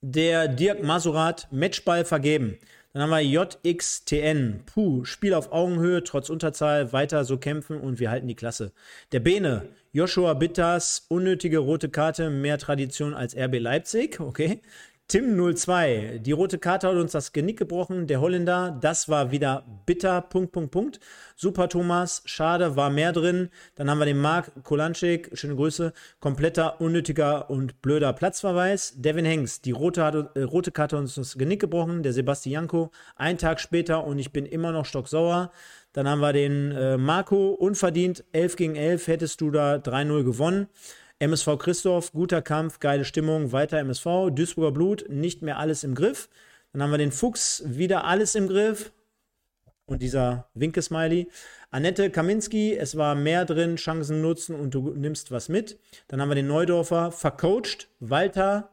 [0.00, 2.58] Der Dirk Masurat Matchball vergeben.
[2.92, 4.64] Dann haben wir JXTN.
[4.66, 8.72] Puh, Spiel auf Augenhöhe, trotz Unterzahl, weiter so kämpfen und wir halten die Klasse.
[9.12, 14.20] Der Bene, Joshua Bitters, unnötige rote Karte, mehr Tradition als RB Leipzig.
[14.20, 14.60] Okay.
[15.12, 18.06] Tim02, die rote Karte hat uns das Genick gebrochen.
[18.06, 20.22] Der Holländer, das war wieder bitter.
[20.22, 21.00] Punkt, Punkt, Punkt.
[21.36, 23.50] Super Thomas, schade, war mehr drin.
[23.74, 25.92] Dann haben wir den Marc Kolanschik, schöne Grüße.
[26.18, 28.94] Kompletter, unnötiger und blöder Platzverweis.
[28.96, 32.02] Devin Hengst, die rote, hat, äh, rote Karte hat uns das Genick gebrochen.
[32.02, 35.52] Der Sebastianko, ein Tag später und ich bin immer noch stocksauer.
[35.92, 40.68] Dann haben wir den äh, Marco, unverdient, 11 gegen 11, hättest du da 3-0 gewonnen.
[41.22, 44.30] MSV Christoph, guter Kampf, geile Stimmung, weiter MSV.
[44.32, 46.28] Duisburger Blut, nicht mehr alles im Griff.
[46.72, 48.90] Dann haben wir den Fuchs, wieder alles im Griff.
[49.86, 51.28] Und dieser Winke-Smiley.
[51.70, 55.78] Annette Kaminski, es war mehr drin, Chancen nutzen und du nimmst was mit.
[56.08, 57.88] Dann haben wir den Neudorfer, vercoacht.
[58.00, 58.68] Walter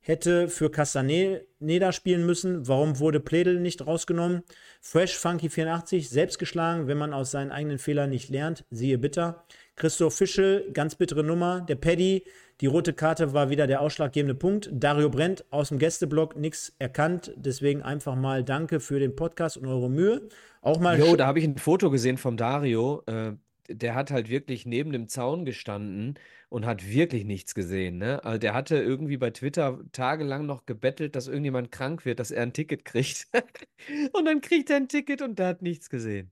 [0.00, 2.66] hätte für Castaneda spielen müssen.
[2.66, 4.42] Warum wurde Pledel nicht rausgenommen?
[4.80, 8.64] Fresh Funky 84, selbst geschlagen, wenn man aus seinen eigenen Fehlern nicht lernt.
[8.70, 9.44] Siehe bitter.
[9.76, 11.60] Christoph Fischel, ganz bittere Nummer.
[11.60, 12.24] Der Paddy,
[12.60, 14.70] die rote Karte war wieder der ausschlaggebende Punkt.
[14.72, 17.32] Dario Brent aus dem Gästeblock, nichts erkannt.
[17.36, 20.28] Deswegen einfach mal danke für den Podcast und eure Mühe.
[20.62, 20.98] Auch mal.
[20.98, 23.02] Jo, da habe ich ein Foto gesehen vom Dario.
[23.06, 23.32] Äh,
[23.68, 26.14] der hat halt wirklich neben dem Zaun gestanden
[26.48, 27.98] und hat wirklich nichts gesehen.
[27.98, 28.22] Ne?
[28.24, 32.42] Also der hatte irgendwie bei Twitter tagelang noch gebettelt, dass irgendjemand krank wird, dass er
[32.42, 33.26] ein Ticket kriegt.
[34.12, 36.30] und dann kriegt er ein Ticket und der hat nichts gesehen.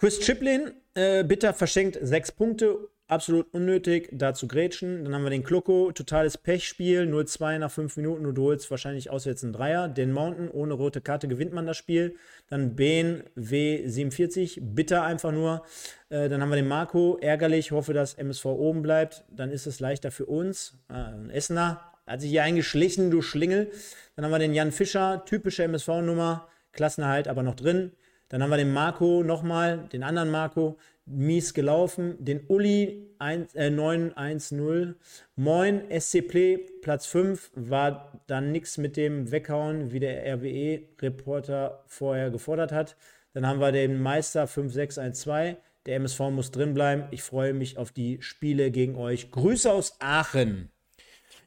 [0.00, 5.04] Chris Chiplin, äh, bitter verschenkt sechs Punkte, absolut unnötig, da zu grätschen.
[5.04, 9.10] Dann haben wir den Kloko, totales Pechspiel, 0-2 nach fünf Minuten und du holst wahrscheinlich
[9.10, 9.88] auswärts einen Dreier.
[9.88, 12.16] Den Mountain, ohne rote Karte gewinnt man das Spiel.
[12.48, 15.66] Dann Ben W47, bitter einfach nur.
[16.08, 19.24] Äh, dann haben wir den Marco, ärgerlich, hoffe, dass MSV oben bleibt.
[19.30, 20.78] Dann ist es leichter für uns.
[20.88, 23.70] Ah, Essener, hat sich hier eingeschlichen, du Schlingel.
[24.16, 27.92] Dann haben wir den Jan Fischer, typische MSV-Nummer, Klassenerhalt aber noch drin.
[28.30, 32.16] Dann haben wir den Marco nochmal, den anderen Marco, mies gelaufen.
[32.20, 34.94] Den Uli 1, äh, 910.
[35.34, 42.70] Moin, SCP, Platz 5, war dann nichts mit dem Weghauen, wie der RWE-Reporter vorher gefordert
[42.70, 42.96] hat.
[43.32, 45.56] Dann haben wir den Meister 5612.
[45.86, 47.04] Der MSV muss drin bleiben.
[47.10, 49.32] Ich freue mich auf die Spiele gegen euch.
[49.32, 50.70] Grüße aus Aachen.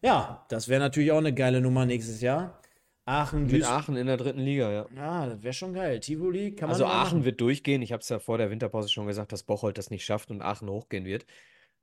[0.01, 2.59] Ja, das wäre natürlich auch eine geile Nummer nächstes Jahr.
[3.05, 4.85] Aachen, Mit Aachen in der dritten Liga, ja.
[4.95, 5.99] Ja, das wäre schon geil.
[5.99, 6.73] Tivoli kann man.
[6.73, 7.25] Also Aachen machen.
[7.25, 7.81] wird durchgehen.
[7.81, 10.41] Ich habe es ja vor der Winterpause schon gesagt, dass Bocholt das nicht schafft und
[10.41, 11.25] Aachen hochgehen wird.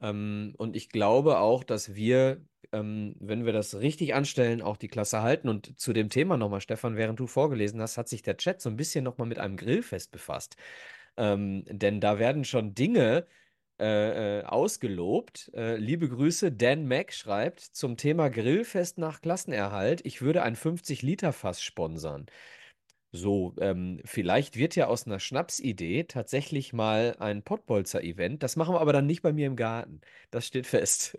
[0.01, 2.43] Ähm, und ich glaube auch, dass wir,
[2.73, 5.49] ähm, wenn wir das richtig anstellen, auch die Klasse halten.
[5.51, 8.71] Und zu dem Thema nochmal, Stefan, während du vorgelesen hast, hat sich der Chat so
[8.71, 10.57] ein bisschen nochmal mit einem Grillfest befasst.
[11.19, 13.27] Ähm, denn da werden schon Dinge
[13.81, 15.51] äh, äh, ausgelobt.
[15.55, 20.05] Äh, liebe Grüße, Dan Mack schreibt zum Thema Grillfest nach Klassenerhalt.
[20.05, 22.27] Ich würde ein 50-Liter-Fass sponsern.
[23.13, 28.43] So, ähm, vielleicht wird ja aus einer Schnapsidee tatsächlich mal ein Pottbolzer-Event.
[28.43, 30.01] Das machen wir aber dann nicht bei mir im Garten.
[30.31, 31.17] Das steht fest.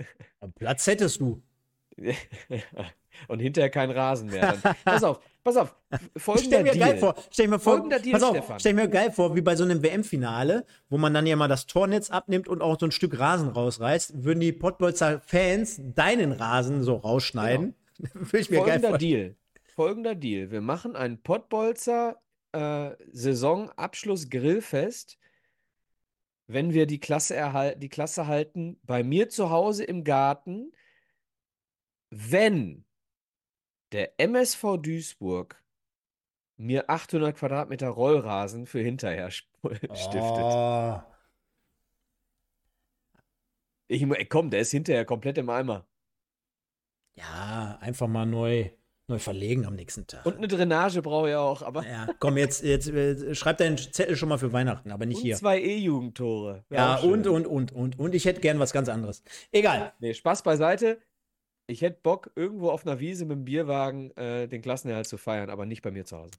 [0.56, 1.44] Platz hättest du.
[3.28, 4.58] Und hinterher kein Rasen mehr.
[4.62, 5.76] Dann, pass auf, pass auf.
[6.18, 8.60] Folgender Stell mir geil vor, stell mir vor, Folgender Deal, pass auf, Stefan.
[8.60, 11.68] stell mir geil vor, wie bei so einem WM-Finale, wo man dann ja mal das
[11.68, 16.84] Tornetz abnimmt und auch so ein Stück Rasen rausreißt, würden die Pottbolzer Fans deinen Rasen
[16.84, 17.76] so rausschneiden.
[18.14, 18.98] Würde ich mir geil Folgender.
[18.98, 19.36] Deal.
[19.76, 20.52] Folgender Deal.
[20.52, 25.18] Wir machen ein Pottbolzer äh, Saisonabschluss-Grillfest,
[26.48, 30.72] wenn wir die Klasse, erhal die Klasse halten, bei mir zu Hause im Garten,
[32.12, 32.86] wenn
[33.92, 35.62] der MSV Duisburg
[36.58, 40.22] mir 800 Quadratmeter Rollrasen für hinterher stiftet.
[40.24, 41.02] Oh,
[43.88, 45.86] Ich, komm, der ist hinterher komplett im Eimer.
[47.16, 48.70] ja, einfach mal neu,
[49.08, 50.26] neu verlegen am nächsten Tag.
[50.26, 54.16] Und eine Drainage brauche ich auch, aber ja, komm, jetzt, jetzt äh, schreib deinen Zettel
[54.16, 55.36] schon mal für Weihnachten, aber nicht und hier.
[55.36, 56.64] zwei E-Jugendtore.
[56.70, 59.24] Ja, und, und, und, und, und ich hätte gern was ganz anderes.
[59.52, 59.92] Egal.
[60.00, 61.02] Nee, Spaß beiseite.
[61.72, 65.50] Ich hätte Bock, irgendwo auf einer Wiese mit dem Bierwagen äh, den Klassenerhalt zu feiern,
[65.50, 66.34] aber nicht bei mir zu Hause.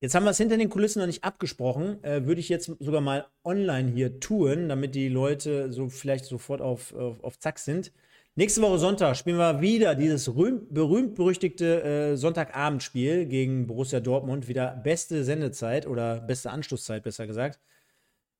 [0.00, 2.02] Jetzt haben wir es hinter den Kulissen noch nicht abgesprochen.
[2.02, 6.60] Äh, Würde ich jetzt sogar mal online hier tun, damit die Leute so vielleicht sofort
[6.60, 7.92] auf, auf, auf Zack sind.
[8.34, 14.48] Nächste Woche Sonntag spielen wir wieder dieses rühm- berühmt-berüchtigte äh, Sonntagabendspiel gegen Borussia Dortmund.
[14.48, 17.60] Wieder beste Sendezeit oder beste Anschlusszeit, besser gesagt.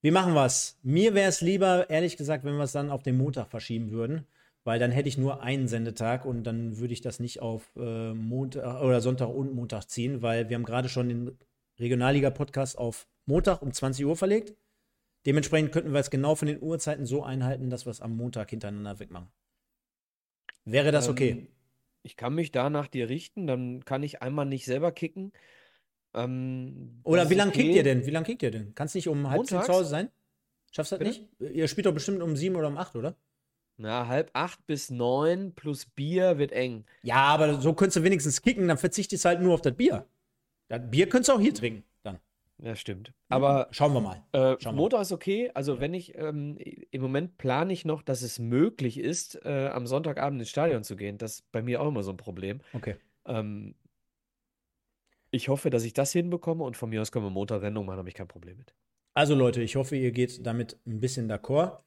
[0.00, 0.78] Wie machen wir es?
[0.82, 4.26] Mir wäre es lieber, ehrlich gesagt, wenn wir es dann auf den Montag verschieben würden,
[4.68, 8.12] weil dann hätte ich nur einen Sendetag und dann würde ich das nicht auf äh,
[8.12, 11.38] Montag oder Sonntag und Montag ziehen, weil wir haben gerade schon den
[11.78, 14.54] Regionalliga-Podcast auf Montag um 20 Uhr verlegt.
[15.24, 18.50] Dementsprechend könnten wir es genau von den Uhrzeiten so einhalten, dass wir es am Montag
[18.50, 19.28] hintereinander wegmachen.
[20.66, 21.30] Wäre das okay?
[21.30, 21.48] Ähm,
[22.02, 25.32] ich kann mich da nach dir richten, dann kann ich einmal nicht selber kicken.
[26.12, 27.62] Ähm, Oder wie lange okay.
[27.62, 28.04] kickt ihr denn?
[28.04, 28.74] Wie lange kickt ihr denn?
[28.74, 30.10] Kannst nicht um halb zehn zu Hause sein?
[30.72, 31.26] Schaffst du das Bitte?
[31.40, 31.56] nicht?
[31.56, 33.16] Ihr spielt doch bestimmt um sieben oder um acht, oder?
[33.80, 36.84] Na, halb acht bis neun plus Bier wird eng.
[37.02, 40.04] Ja, aber so könntest du wenigstens kicken, dann verzichtest du halt nur auf das Bier.
[40.66, 42.18] Das Bier könntest du auch hier trinken, dann.
[42.60, 43.12] Ja, stimmt.
[43.28, 44.16] Aber Schauen wir mal.
[44.32, 45.52] Äh, Schauen wir Montag ist okay.
[45.54, 46.58] Also wenn ich, ähm,
[46.90, 50.96] im Moment plane ich noch, dass es möglich ist, äh, am Sonntagabend ins Stadion zu
[50.96, 51.16] gehen.
[51.16, 52.60] Das ist bei mir auch immer so ein Problem.
[52.72, 52.96] Okay.
[53.26, 53.76] Ähm,
[55.30, 57.98] ich hoffe, dass ich das hinbekomme und von mir aus können wir Montag Sendung machen,
[57.98, 58.74] habe ich kein Problem mit.
[59.14, 61.78] Also Leute, ich hoffe, ihr geht damit ein bisschen d'accord.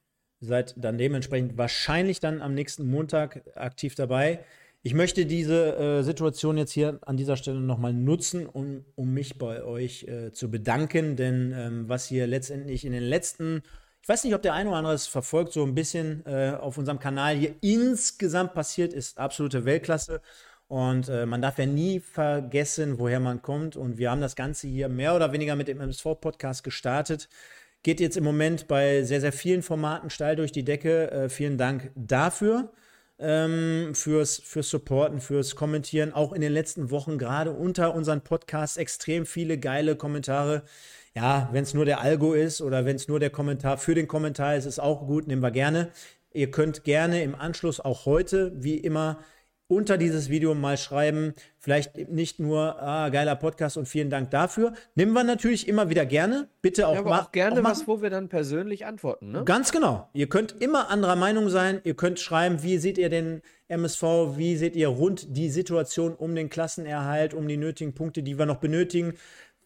[0.44, 4.40] Seid dann dementsprechend wahrscheinlich dann am nächsten Montag aktiv dabei.
[4.82, 9.38] Ich möchte diese äh, Situation jetzt hier an dieser Stelle nochmal nutzen, um, um mich
[9.38, 13.62] bei euch äh, zu bedanken, denn ähm, was hier letztendlich in den letzten,
[14.02, 16.76] ich weiß nicht, ob der eine oder andere es verfolgt, so ein bisschen äh, auf
[16.76, 20.20] unserem Kanal hier insgesamt passiert, ist absolute Weltklasse.
[20.66, 23.76] Und äh, man darf ja nie vergessen, woher man kommt.
[23.76, 27.28] Und wir haben das Ganze hier mehr oder weniger mit dem MSV-Podcast gestartet.
[27.82, 31.10] Geht jetzt im Moment bei sehr, sehr vielen Formaten steil durch die Decke.
[31.10, 32.72] Äh, vielen Dank dafür.
[33.18, 36.12] Ähm, fürs, fürs Supporten, fürs Kommentieren.
[36.12, 40.62] Auch in den letzten Wochen, gerade unter unseren Podcasts, extrem viele geile Kommentare.
[41.14, 44.08] Ja, wenn es nur der Algo ist oder wenn es nur der Kommentar für den
[44.08, 45.90] Kommentar ist, ist auch gut, nehmen wir gerne.
[46.32, 49.18] Ihr könnt gerne im Anschluss auch heute, wie immer,
[49.76, 51.34] unter dieses Video mal schreiben.
[51.58, 54.74] Vielleicht nicht nur, ah, geiler Podcast und vielen Dank dafür.
[54.94, 56.48] Nehmen wir natürlich immer wieder gerne.
[56.60, 59.44] Bitte auch, Ja, aber auch gerne auch was, wo wir dann persönlich antworten, ne?
[59.44, 60.08] Ganz genau.
[60.12, 61.80] Ihr könnt immer anderer Meinung sein.
[61.84, 64.02] Ihr könnt schreiben, wie seht ihr den MSV,
[64.36, 68.46] wie seht ihr rund die Situation um den Klassenerhalt, um die nötigen Punkte, die wir
[68.46, 69.14] noch benötigen.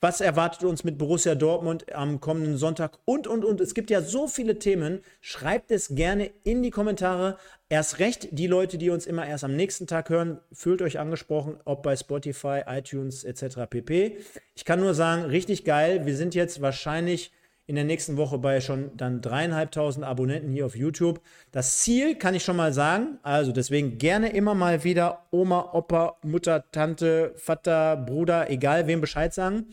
[0.01, 2.99] Was erwartet uns mit Borussia Dortmund am kommenden Sonntag?
[3.07, 3.63] Und, und, und.
[3.63, 5.01] Es gibt ja so viele Themen.
[5.23, 7.39] Schreibt es gerne in die Kommentare.
[7.71, 11.59] Erst recht die Leute, die uns immer erst am nächsten Tag hören, fühlt euch angesprochen,
[11.65, 13.61] ob bei Spotify, iTunes etc.
[13.71, 14.19] pp.
[14.55, 16.05] Ich kann nur sagen, richtig geil.
[16.05, 17.33] Wir sind jetzt wahrscheinlich
[17.67, 21.21] in der nächsten Woche bei schon dann dreieinhalbtausend Abonnenten hier auf YouTube.
[21.51, 23.19] Das Ziel kann ich schon mal sagen.
[23.23, 29.35] Also deswegen gerne immer mal wieder Oma, Opa, Mutter, Tante, Vater, Bruder, egal wem Bescheid
[29.35, 29.67] sagen.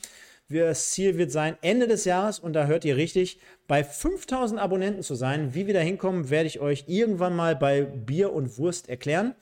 [0.49, 5.01] Das Ziel wird sein, Ende des Jahres, und da hört ihr richtig, bei 5000 Abonnenten
[5.01, 5.55] zu sein.
[5.55, 9.35] Wie wir da hinkommen, werde ich euch irgendwann mal bei Bier und Wurst erklären.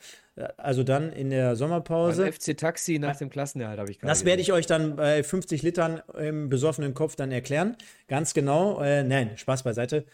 [0.57, 2.25] Also dann in der Sommerpause.
[2.25, 5.23] Ein FC Taxi nach dem Klassenerhalt habe ich gerade Das werde ich euch dann bei
[5.23, 7.75] 50 Litern im besoffenen Kopf dann erklären.
[8.07, 8.81] Ganz genau.
[8.81, 10.05] Äh, nein, Spaß beiseite.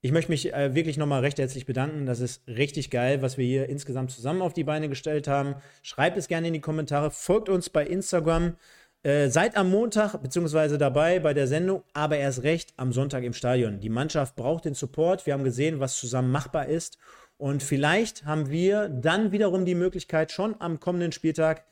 [0.00, 2.06] Ich möchte mich äh, wirklich nochmal recht herzlich bedanken.
[2.06, 5.56] Das ist richtig geil, was wir hier insgesamt zusammen auf die Beine gestellt haben.
[5.82, 7.10] Schreibt es gerne in die Kommentare.
[7.10, 8.56] Folgt uns bei Instagram.
[9.02, 13.34] Äh, seid am Montag beziehungsweise dabei bei der Sendung, aber erst recht am Sonntag im
[13.34, 13.78] Stadion.
[13.80, 15.26] Die Mannschaft braucht den Support.
[15.26, 16.98] Wir haben gesehen, was zusammen machbar ist.
[17.38, 21.64] Und vielleicht haben wir dann wiederum die Möglichkeit, schon am kommenden Spieltag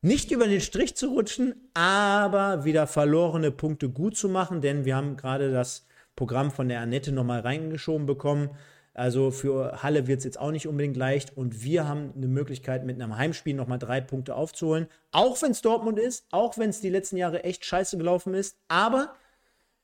[0.00, 4.96] nicht über den Strich zu rutschen, aber wieder verlorene Punkte gut zu machen, denn wir
[4.96, 5.86] haben gerade das
[6.16, 8.50] Programm von der Annette nochmal reingeschoben bekommen.
[8.94, 12.84] Also für Halle wird es jetzt auch nicht unbedingt leicht und wir haben eine Möglichkeit,
[12.84, 14.86] mit einem Heimspiel nochmal drei Punkte aufzuholen.
[15.12, 18.58] Auch wenn es Dortmund ist, auch wenn es die letzten Jahre echt scheiße gelaufen ist,
[18.68, 19.14] aber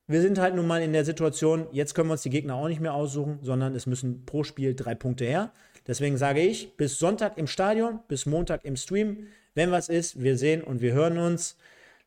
[0.09, 2.69] wir sind halt nun mal in der Situation, jetzt können wir uns die Gegner auch
[2.69, 5.53] nicht mehr aussuchen, sondern es müssen pro Spiel drei Punkte her.
[5.87, 9.27] Deswegen sage ich, bis Sonntag im Stadion, bis Montag im Stream.
[9.55, 11.57] Wenn was ist, wir sehen und wir hören uns.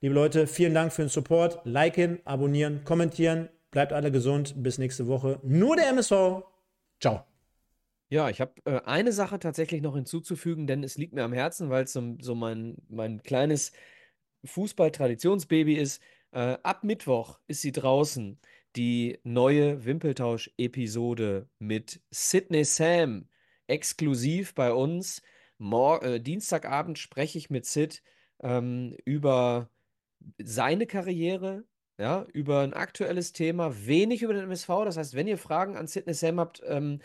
[0.02, 1.62] Liebe Leute, vielen Dank für den Support.
[1.64, 3.50] Liken, abonnieren, kommentieren.
[3.70, 4.56] Bleibt alle gesund.
[4.58, 5.40] Bis nächste Woche.
[5.44, 6.44] Nur der MSV.
[7.00, 7.24] Ciao.
[8.10, 11.70] Ja, ich habe äh, eine Sache tatsächlich noch hinzuzufügen, denn es liegt mir am Herzen,
[11.70, 13.72] weil es so, so mein, mein kleines
[14.44, 16.02] Fußball-Traditionsbaby ist.
[16.32, 18.40] Äh, ab Mittwoch ist sie draußen,
[18.76, 23.28] die neue Wimpeltausch-Episode mit Sydney Sam,
[23.68, 25.22] exklusiv bei uns.
[25.58, 28.02] Mor äh, Dienstagabend spreche ich mit Sid
[28.42, 29.70] ähm, über
[30.42, 31.66] seine Karriere,
[31.98, 34.68] ja, über ein aktuelles Thema, wenig über den MSV.
[34.86, 37.00] Das heißt, wenn ihr Fragen an Sidney Sam habt, ähm,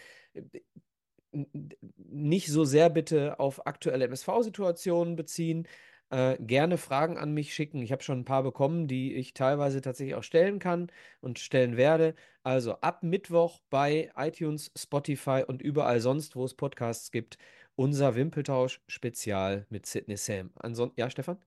[1.96, 5.66] nicht so sehr bitte auf aktuelle MSV-Situationen beziehen,
[6.10, 7.82] äh, gerne Fragen an mich schicken.
[7.82, 11.76] Ich habe schon ein paar bekommen, die ich teilweise tatsächlich auch stellen kann und stellen
[11.76, 12.14] werde.
[12.42, 17.38] Also ab Mittwoch bei iTunes, Spotify und überall sonst, wo es Podcasts gibt,
[17.74, 20.50] unser Wimpeltausch-Spezial mit Sidney Sam.
[20.56, 21.38] Ansonsten, ja, Stefan?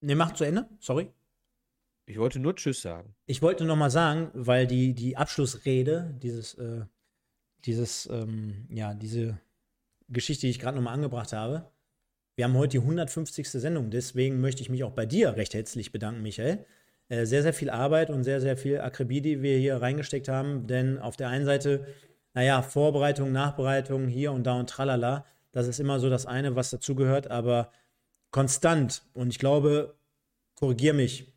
[0.00, 0.68] Ne, mach zu Ende.
[0.80, 1.10] Sorry.
[2.06, 3.14] Ich wollte nur Tschüss sagen.
[3.26, 6.84] Ich wollte noch mal sagen, weil die, die Abschlussrede, dieses, äh,
[7.64, 9.38] dieses, ähm, ja, diese
[10.08, 11.71] Geschichte, die ich gerade noch mal angebracht habe,
[12.36, 13.48] wir haben heute die 150.
[13.50, 16.64] Sendung, deswegen möchte ich mich auch bei dir recht herzlich bedanken, Michael.
[17.08, 20.66] Äh, sehr, sehr viel Arbeit und sehr, sehr viel Akribie, die wir hier reingesteckt haben,
[20.66, 21.86] denn auf der einen Seite,
[22.34, 26.70] naja, Vorbereitung, Nachbereitung, hier und da und tralala, das ist immer so das eine, was
[26.70, 27.70] dazugehört, aber
[28.30, 29.02] konstant.
[29.12, 29.94] Und ich glaube,
[30.54, 31.32] korrigier mich,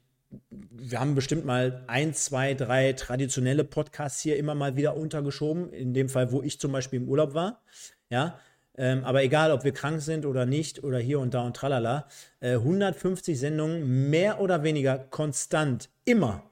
[0.50, 5.94] wir haben bestimmt mal ein, zwei, drei traditionelle Podcasts hier immer mal wieder untergeschoben, in
[5.94, 7.62] dem Fall, wo ich zum Beispiel im Urlaub war,
[8.10, 8.40] ja,
[8.78, 12.08] ähm, aber egal, ob wir krank sind oder nicht oder hier und da und tralala,
[12.40, 16.44] äh, 150 Sendungen mehr oder weniger konstant, immer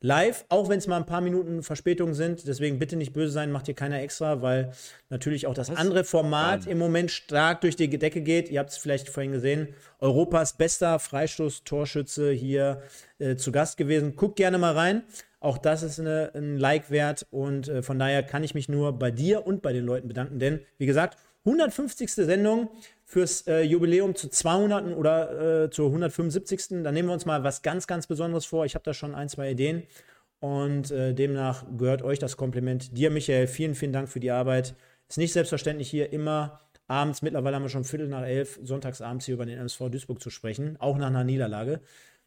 [0.00, 2.46] live, auch wenn es mal ein paar Minuten Verspätung sind.
[2.46, 4.72] Deswegen bitte nicht böse sein, macht hier keiner extra, weil
[5.10, 5.76] natürlich auch das Was?
[5.76, 8.48] andere Format im Moment stark durch die Decke geht.
[8.48, 9.68] Ihr habt es vielleicht vorhin gesehen.
[9.98, 12.82] Europas bester Freistoß-Torschütze hier
[13.18, 14.14] äh, zu Gast gewesen.
[14.14, 15.02] Guckt gerne mal rein.
[15.40, 18.98] Auch das ist eine, ein Like wert und äh, von daher kann ich mich nur
[18.98, 21.16] bei dir und bei den Leuten bedanken, denn wie gesagt,
[21.48, 22.12] 150.
[22.12, 22.68] Sendung
[23.04, 24.96] fürs äh, Jubiläum zu 200.
[24.96, 26.82] oder äh, zur 175.
[26.82, 28.64] Da nehmen wir uns mal was ganz, ganz Besonderes vor.
[28.64, 29.82] Ich habe da schon ein, zwei Ideen.
[30.40, 32.96] Und äh, demnach gehört euch das Kompliment.
[32.96, 34.74] Dir, Michael, vielen, vielen Dank für die Arbeit.
[35.08, 39.34] Ist nicht selbstverständlich hier immer abends, mittlerweile haben wir schon Viertel nach elf, sonntagsabends hier
[39.34, 41.80] über den MSV Duisburg zu sprechen, auch nach einer Niederlage.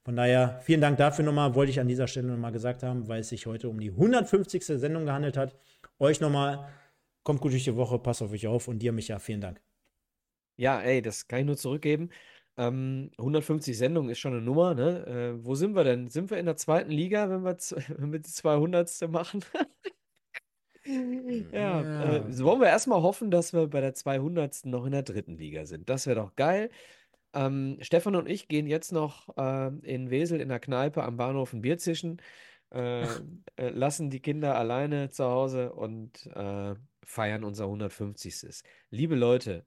[0.03, 3.21] Von daher, vielen Dank dafür nochmal, wollte ich an dieser Stelle nochmal gesagt haben, weil
[3.21, 4.63] es sich heute um die 150.
[4.65, 5.55] Sendung gehandelt hat.
[5.99, 6.67] Euch nochmal
[7.23, 9.61] Kommt gut durch die Woche, passt auf euch auf und dir, Micha, vielen Dank.
[10.57, 12.09] Ja, ey, das kann ich nur zurückgeben.
[12.57, 15.05] Ähm, 150 Sendungen ist schon eine Nummer, ne?
[15.07, 16.09] Äh, wo sind wir denn?
[16.09, 17.57] Sind wir in der zweiten Liga, wenn wir,
[17.97, 19.09] wenn wir die 200.
[19.09, 19.43] machen?
[20.85, 22.15] ja, ja.
[22.17, 24.65] Äh, wollen wir erstmal hoffen, dass wir bei der 200.
[24.65, 25.89] noch in der dritten Liga sind.
[25.89, 26.69] Das wäre doch geil.
[27.33, 31.53] Ähm, Stefan und ich gehen jetzt noch äh, in Wesel in der Kneipe am Bahnhof
[31.53, 32.21] ein Bier zischen,
[32.71, 33.03] äh,
[33.55, 36.75] äh, lassen die Kinder alleine zu Hause und äh,
[37.05, 38.63] feiern unser 150.
[38.89, 39.65] Liebe Leute,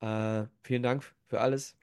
[0.00, 1.76] äh, vielen Dank für alles.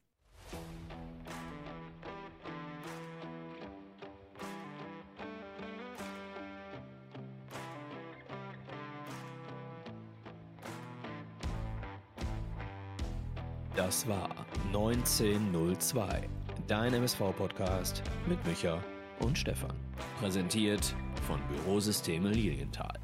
[13.76, 14.30] Das war
[14.74, 16.30] 1902,
[16.68, 18.84] dein MSV-Podcast mit Micha
[19.22, 19.76] und Stefan.
[20.20, 20.94] Präsentiert
[21.26, 23.00] von Bürosysteme Lilienthal.